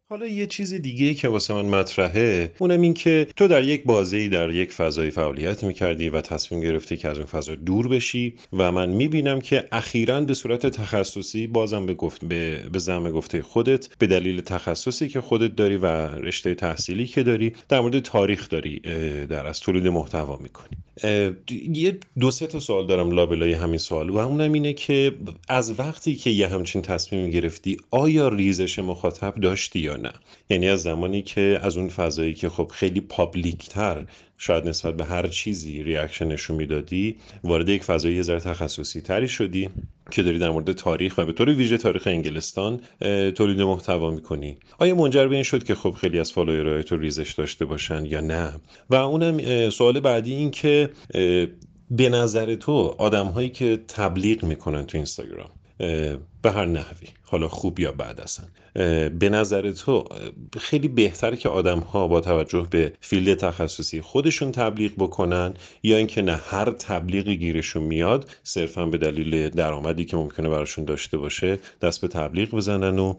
[0.08, 4.28] حالا یه چیز دیگه که واسه من مطرحه اونم این که تو در یک بازی
[4.28, 8.72] در یک فضای فعالیت می‌کردی و تصمیم گرفتی که از اون فضا دور بشی و
[8.72, 13.96] من می‌بینم که اخیرا به صورت تخصصی بازم به گفت به, به زم گفته خودت
[13.98, 18.80] به دلیل تخصصی که خودت داری و رشته تحصیلی که داری در مورد تاریخ داری
[19.26, 20.76] در از تولید محتوا می‌کنی.
[21.72, 24.10] یه دو سه تا سوال دارم لابلای همین سوال.
[24.10, 25.16] و اونم اینه که
[25.48, 30.12] از وقتی که یه همچین تصمیم گرفتی آیا ریزش مخاطب داشتی یا نه؟
[30.50, 34.06] یعنی از زمانی که از اون فضایی که خب خیلی public تر
[34.38, 39.28] شاید نسبت به هر چیزی reaction نشون می‌دادی وارد یک فضای یه ذره تخصصی تری
[39.28, 39.68] شدی
[40.10, 42.80] که داری در مورد تاریخ و به طور ویژه تاریخ انگلستان
[43.34, 44.58] تولید محتوا می‌کنی.
[44.78, 48.04] آیا منجر به این شد که خب خیلی از follower های تو ریزش داشته باشن
[48.04, 48.52] یا نه؟
[48.90, 50.90] و اونم سوال بعدی این که
[51.90, 55.50] به نظر تو آدم هایی که تبلیغ می‌کنن تو اینستاگرام
[56.46, 58.46] به هر نحوی حالا خوب یا بد اصلا.
[59.08, 60.04] به نظر تو
[60.58, 66.22] خیلی بهتر که آدم ها با توجه به فیلد تخصصی خودشون تبلیغ بکنن یا اینکه
[66.22, 72.00] نه هر تبلیغی گیرشون میاد صرفا به دلیل درآمدی که ممکنه براشون داشته باشه دست
[72.00, 73.14] به تبلیغ بزنن و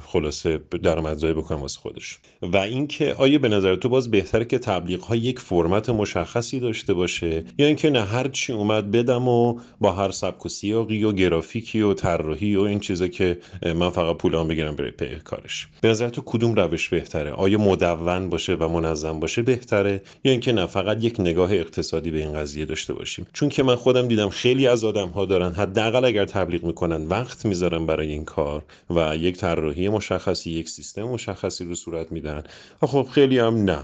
[0.00, 2.18] خلاصه درآمدزایی بکنن واسه خودش.
[2.42, 6.94] و اینکه آیا به نظر تو باز بهتره که تبلیغ ها یک فرمت مشخصی داشته
[6.94, 11.12] باشه یا اینکه نه هر چی اومد بدم و با هر سبک و سیاقی و
[11.12, 15.68] گرافیکی و طراحی و این چیزه که من فقط پولام بگیرم برای پی کارش.
[15.80, 20.52] به نظر تو کدوم روش بهتره؟ آیا مدون باشه و منظم باشه بهتره؟ یا اینکه
[20.52, 24.28] نه فقط یک نگاه اقتصادی به این قضیه داشته باشیم؟ چون که من خودم دیدم
[24.28, 29.16] خیلی از آدم ها دارن حداقل اگر تبلیغ می‌کنن وقت می‌ذارن برای این کار و
[29.16, 32.42] یک طراحی مشخصی یک سیستم مشخصی رو صورت میدن
[32.80, 33.78] خب خیلی هم نه.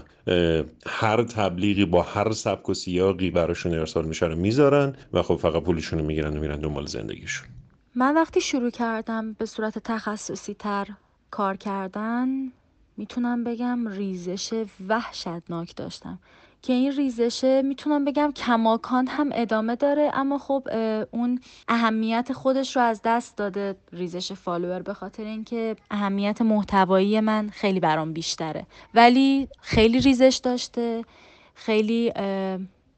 [0.85, 5.63] هر تبلیغی با هر سبک و سیاقی براشون ارسال میشه رو می‌ذارن و خب فقط
[5.63, 7.47] پولشون رو می‌گیرن و میرن دنبال زندگیشون.
[7.95, 10.87] من وقتی شروع کردم به صورت تخصصی تر
[11.31, 12.51] کار کردن
[12.97, 16.19] می‌تونم بگم ریزش وحشتناک داشتم.
[16.61, 20.67] که این ریزشه می‌تونم بگم کماکان هم ادامه داره اما خب
[21.11, 27.49] اون اهمیت خودش رو از دست داده ریزش follower به خاطر اینکه اهمیت محتوایی من
[27.49, 28.65] خیلی برام بیشتره.
[28.93, 31.05] ولی خیلی ریزش داشته
[31.55, 32.13] خیلی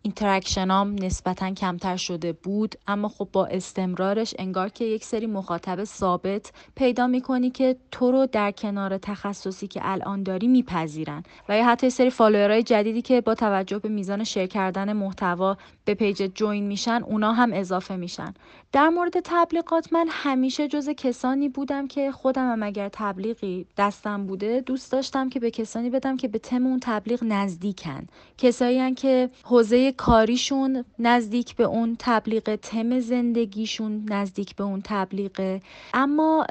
[0.04, 5.84] interaction ام نسبتا کمتر شده بود اما خب با استمرارش انگار که یک سری مخاطب
[5.84, 11.66] ثابت پیدا می‌کنی که تو رو در کنار تخصصی که الان داری میپذیرن و یا
[11.66, 16.32] حتی سری follower های جدیدی که با توجه به میزان share کردن محتوا به پیج
[16.36, 18.34] جوین میشن اونا هم اضافه میشن.
[18.72, 24.62] در مورد تبلیغات من همیشه جز کسانی بودم که خودم هم اگر تبلیغی دستم بوده
[24.62, 28.08] دوست داشتم که به کسانی بدم که به تم اون تبلیغ نزدیکن.
[28.38, 35.62] کسایی که حوزه کاریشون نزدیک به اون تبلیغ تم زندگیشون نزدیک به اون تبلیغه
[35.94, 36.46] اما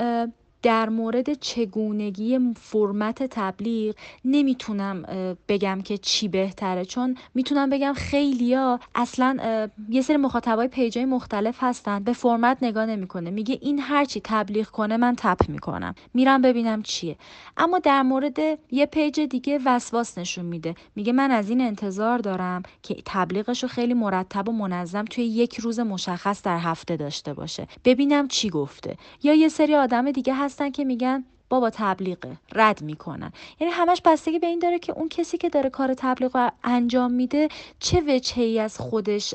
[0.62, 5.02] در مورد چگونگی فرمت تبلیغ نمی‌تونم
[5.48, 6.84] بگم که چی بهتره.
[6.84, 13.30] چون می‌تونم بگم خیلیا اصلا یه سری مخاطبای پیجای مختلف هستن به فرمت نگاه نمی‌کنه.
[13.30, 15.94] میگه این هرچی تبلیغ کنه من تپ می‌کنم.
[16.14, 17.16] میرم ببینم چیه.
[17.56, 18.38] اما در مورد
[18.70, 20.74] یه پیج دیگه وسواس نشون میده.
[20.96, 25.60] میگه من از این انتظار دارم که تبلیغش رو خیلی مرتب و منظم توی یک
[25.60, 27.66] روز مشخص در هفته داشته باشه.
[27.84, 28.96] ببینم چی گفته.
[29.22, 33.32] یا یه سری آدم دیگه هستن که میگن بابا تبلیغه رد می‌کنن.
[33.60, 37.12] یعنی همش بستگی به این داره که اون کسی که داره کار تبلیغ رو انجام
[37.12, 37.48] میده
[37.78, 39.34] چه وجهه ای از خودش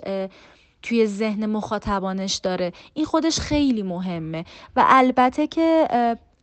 [0.81, 2.73] توی ذهن مخاطبانش داره.
[2.93, 4.45] این خودش خیلی مهمه.
[4.75, 5.87] و البته که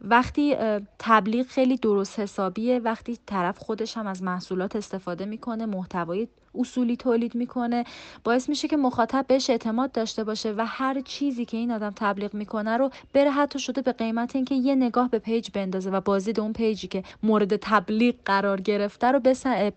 [0.04, 0.56] وقتی
[0.98, 7.34] تبلیغ خیلی درست حسابیه وقتی طرف خودش هم از محصولات استفاده می‌کنه محتوای اصولی تولید
[7.34, 7.84] می‌کنه
[8.24, 12.34] باعث میشه که مخاطب بهش اعتماد داشته باشه و هر چیزی که این آدم تبلیغ
[12.34, 16.40] می‌کنه رو بره حتی شده به قیمت اینکه یه نگاه به page بندازه و بازدید
[16.40, 19.20] اون page ی که مورد تبلیغ قرار گرفته رو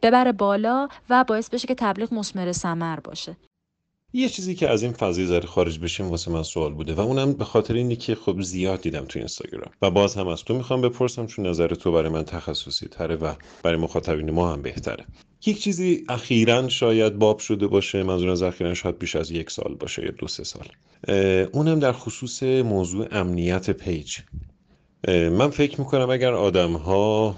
[0.02, 3.36] ببره بالا و باعث بشه که تبلیغ مسمر ثمر باشه.
[4.16, 7.34] یه چیزی که از این فضای ذره خارج بشیم واسه من سوال بوده و اونم
[7.34, 9.72] به خاطر اینه که خب زیاد دیدم تو اینستاگرام.
[9.82, 13.34] و باز هم از تو می‌خوام بپرسم چون نظر تو برای من تخصصی تره و
[13.64, 15.06] برای مخاطبین ما هم بهتره.
[15.46, 19.76] یک چیزی اخیرا شاید باب شده باشه منظور از اخیرا شاید بیش از یک سال
[19.80, 20.68] باشه یا دو سه سال.
[21.54, 24.18] اونم در خصوص موضوع امنیت پیج.
[25.08, 27.36] من فکر می‌کنم اگر آدم ها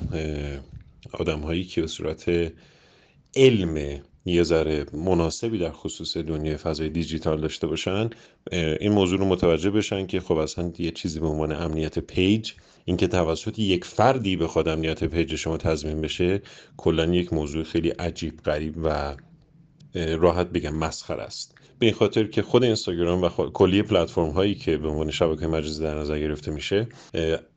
[1.14, 2.52] آدم هایی که به صورت
[3.36, 8.10] علم یه ذره مناسبی در خصوص دنیای فضای دیجیتال داشته باشن
[8.52, 12.54] این موضوع رو متوجه بشن که خب اصلا یه چیزی به عنوان امنیت page
[12.86, 16.42] اینکه توسط یک فردی به خود امنیت page شما تضمین بشه
[16.78, 19.16] کلا یک موضوع خیلی عجیب غریب و
[19.94, 21.57] راحت بگم مسخر است.
[21.80, 26.00] به خاطر که خود اینستاگرام و کلی پلتفرم هایی که به عنوان شبکه مجازی در
[26.00, 26.88] نظر گرفته میشه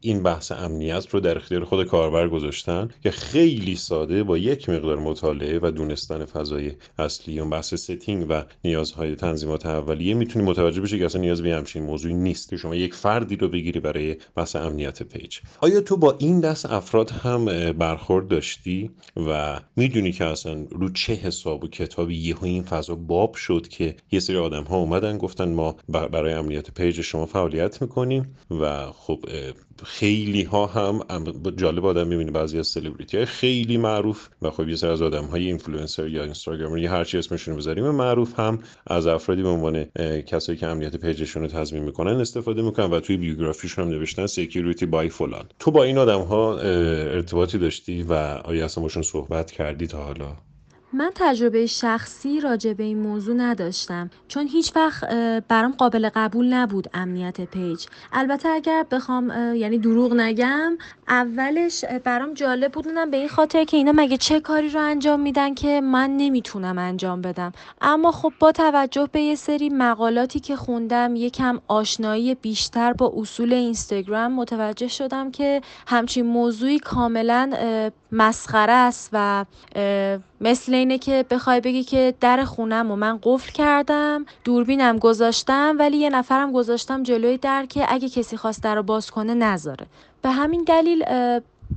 [0.01, 4.99] این بحث امنیت رو در اختیار خود کاربر گذاشتن که خیلی ساده با یک مقدار
[4.99, 10.99] مطالعه و دونستن فضای اصلی اون بحث setting و نیازهای تنظیمات اولیه می‌تونی متوجه بشی
[10.99, 12.57] که اصلا نیاز به همچین موضوعی نیست.
[12.57, 15.39] شما یک فردی رو بگیری برای بحث امنیت page.
[15.61, 21.15] آیا تو با این دست افراد هم برخورد داشتی و می‌دونی که اصلا رو چه
[21.15, 25.53] حساب و کتابی یهو این فضا باب شد که یه سری آدم ها اومدن گفتن
[25.53, 29.25] ما برای امنیت page شما فعالیت می‌کنیم و خب
[29.85, 31.01] خیلی ها هم
[31.57, 35.25] جالب آدم می‌بینی بعضی از سلبریتی های خیلی معروف و خب یه سری از آدم
[35.25, 39.85] های اینفلوئنسر یا Instagrammer یا هر چی اسمشون بذاریم معروف هم از افرادی به عنوان
[40.27, 44.87] کسایی که امنیت پیجشون رو تضمین می‌کنن استفاده می‌کنن و توی بیوگرافیشون هم نوشتن security
[44.87, 45.45] by فلان.
[45.59, 48.13] تو با این آدم ها ارتباطی داشتی و
[48.45, 50.37] آیا اصلا باشون صحبت کردی تا حالا؟
[50.93, 55.05] من تجربه شخصی راجع به این موضوع نداشتم چون هیچ وقت
[55.49, 57.87] برام قابل قبول نبود امنیت پیج.
[58.13, 60.79] البته اگر بخوام یعنی دروغ نگم
[61.11, 65.55] اولش برام جالب بودنم به این خاطر که اینا مگه چه کاری رو انجام میدن
[65.55, 67.53] که من نمی‌تونم انجام بدم.
[67.81, 73.53] اما خب با توجه به یه سری مقالاتی که خوندم یکم آشنایی بیشتر با اصول
[73.53, 77.51] اینستاگرام متوجه شدم که همچین موضوعی کاملا
[78.13, 79.45] مسخره است و
[80.41, 85.97] مثل اینه که بخوای بگی که در خونم و من قفل کردم دوربینم گذاشتم ولی
[85.97, 89.87] یه نفرم گذاشتم جلوی در که اگه کسی خواست در رو باز کنه نذاره.
[90.23, 91.05] به همین دلیل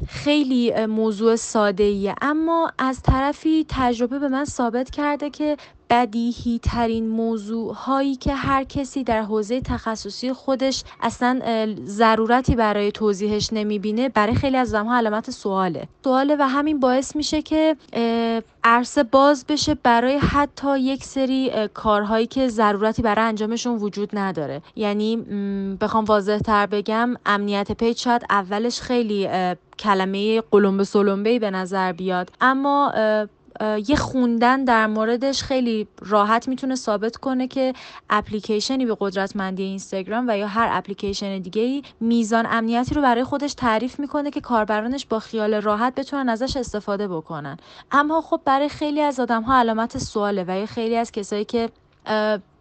[0.06, 5.58] خیلی موضوع ساده ایه اما از طرفی تجربه به من ثابت کرده که
[5.90, 11.40] بدیهی ترین موضوع هایی که هر کسی در حوزه تخصصی خودش اصلا
[11.86, 15.88] ضرورتی برای توضیحش نمی‌بینه برای خیلی از ها علامت سواله.
[16.04, 17.76] سواله و همین باعث میشه که
[18.64, 24.62] عرصه باز بشه برای حتی یک سری کارهایی که ضرورتی برای انجامشون وجود نداره.
[24.76, 25.18] یعنی
[25.82, 29.28] بخوام واضح تر بگم امنیت پیج شاید اولش خیلی
[29.84, 32.32] کلمه قلمبه سلمبه به نظر بیاد.
[32.42, 32.94] اما
[33.88, 37.74] یه خوندن در موردش خیلی راحت می‌تونه ثابت کنه که
[38.10, 43.54] اپلیکیشنی به قدرتمندی اینستاگرام و یا هر اپلیکیشن دیگه ای میزان امنیتی رو برای خودش
[43.54, 47.58] تعریف می‌کنه که کاربرانش با خیال راحت بتونن ازش استفاده بکنن.
[47.92, 51.70] اما خب برای خیلی از آدم ها علامت سواله و یا خیلی از کسایی که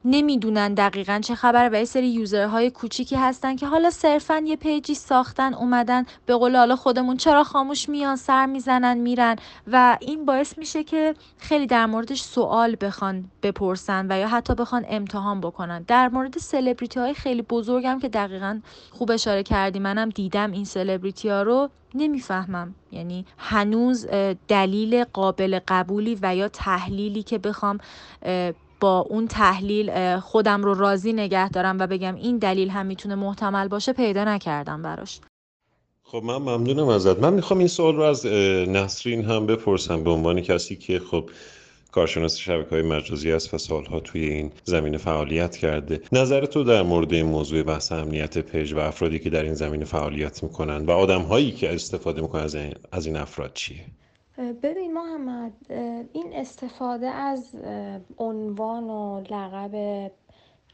[0.05, 4.95] نمی‌دونن دقیقا چه خبره و یه سری یوزرهای کوچیکی هستن که حالا صرفا یه پیجی
[4.95, 9.37] ساختن اومدن به قول حالا خودمون چرا خاموش میان سر می‌زنن میرن
[9.73, 14.85] و این باعث میشه که خیلی در موردش سوال بخوان بپرسن و یا حتی بخوان
[14.89, 15.83] امتحان بکنن.
[15.83, 18.61] در مورد سلبریتی های خیلی بزرگم که دقیقا
[18.91, 22.75] خوب اشاره کردی منم دیدم این سلبریتی ها رو نمی‌فهمم.
[22.93, 24.07] یعنی هنوز
[24.49, 27.79] دلیل قابل قبولی و یا تحلیلی که بخوام
[28.83, 33.69] با اون تحلیل خودم رو راضی نگه دارم و بگم این دلیل هم می‌تونه محتمل
[33.69, 35.21] باشه پیدا نکردم براش.
[36.03, 37.19] خب من ممنونم ازت.
[37.19, 38.27] من می‌خوام این سوال رو از
[38.67, 41.31] نسرین هم بپرسم به عنوان کسی که خب
[41.93, 46.01] کارشناس شبکه های مجازی است و سالها توی این زمینه فعالیت کرده.
[46.13, 49.85] نظر تو در مورد این موضوع بحث امنیت پیج و افرادی که در این زمینه
[49.85, 53.85] فعالیت می‌کنن و آدم هایی که استفاده می‌کنن از این افراد چیه؟
[54.39, 55.53] ببین محمد
[56.13, 57.57] این استفاده از
[58.19, 60.11] عنوان و لقب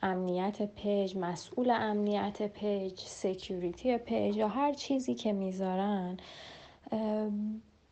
[0.02, 6.16] امنیت پیج مسئول امنیت پیج security پیج یا هر چیزی که می‌ذارن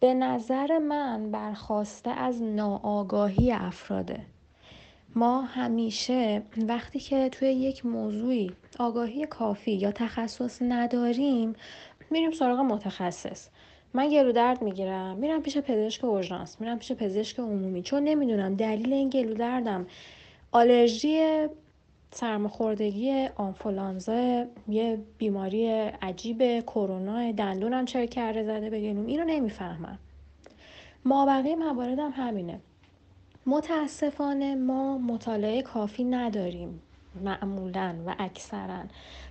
[0.01, 4.21] به نظر من برخاسته از ناآگاهی افراده.
[5.15, 11.55] ما همیشه وقتی که توی یک موضوعی آگاهی کافی یا تخصص نداریم
[12.11, 13.49] میریم سراغ متخصص.
[13.97, 15.17] من گلو درد می‌گیرم.
[15.17, 16.61] میرم پیش پزشک اورژانس.
[16.61, 17.83] میرم پیش پزشک عمومی.
[17.83, 19.87] چون نمی‌دونم دلیل این گلو دردم
[20.53, 21.47] آلرژی
[22.11, 25.71] سرماخوردگی آنفولانزا یه بیماری
[26.03, 29.99] عجیب کرونا دندونم چه کرده زده بگیم اینو نمی‌فهمم.
[31.05, 32.61] ما بقیه مواردم همینه.
[33.47, 36.83] متاسفانه ما مطالعه کافی نداریم.
[37.25, 38.83] معمولا و اکثرا.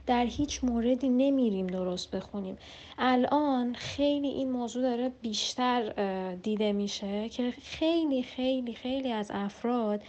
[0.08, 2.58] در هیچ موردی نمیریم درست بخونیم.
[2.98, 5.92] الان خیلی این موضوع داره بیشتر
[6.34, 10.02] دیده میشه که خیلی خیلی خیلی از افراد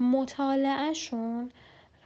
[0.00, 1.50] مطالعهشون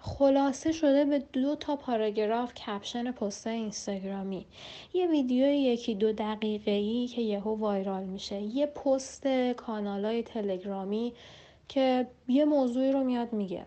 [0.02, 4.46] خلاصه شده به دو تا پاراگراف کپشن پست اینستاگرامی.
[4.94, 8.40] یه ویدیو یکی دو دقیقه ای که یهو وایرال میشه.
[8.40, 9.26] یه پست
[9.56, 11.12] کانال های تلگرامی
[11.68, 13.66] که یه موضوعی رو میاد میگه.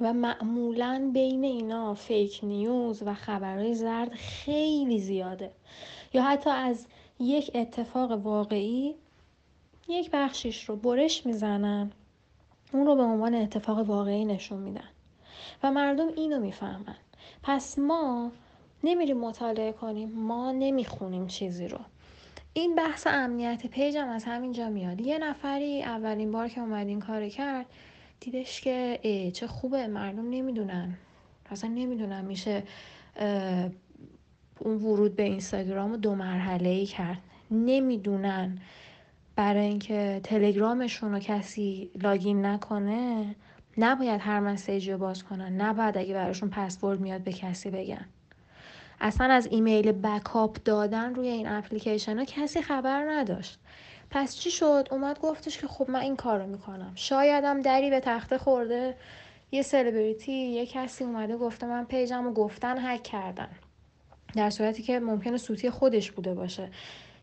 [0.00, 5.50] و معمولا بین اینا فیک نیوز و خبرهای زرد خیلی زیاده.
[6.12, 6.86] یا حتی از
[7.20, 8.94] یک اتفاق واقعی
[9.88, 11.92] یک بخشیش رو برش می‌زنن
[12.72, 14.88] اون رو به عنوان اتفاق واقعی نشون میدن
[15.62, 16.96] و مردم اینو می‌فهمن.
[17.42, 18.32] پس ما
[18.84, 21.78] نمیریم مطالعه کنیم ما نمی‌خونیم چیزی رو.
[22.52, 25.00] این بحث امنیت پیجم از همینجا میاد.
[25.00, 27.66] یه نفری اولین بار که اومد این کار کرد
[28.20, 29.00] دیدش که
[29.34, 30.94] چه خوبه مردم نمی‌دونن.
[31.50, 32.62] اصلا نمی‌دونن میشه
[34.58, 37.18] اون ورود به اینستاگرام دو مرحله ای کرد.
[37.50, 38.58] نمی‌دونن.
[39.36, 43.34] برای اینکه تلگرامشون رو کسی لاگین نکنه
[43.76, 45.60] نباید هر مسیجی رو باز کنن.
[45.60, 48.06] نباید اگه براشون پسورد میاد به کسی بگن.
[49.00, 53.58] اصلا از ایمیل backup دادن روی این اپلیکیشن ها کسی خبر نداشت.
[54.10, 56.92] پس چی شد؟ اومد گفتش که خب من این کار رو می‌کنم.
[56.94, 58.96] شایدم دری به تخته خورده.
[59.52, 63.48] یه سلبریتی یه کسی اومده گفته من پیجم رو گرفتن هک کردن.
[64.34, 66.68] در صورتی که ممکنه سوتی خودش بوده باشه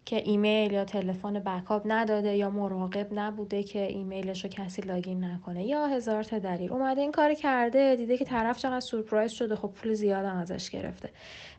[0.06, 5.66] که ایمیل یا تلفن backup نداده یا مراقب نبوده که ایمیلش رو کسی login نکنه.
[5.66, 6.72] یا هزار تا دلیل.
[6.72, 11.10] اومده این کار کرده دیده که طرف چقدر سورپرایز شده خب پول زیادم ازش گرفته.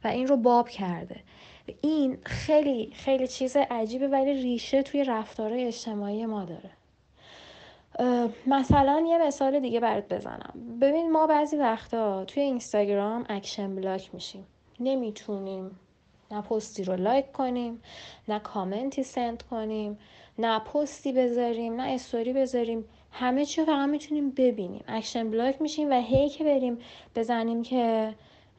[0.05, 1.21] و این رو باب کرده.
[1.81, 6.71] این خیلی خیلی چیز عجیبه ولی ریشه توی رفتارهای اجتماعی ما داره.
[8.47, 10.79] مثلا یه مثال دیگه برات بزنم.
[10.81, 14.47] ببین ما بعضی وقتا توی اینستاگرام action block میشیم.
[14.81, 15.71] نمی‌تونیم
[16.31, 17.83] نه پستی رو لایک کنیم
[18.29, 19.99] نه کامنتی send کنیم
[20.39, 22.85] نه پستی بذاریم نه استوری بذاریم.
[23.13, 24.85] همه چی فقط می‌تونیم ببینیم.
[24.89, 26.79] action block میشیم و هی که بریم
[27.17, 28.15] بزنیم که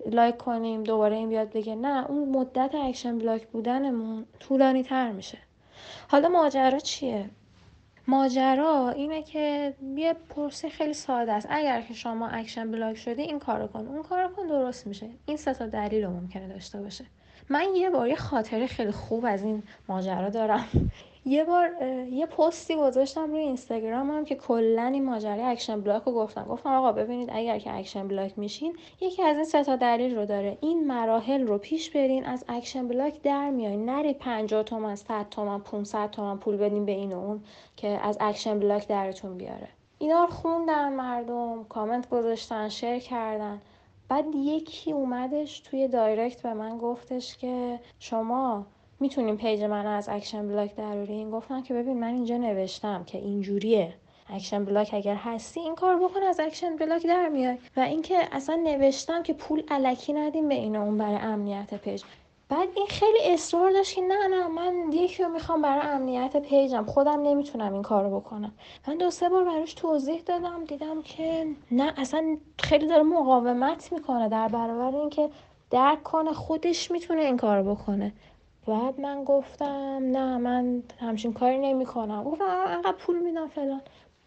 [0.06, 1.76] لایک کنیم دوباره این بیاد بگه.
[1.76, 5.38] نه اون مدت action block بودنمون طولانی تر میشه.
[6.07, 7.30] حالا ماجرا چیه؟
[8.07, 11.48] ماجرا اینه که یه پروسه خیلی ساده است.
[11.49, 13.88] اگر که شما action block شدی این کارو کن.
[13.88, 15.10] اون کارو کن درست میشه.
[15.26, 17.06] این سه تا دلیل رو ممکنه داشته باشه.
[17.49, 20.91] من یه بار یه خاطره خیلی خوب از این ماجرا دارم.
[21.28, 26.44] یه بار یه پستی گذاشتم روی اینستاگرامم که کلا این ماجرای action block رو گفتم.
[26.44, 30.26] گفتم آقا ببینید اگر که action block میشین یکی از این سه تا دلیل رو
[30.26, 30.58] داره.
[30.62, 33.90] این مراحل رو پیش برین از action block در میایین.
[33.90, 37.44] نری 50 تومن 100 تومن 500 تومن پول بدین به این و اون
[37.76, 39.68] که از action block درتون بیاره.
[39.99, 43.62] اینا رو خوندن مردم کامنت گذاشتن share کردن.
[44.10, 48.66] بعد یکی اومدش توی دایرکت به من گفتش که شما
[48.99, 53.94] می‌تونیم پیج من از action block درارین گفتم که ببین من اینجا نوشتم که اینجوریه.
[54.30, 58.56] action block اگر هستی این کار بکن از action block در میای و اینکه اصلا
[58.56, 62.03] نوشتم که پول الکی ندیم به این اون برای امنیت پیج.
[62.49, 66.86] بعد این خیلی اصرار داشت که نه نه من یکی رو می‌خوام برای امنیت پیجم.
[66.86, 68.53] خودم نمی‌تونم این کارو بکنم.
[68.88, 74.30] من دو سه بار براش توضیح دادم دیدم که نه اصلا خیلی داره مقاومت می‌کنه
[74.30, 75.30] در برابر اینکه
[75.72, 78.14] درک کنه خودش می‌تونه این کارو بکنه.
[78.68, 83.81] بعد من گفتم نه من همچین کاری نمی کنم گفتم انقدر پول میدم فلان.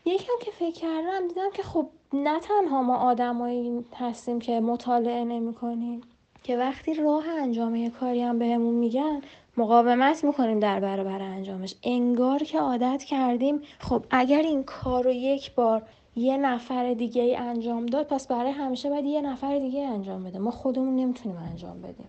[0.05, 5.55] یکم که فکر کردم دیدم که خب نه تنها ما آدمایی هستیم که مطالعه نمی
[5.55, 6.01] کنیم
[6.43, 9.21] که وقتی راه انجام یه کاری هم بهمون میگن
[9.57, 11.75] مقاومت می‌کنیم در برابر انجامش.
[11.83, 15.83] انگار که عادت کردیم خب اگر این کار رو یک بار
[16.17, 20.39] یه نفر دیگه ای انجام داد پس برای همیشه باید یه نفر دیگه انجام بده.
[20.39, 22.09] ما خودمون نمی‌تونیم انجام بدیم.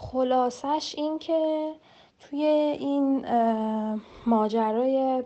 [0.00, 1.72] خلاصش این که
[2.20, 2.42] توی
[2.80, 3.26] این
[4.26, 5.24] ماجرای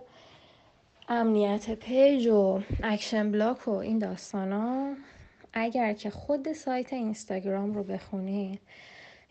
[1.09, 4.95] امنیت پیج و action block و این داستان ها
[5.53, 8.59] اگر که خود سایت اینستاگرام رو بخونین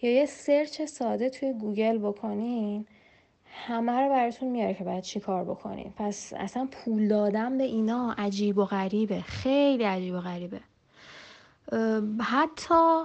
[0.01, 2.85] یا یه search ساده توی گوگل بکنین
[3.45, 5.93] همه رو براتون میاره که باید چی کار بکنین.
[5.97, 9.21] پس اصلا پول دادن به اینا عجیب و غریبه.
[9.21, 10.59] خیلی عجیب و غریبه.
[12.19, 13.03] حتی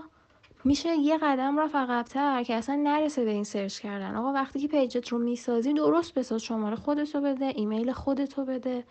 [0.69, 4.17] میشه یه قدم رفت عقبتر که اصلا نرسه به این search کردن.
[4.17, 8.85] آقا وقتی که پیجت رو می‌سازی درست بساز شماره خودتو بده ایمیل خودتو بده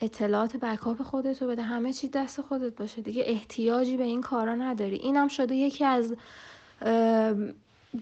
[0.00, 3.02] اطلاعات backup خودتو بده همه چی دست خودت باشه.
[3.02, 4.96] دیگه احتیاجی به این کارا نداری.
[4.96, 6.14] اینم شده یکی از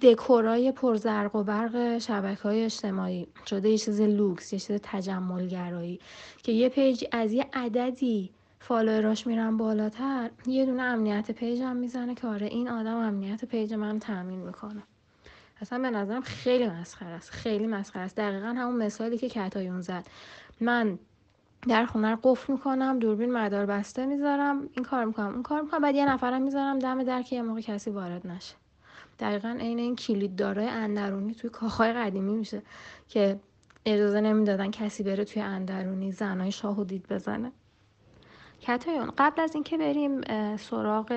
[0.03, 3.27] دکورای پرزرق و برق شبکه های اجتماعی.
[3.47, 6.01] شده یه چیز لوکس یه چیز تجملگرایی
[6.43, 8.31] که یه پیج از یه عددی
[8.63, 13.75] follower اش میرن بالاتر یه دونه امنیت پیجم می‌زنه که آره این آدم امنیت پیج
[13.75, 14.83] من تامین می‌کنه.
[15.61, 18.17] اصلا به نظرم خیلی مسخره است خیلی مسخره است.
[18.17, 20.07] دقیقا همون مثالی که کتایون زد.
[20.61, 20.99] من
[21.69, 25.81] در خونه رو قفل می‌کنم دوربین مدار بسته می‌ذارم این کار می‌کنم اون کار می‌کنم
[25.81, 28.55] بعد یه نفرم می‌ذارم دم در که یه موقع کسی وارد نشه.
[29.19, 32.63] دقیقا عین این کلید دارای اندرونی توی کاخهای قدیمی میشه
[33.09, 33.41] که
[33.87, 37.53] اجازه نمی‌دادن کسی بره توی اندرونی زنای شاهو دید بزنه.
[38.63, 40.21] کتایون قبل از اینکه بریم
[40.57, 41.13] سراغ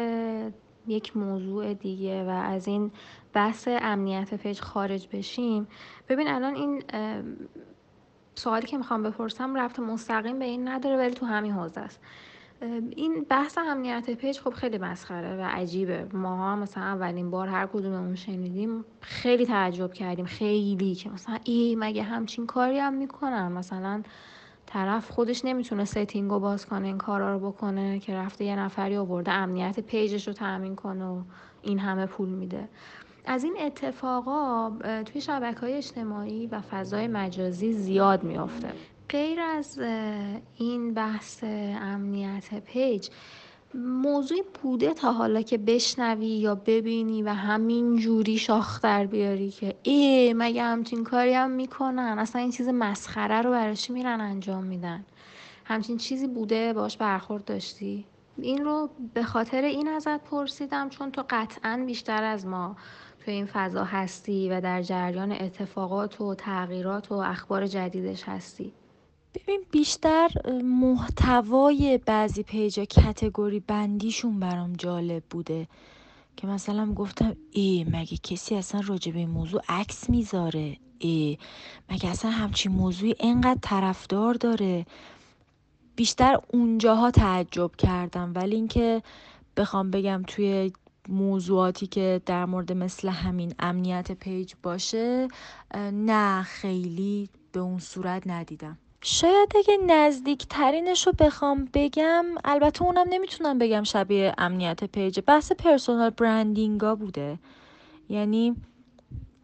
[0.88, 2.92] یک موضوع دیگه و از این
[3.34, 5.68] بحث امنیت پیج خارج بشیم
[6.10, 6.84] ببین الان این
[8.36, 12.02] سوالی که می‌خوام بپرسم ربط مستقیم به این نداره ولی تو همین حوزه است.
[12.90, 16.08] این بحث امنیت پیج خب خیلی مسخره و عجیبه.
[16.14, 20.26] ما هم مثلا اولین بار هر کدوممون شنیدیم خیلی تعجب کردیم.
[20.26, 24.04] خیلی که مثلا ای مگه همچین کاری هم می‌کنن؟ مثلا
[24.76, 28.98] طرف خودش نمی‌تونه setting رو باز کنه این کارا رو بکنه که رفته یه نفری
[28.98, 31.22] آورده امنیت پیجش رو تامین کنه و
[31.62, 32.70] این همه پول میده.
[33.26, 34.72] از این اتفاقا
[35.06, 38.72] توی شبکه های اجتماعی و فضای مجازی زیاد میافته.
[39.10, 39.80] غیر از
[40.58, 41.44] این بحث
[41.82, 43.10] امنیت پیج
[43.76, 49.76] موضوعی بوده تا حالا که بشنوی یا ببینی و همین جوری شاخ در بیاری که
[49.84, 54.64] ای مگه همچین کاری هم می‌کنن؟ اصلا این چیز مسخره رو برا چی میرن انجام
[54.64, 55.06] میدن؟
[55.66, 58.06] همچین چیزی بوده؟ باش برخورد داشتی؟
[58.38, 62.76] این رو به خاطر این ازت پرسیدم چون تو قطعا بیشتر از ما
[63.26, 68.74] تو این فضا هستی و در جریان اتفاقات و تغییرات و اخبار جدیدش هستی.
[69.36, 70.30] ببین بیشتر
[70.64, 75.68] محتوای بعضی پیجا کتگوری بندیشون برام جالب بوده.
[76.38, 81.38] که مثلا گفتم ای مگه کسی اصلا راجع به این موضوع عکس می‌ذاره؟ ای
[81.90, 84.86] مگه اصلا همچین موضوعی انقدر طرفدار داره؟
[85.96, 88.32] بیشتر اونجاها تعجب کردم.
[88.36, 89.02] ولی اینکه
[89.58, 90.72] بخوام بگم توی
[91.10, 95.28] موضوعاتی که در مورد مثل همین امنیت page باشه
[95.94, 98.78] نه خیلی به اون صورت ندیدم.
[99.08, 106.10] شاید اگه نزدیکترینش رو بخوام بگم البته اونم نمی‌تونم بگم شبیه امنیت page بحث personal
[106.10, 107.40] branding ا بوده.
[108.10, 108.56] یعنی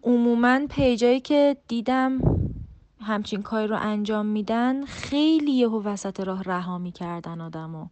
[0.03, 2.21] عموما پیجایی که دیدم
[3.01, 7.85] همچین کاری رو انجام میدن خیلی یهو وسط راه رها می‌کردن آدمو.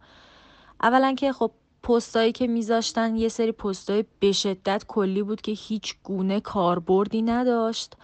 [0.81, 1.51] اولا که خب
[1.83, 7.95] پستایی که میذاشتن یه سری پستای به شدت کلی بود که هیچ گونه کاربردی نداشت.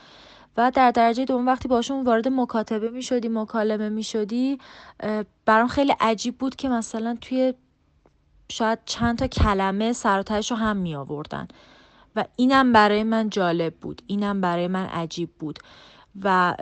[0.58, 4.60] و در درجه دوم وقتی باشون وارد مکاتبه می شدی مکالمه می شدی
[5.46, 7.54] برام خیلی عجیب بود که مثلا توی
[8.52, 11.48] شاید چند تا کلمه سراتش رو هم می آوردن
[12.16, 15.60] و اینم برای من جالب بود اینم برای من عجیب بود.
[16.24, 16.56] و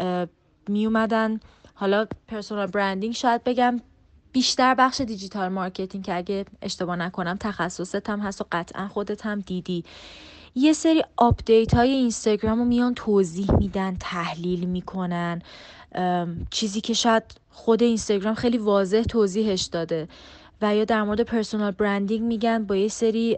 [0.68, 1.40] می اومدن
[1.74, 3.80] حالا personal branding شاید بگم
[4.32, 9.40] بیشتر بخش digital marketing که اگه اشتباه نکنم تخصصت هم هست و قطعا خودت هم
[9.40, 9.84] دیدی.
[10.56, 15.42] یه سری update های اینستاگرام رو میان توضیح میدن تحلیل می‌کنن.
[16.50, 20.08] چیزی که شاید خود اینستاگرام خیلی واضح توضیحش داده
[20.62, 23.38] و یا در مورد personal branding میگن با یه سری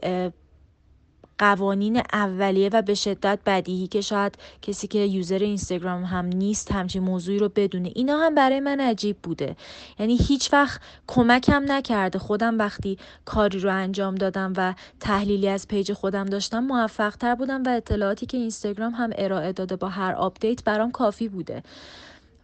[1.37, 7.03] قوانین اولیه و به شدت بدیهی که شاید کسی که user اینستاگرام هم نیست همچین
[7.03, 7.91] موضوعی رو بدونه.
[7.95, 9.55] اینا هم برای من عجیب بوده.
[9.99, 12.19] یعنی هیچ وقت کمکم نکرده.
[12.19, 17.63] خودم وقتی کاری رو انجام دادم و تحلیلی از page خودم داشتم موفق تر بودم
[17.63, 21.63] و اطلاعاتی که اینستاگرام هم ارائه داده با هر update برام کافی بوده.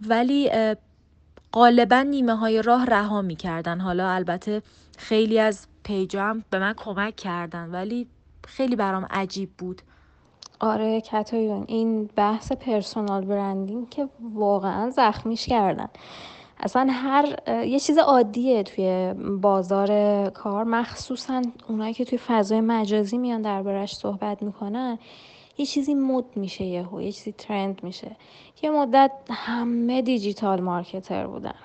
[0.08, 0.52] ولی
[1.54, 3.80] غالبا نیمه های راه رها می‌کردن.
[3.80, 4.62] حالا البته
[4.98, 7.70] خیلی از پیجام به من کمک کردن.
[7.72, 8.08] ولی
[8.52, 9.82] خیلی برام عجیب بود.
[10.60, 15.88] آره کتایون این بحث پرسونال برندینگ که واقعا زخمیش کردن.
[16.60, 19.90] اصلا هر یه چیز عادیه توی بازار
[20.30, 20.64] کار.
[20.64, 25.00] مخصوصا اونایی که توی فضای مجازی میان دربارش صحبت می‌کنن
[25.58, 28.16] یه چیزی مد میشه یهو یه چیزی trend میشه.
[28.64, 31.56] یه مدت همه digital marketer بودن.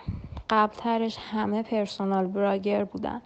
[0.50, 3.22] قبلترش همه personal blogger بودن.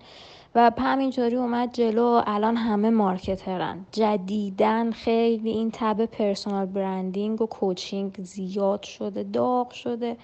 [0.54, 3.78] و همینطوری اومد جلو الان همه marketer ن.
[3.92, 10.16] جدیدا خیلی این تب personal branding و coaching زیاد شده داغ شده.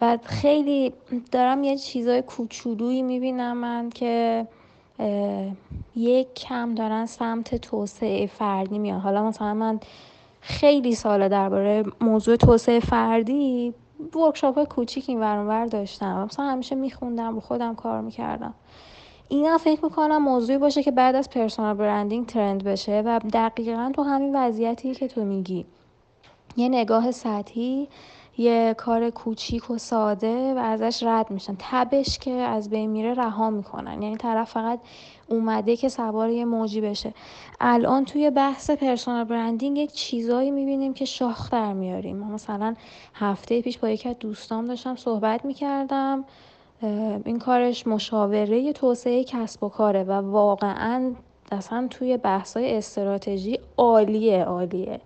[0.00, 0.92] و خیلی
[1.32, 4.46] دارم یه چیزای کوچولویی می‌بینم من که
[5.96, 9.00] یک کم دارن سمت توسعه فردی میان.
[9.00, 9.80] حالا مثلا من
[10.40, 13.74] خیلی ساله درباره موضوع توسعه فردی
[14.14, 16.24] ورکشاپ های کوچیک این ور داشتم.
[16.24, 18.54] مثلا همیشه میخوندم و خودم کار می‌کردم.
[19.32, 24.02] اینا فکر می‌کنم موضوعی باشه که بعد از پرسونال برندینگ ترند بشه و دقیقا تو
[24.02, 25.66] همین وضعیتی که تو میگی.
[26.56, 27.88] یه نگاه سطحی
[28.38, 31.56] یه کار کوچیک و ساده و ازش رد میشن.
[31.58, 34.02] تبش که از بین میره رها می‌کنن.
[34.02, 34.80] یعنی طرف فقط
[35.28, 37.14] اومده که سوار یه موجی بشه.
[37.60, 42.16] الان توی بحث پرسونال برندینگ یک چیزایی می‌بینیم که شاخ در میاریم.
[42.16, 42.74] مثلا
[43.14, 46.24] هفته پیش با یکی از دوستام داشتم صحبت می‌کردم.
[47.24, 51.12] این کارش مشاوره توسعه کسب و کاره و واقعا
[51.52, 55.00] اصلا توی بحثای استراتژی عالیه عالیه.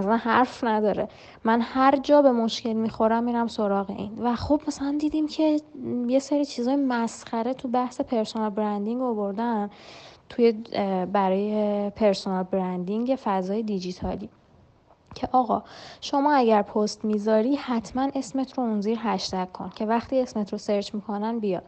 [0.00, 1.08] اصلا حرف نداره.
[1.44, 4.10] من هر جا به مشکل می‌خورم میرم سراغ این.
[4.22, 5.60] و خب مثلا دیدیم که
[6.06, 9.70] یه سری چیزای مسخره تو بحث personal branding آوردن
[10.28, 10.52] توی
[11.12, 14.28] برای personal branding فضای دیجیتالی.
[15.14, 15.62] که آقا
[16.00, 20.58] شما اگر پست می‌ذاری حتما اسمت رو اون زیر هشتگ کن که وقتی اسمت رو
[20.58, 21.64] search می‌کنن بیاد.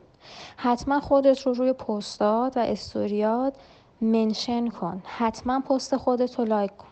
[0.57, 3.55] حتما خودت رو روی پستات و استوریات
[4.01, 5.03] mention کن.
[5.05, 6.89] حتما پست خودت رو لایک کن.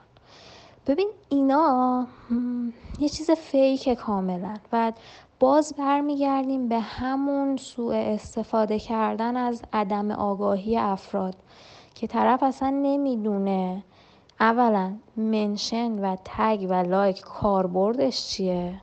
[0.86, 2.06] ببین اینا
[2.98, 4.54] یه چیز فیک کاملا.
[4.72, 4.92] و
[5.40, 11.34] باز برمیگردیم به همون سوء استفاده کردن از عدم آگاهی افراد
[11.94, 13.84] که طرف اصلا نمی‌دونه
[14.42, 18.80] اولا منشن و تگ و لایک کاربردش چیه؟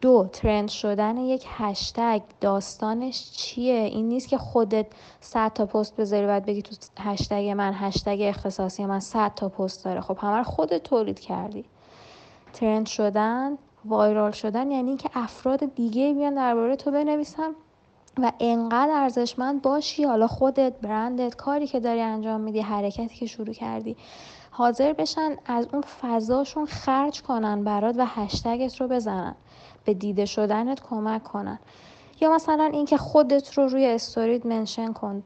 [0.00, 4.86] دو ترند شدن یک هشتگ داستانش چیه؟ این نیست که خودت
[5.20, 9.84] صد تا پست بذاری بعد بگی تو هشتگ من هشتگ اختصاصی من صد تا پست
[9.84, 10.00] داره.
[10.00, 11.64] خب همه خودت تولید کردی.
[12.52, 17.50] ترند شدن وایرال شدن یعنی که افراد دیگه بیان درباره تو بنویسن
[18.18, 20.04] و انقدر ارزشمند باشی.
[20.04, 23.96] حالا خودت برندت کاری که داری انجام میدی حرکتی که شروع کردی.
[24.60, 29.34] حاضر بشن از اون فضاشون خرج کنن برات و هشتگت رو بزنن.
[29.84, 31.58] به دیده شدنت کمک کنن.
[32.20, 35.22] یا مثلا اینکه خودت رو روی استوریت منشن کن.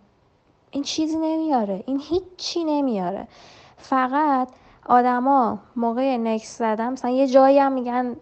[0.71, 1.85] این چیزی نمیاره.
[1.87, 3.29] این هیچی نمیاره.
[3.77, 4.49] فقط
[4.87, 8.17] آدما موقع نکس زدن مثلا یه جایی هم میگن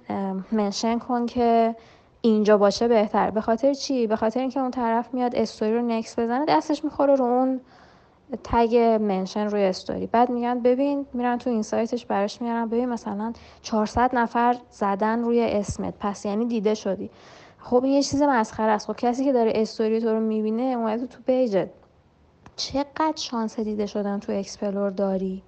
[0.53, 1.77] منشن کن که
[2.21, 3.31] اینجا باشه بهتر.
[3.31, 7.15] به خاطر چی؟ به خاطر اینکه اون طرف میاد استوری رو نکس بزنه دستش می‌خوره
[7.15, 7.61] رو اون
[8.45, 10.07] تگ منشن روی استوری.
[10.07, 12.69] بعد میگن ببین میرن تو این سایتش براش میارن.
[12.69, 13.33] ببین مثلا
[13.63, 15.95] 400 نفر زدن روی اسمت.
[16.01, 17.11] پس یعنی دیده شدی.
[17.59, 18.87] خب این یه چیز مسخره است.
[18.87, 21.69] خب کسی که داره استوری تو رو می‌بینه اومده تو پیجت.
[22.57, 25.43] چقدر شانس دیده شدن تو explore داری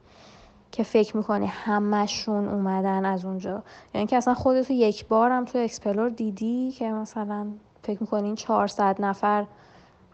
[0.72, 3.62] که فکر می‌کنی همهشون اومدن از اونجا؟
[3.94, 7.46] یعنی که اصلا خودتو یک بارم تو explore دیدی که مثلا
[7.82, 9.46] فکر می‌کنی این 400 نفر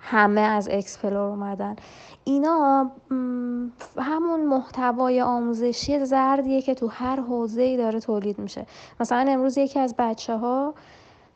[0.01, 1.77] همه از explore اومدن.
[2.24, 2.90] اینا
[3.98, 8.66] همون محتوای آموزشی زردیه که تو هر حوزه داره تولید میشه.
[9.01, 10.74] مثلا امروز یکی از بچه ها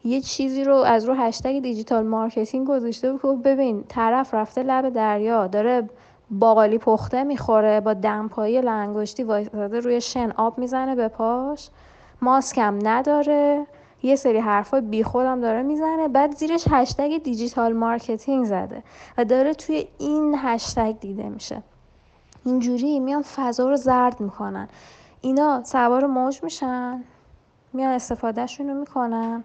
[0.04, 5.46] یه چیزی رو از رو هشتگ digital marketing گذاشته بود ببین طرف رفته لب دریا
[5.46, 5.88] داره
[6.30, 11.68] باقالی پخته می‌خوره با دمپایی لاانگشتی وایساده روی شن آب می‌زنه به پاش.
[12.22, 13.66] ماسکم نداره.
[14.05, 18.82] یه سری حرفای بی خودم داره می‌زنه بعد زیرش هشتگ digital marketing زده
[19.18, 21.62] و داره توی این هشتگ دیده میشه.
[22.44, 24.68] اینجوری میان فضا رو زرد می‌کنن.
[25.20, 27.05] اینا سوار موج میشن
[27.72, 29.44] میان استفادهشون رو می‌کنن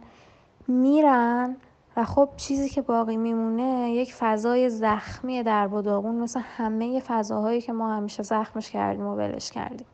[0.67, 1.55] میرن
[1.97, 7.73] و خب چیزی که باقی میمونه یک فضای زخمی در داغون مثل همه فضاهایی که
[7.73, 9.87] ما همیشه زخمش کردیم و ولش کردیم.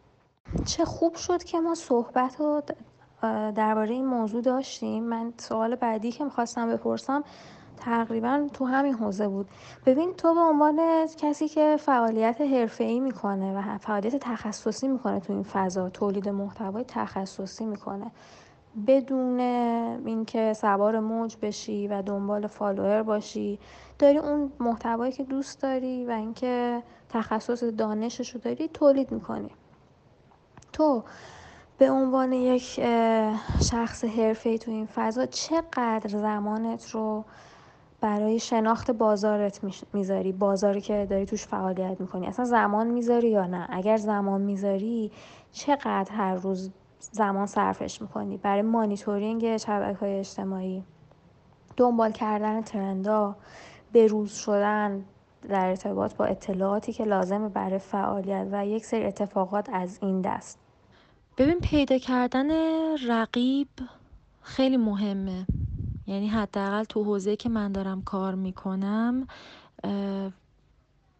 [0.66, 2.62] چه خوب شد که ما صحبت رو
[3.56, 5.03] درباره این موضوع داشتیم.
[5.03, 7.23] من سوال بعدی که می‌خواستم بپرسم
[7.77, 9.47] تقریبا تو همین حوزه بود.
[9.85, 10.80] ببین تو به عنوان
[11.18, 17.65] کسی که فعالیت حرفه‌ای می‌کنه و فعالیت تخصصی می‌کنه تو این فضا تولید محتوای تخصصی
[17.65, 18.11] می‌کنه
[18.88, 19.39] بدون
[20.06, 23.60] اینکه سوار موج بشی و دنبال فالوور باشی
[23.99, 29.49] داری اون محتوایی که دوست داری و اینکه تخصص دانشش رو داری تولید می‌کنی.
[30.73, 31.03] تو
[31.77, 32.64] به عنوان یک
[33.61, 37.23] شخص حرفه تو این فضا چقدر زمانت رو
[38.02, 39.61] برای شناخت بازارت
[39.93, 42.27] می‌ذاری؟ بازاری که داری توش فعالیت می‌کنی.
[42.27, 45.11] اصلا زمان می‌ذاری یا نه؟ اگر زمان می‌ذاری
[45.52, 50.84] چقدر هر روز زمان صرفش می‌کنی؟ برای مانیتورینگ شبکه های اجتماعی.
[51.77, 53.35] دنبال کردن ترندا
[54.10, 55.06] روز شدن
[55.49, 60.65] در ارتباط با اطلاعاتی که لازمه برای فعالیت و یک سری اتفاقات از این دست.
[61.38, 62.52] ببین پیدا کردن
[63.07, 63.68] رقیب
[64.41, 65.48] خیلی مهمه.
[66.07, 69.28] یعنی حداقل تو حوزه که من دارم کار می‌کنم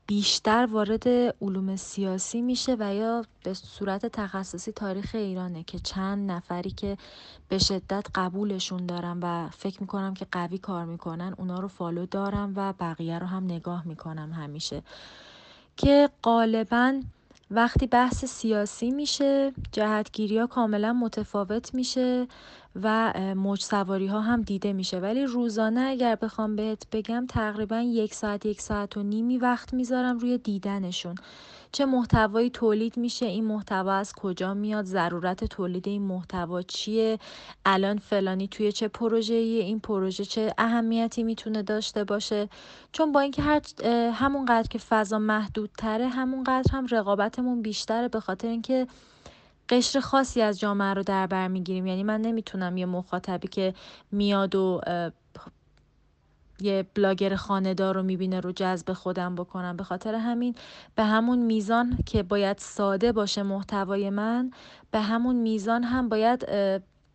[0.08, 1.08] بیشتر وارد
[1.42, 6.98] علوم سیاسی میشه و یا به صورت تخصصی تاریخ ایرانه که چند نفری که
[7.50, 12.54] به شدت قبولشون دارم و فکر می‌کنم که قوی کار می‌کنن اونا رو فالو دارم
[12.56, 14.82] و بقیه رو هم نگاه می‌کنم همیشه.
[15.78, 17.02] که غالبا
[17.52, 22.28] وقتی بحث سیاسی میشه جهتگیری ها کاملا متفاوت میشه
[22.84, 25.00] و موج سواری ها هم دیده میشه.
[25.00, 30.18] ولی روزانه اگر بخوام بهت بگم تقریبا یک ساعت یک ساعت و نیمی وقت می‌ذارم
[30.18, 31.16] روی دیدنشون.
[31.76, 37.20] چه محتوایی تولید میشه این محتوا از کجا میاد ضرورت تولید این محتوا چیه
[37.66, 42.50] الان فلانی توی چه پروژه این پروژه چه اهمیتی می‌تونه داشته باشه.
[42.92, 43.62] چون با اینکه هر
[44.14, 48.88] همونقدر که فضا محدودتره همونقدر هم رقابتمون بیشتره به خاطر اینکه
[49.70, 51.88] قشر خاصی از جامعه رو در بر می‌گیریم.
[51.88, 53.74] یعنی من نمی‌تونم یه مخاطبی که
[54.12, 54.82] میاد و
[56.61, 59.77] یه بلاگر خاندار رو می‌بینه رو جذب خودم بکنم.
[59.77, 60.56] به خاطر همین
[60.95, 64.52] به همون میزان که باید ساده باشه محتوای من
[64.91, 66.45] به همون میزان هم باید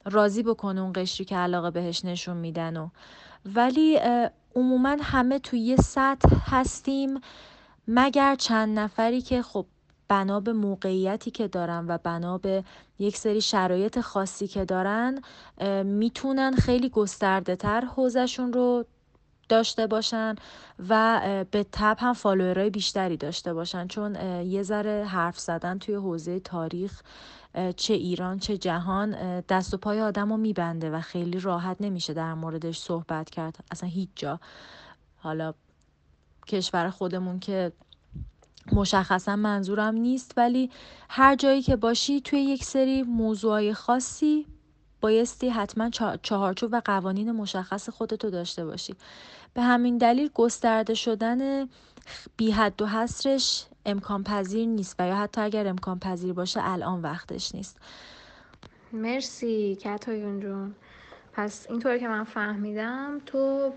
[0.05, 2.89] راضی بکنه اون قشری که علاقه بهش نشون میدن و.
[3.55, 3.99] ولی
[4.57, 7.21] عموما همه توی یه سطح هستیم
[7.89, 9.67] مگر چند نفری که خب
[10.09, 12.65] بنا به موقعیتی که دارن و بنا به
[12.99, 15.23] یک سری شرایط خاصی که دارن
[15.85, 18.85] می‌تونن خیلی گسترده تر حوزشون رو
[19.51, 20.35] داشته باشن
[20.89, 21.21] و
[21.51, 23.87] به تب هم فالوورای بیشتری داشته باشن.
[23.87, 24.15] چون
[24.47, 27.03] یه ذره حرف زدن توی حوزه تاریخ
[27.77, 32.35] چه ایران چه جهان دست و پای آدم رو میبنده و خیلی راحت نمیشه در
[32.35, 33.65] موردش صحبت کرد.
[33.71, 34.41] اصلا هیچ جا.
[35.17, 35.55] حالا
[36.47, 37.73] کشور خودمون که
[38.73, 40.71] مشخصا منظورم نیست ولی
[41.09, 44.47] هر جایی که باشی توی یک سری موضوعای خاصی
[45.01, 45.91] بایستی حتما
[46.23, 48.95] چهارچوب و قوانین مشخص خودتو داشته باشی.
[49.55, 51.69] به همین دلیل گسترده شدن
[52.37, 57.03] بی حد و حصرش امکان پذیر نیست و یا حتی اگر امکان پذیر باشه الان
[57.03, 57.79] وقتش نیست.
[58.93, 60.75] مرسی کتایون جون.
[61.33, 63.73] پس اینطور که من فهمیدم تو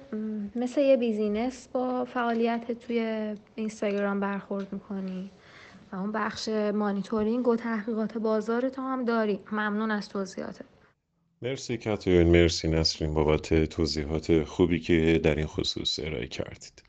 [0.56, 5.32] مثل یه business با فعالیت توی اینستاگرام برخورد می‌کنی
[5.92, 9.40] و اون بخش مانیتورینگ و تحقیقات بازار تو هم داری.
[9.52, 10.66] ممنون از توضیحاتت.
[11.44, 16.84] مرسی کاتوین مرسی نسرین بابت توضیحات خوبی که در این خصوص ارائه کردید.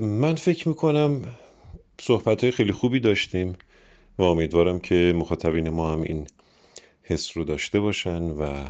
[0.00, 1.22] من فکر می‌کنم
[2.00, 3.56] صحبت خیلی خوبی داشتیم
[4.18, 6.26] و امیدوارم که مخاطبین ما هم این
[7.02, 8.64] حس رو داشته باشن و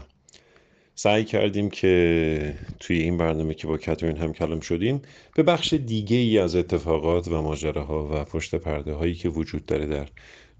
[0.94, 5.02] سعی کردیم که توی این برنامه که با کتوین هم کلام شدیم
[5.34, 9.86] به بخش دیگه ای از اتفاقات و ماجراها و پشت پرده هایی که وجود داره
[9.86, 10.08] در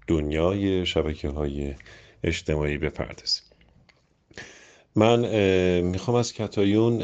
[0.07, 1.73] دنیای شبکه های
[2.23, 3.52] اجتماعی بپردازیم.
[4.95, 5.19] من
[5.81, 6.97] می‌خوام از کتایون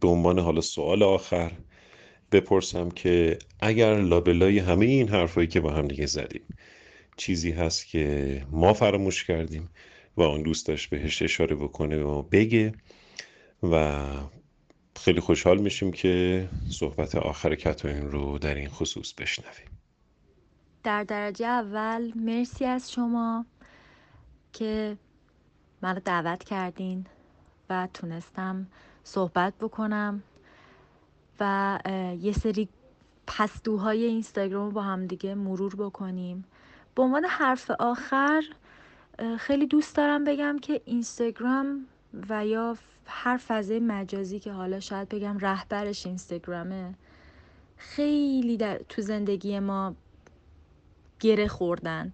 [0.00, 1.52] به عنوان حالا سوال آخر
[2.32, 6.42] بپرسم که اگر لابلای همه این حرفایی که با هم دیگه زدیم
[7.16, 9.70] چیزی هست که ما فراموش کردیم
[10.16, 12.72] و اون دوست داشت بهش اشاره بکنه و بگه
[13.62, 14.02] و
[14.96, 19.68] خیلی خوشحال میشیم که صحبت آخر کتوین رو در این خصوص بشنویم.
[20.84, 23.46] در درجه اول مرسی از شما
[24.52, 24.96] که
[25.82, 27.06] منو دعوت کردین
[27.70, 28.66] و تونستم
[29.04, 30.22] صحبت بکنم
[31.40, 31.78] و
[32.20, 32.68] یه سری
[33.26, 36.44] پستوهای اینستاگرام رو با هم دیگه مرور بکنیم.
[36.94, 38.42] به عنوان حرف آخر
[39.38, 41.86] خیلی دوست دارم بگم که اینستاگرام
[42.28, 42.76] و یا
[43.06, 46.94] هر فضای مجازی که حالا شاید بگم رهبرش اینستاگرامه
[47.76, 49.94] خیلی در تو زندگی ما
[51.20, 52.12] گره خوردن.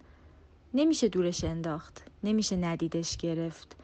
[0.75, 2.06] نمیشه دورش انداخت.
[2.25, 3.77] نمیشه ندیدش گرفت.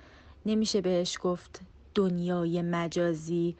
[0.47, 1.61] نمیشه بهش گفت
[1.95, 3.57] دنیای مجازی.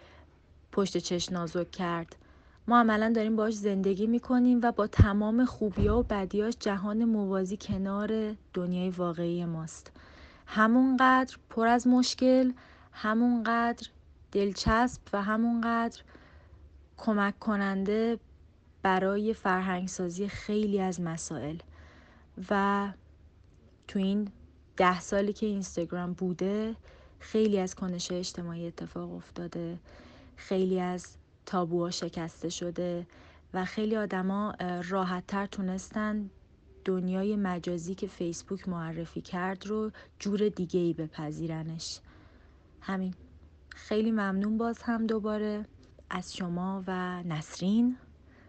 [0.73, 2.17] پشت چش نازک کرد.
[2.69, 7.57] ما عملا داریم باش زندگی می‌کنیم و با تمام خوبی ها و بدیاش جهان موازی
[7.61, 9.93] کنار دنیای واقعی ماست.
[10.47, 12.53] همونقدر پر از مشکل
[12.93, 13.89] همونقدر
[14.33, 16.03] دلچسب و همونقدر
[16.97, 18.19] کمک کننده
[18.83, 21.57] برای فرهنگسازی خیلی از مسائل.
[22.51, 22.89] و
[23.89, 24.29] تو این
[24.83, 26.77] ده سالی که اینستاگرام بوده
[27.19, 29.79] خیلی از کنش اجتماعی اتفاق افتاده
[30.37, 31.07] خیلی از
[31.47, 33.07] تابوها شکسته شده
[33.55, 34.55] و خیلی آدما
[34.89, 36.31] راحتتر تونستن
[36.85, 42.01] دنیای مجازی که فیسبوک معرفی کرد رو جور دیگه ای بپذیرنش.
[42.81, 43.15] همین.
[43.71, 45.67] خیلی ممنون باز هم دوباره
[46.11, 47.97] از شما و نسرین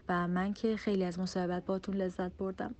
[0.08, 2.74] و من که خیلی از مصاحبت باتون لذت بردم.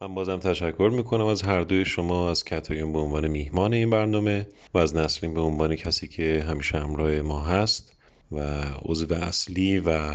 [0.00, 4.46] من بازم تشکر می‌کنم از هر دوی شما از کتایون به عنوان میهمان این برنامه
[4.74, 7.92] و از نسرین به عنوان کسی که همیشه همراه ما هست
[8.32, 10.14] و عضو اصلی و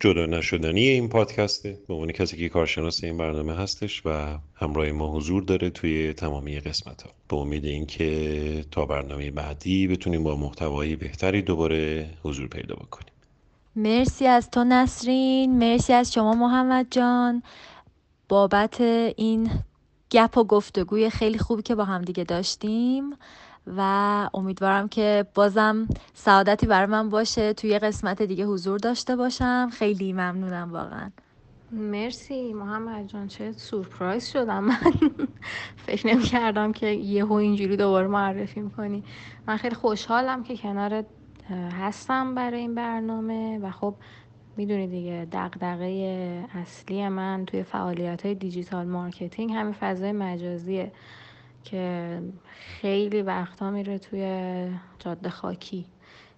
[0.00, 5.16] جدا نشدنی این پادکسته به عنوان کسی که کارشناس این برنامه هستش و همراه ما
[5.16, 10.96] حضور داره توی تمامی قسمت ها به امید اینکه تا برنامه بعدی بتونیم با محتوایی
[10.96, 13.12] بهتری دوباره حضور پیدا بکنیم.
[13.76, 17.42] مرسی از تو نسرین مرسی از شما محمد جان.
[18.30, 18.80] بابت
[19.16, 19.50] این
[20.10, 23.10] گپ و گفتگوی خیلی خوبی که با هم دیگه داشتیم
[23.66, 23.80] و
[24.34, 29.70] امیدوارم که بازم سعادتی برای من باشه توی قسمت دیگه حضور داشته باشم.
[29.72, 31.10] خیلی ممنونم واقعا.
[31.72, 32.52] مرسی.
[32.52, 34.76] محمد جان چه سورپرایز شدم من.
[35.86, 39.04] فکر نمی کردم که یهو اینجوری دوباره معرفی می‌کنی.
[39.46, 41.06] من خیلی خوشحالم که کنارت
[41.80, 43.94] هستم برای این برنامه و خب
[44.60, 45.86] می‌دونی دیگه دغدغه
[46.54, 50.92] اصلی من توی فعالیت های digital marketing همین فضای مجازیه
[51.64, 54.22] که خیلی وقتا میره توی
[54.98, 55.86] جاده خاکی.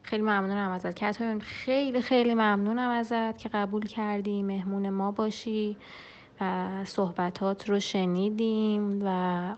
[0.02, 0.94] خیلی ممنونم ازت.
[0.94, 4.42] کتایون خیلی خیلی ممنونم ازت که قبول کردی.
[4.42, 5.76] مهمون ما باشی.
[6.42, 9.08] و صحبتات رو شنیدیم و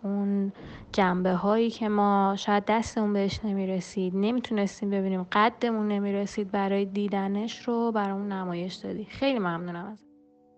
[0.03, 0.53] اون
[0.93, 7.93] جنبه هایی که ما شاید دستمون بهش نمی‌رسید نمی‌تونستیم ببینیم قدمون نمی‌رسید برای دیدنش رو
[7.93, 9.05] برامون نمایش دادی.
[9.05, 10.05] خیلی ممنونم ازت.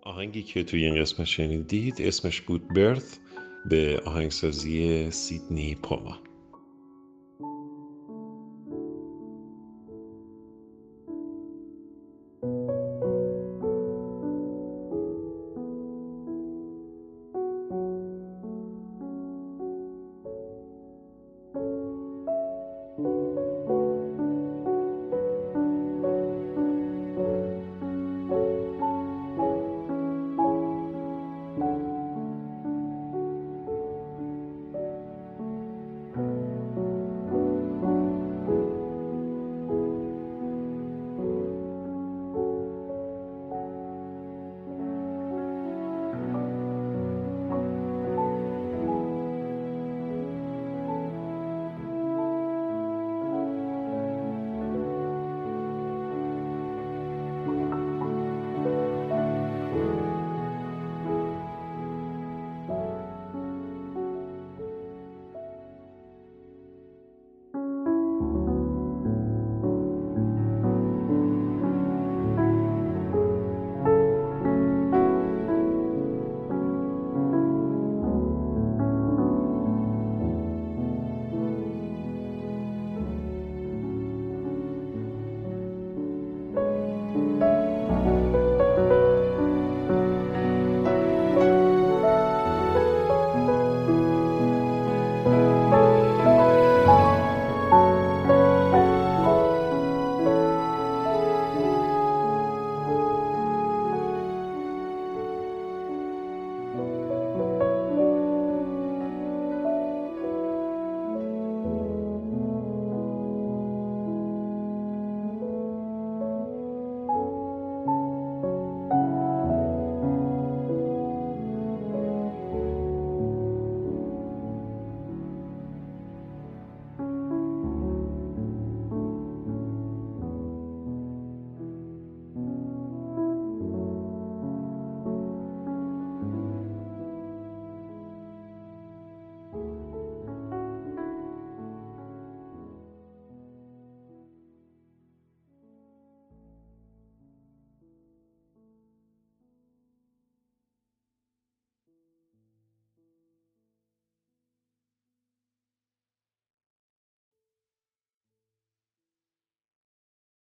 [0.02, 3.18] آهنگی که توی این قسمت شنیدید اسمش بود برث
[3.70, 6.16] به آهنگسازی سیدنی پوما.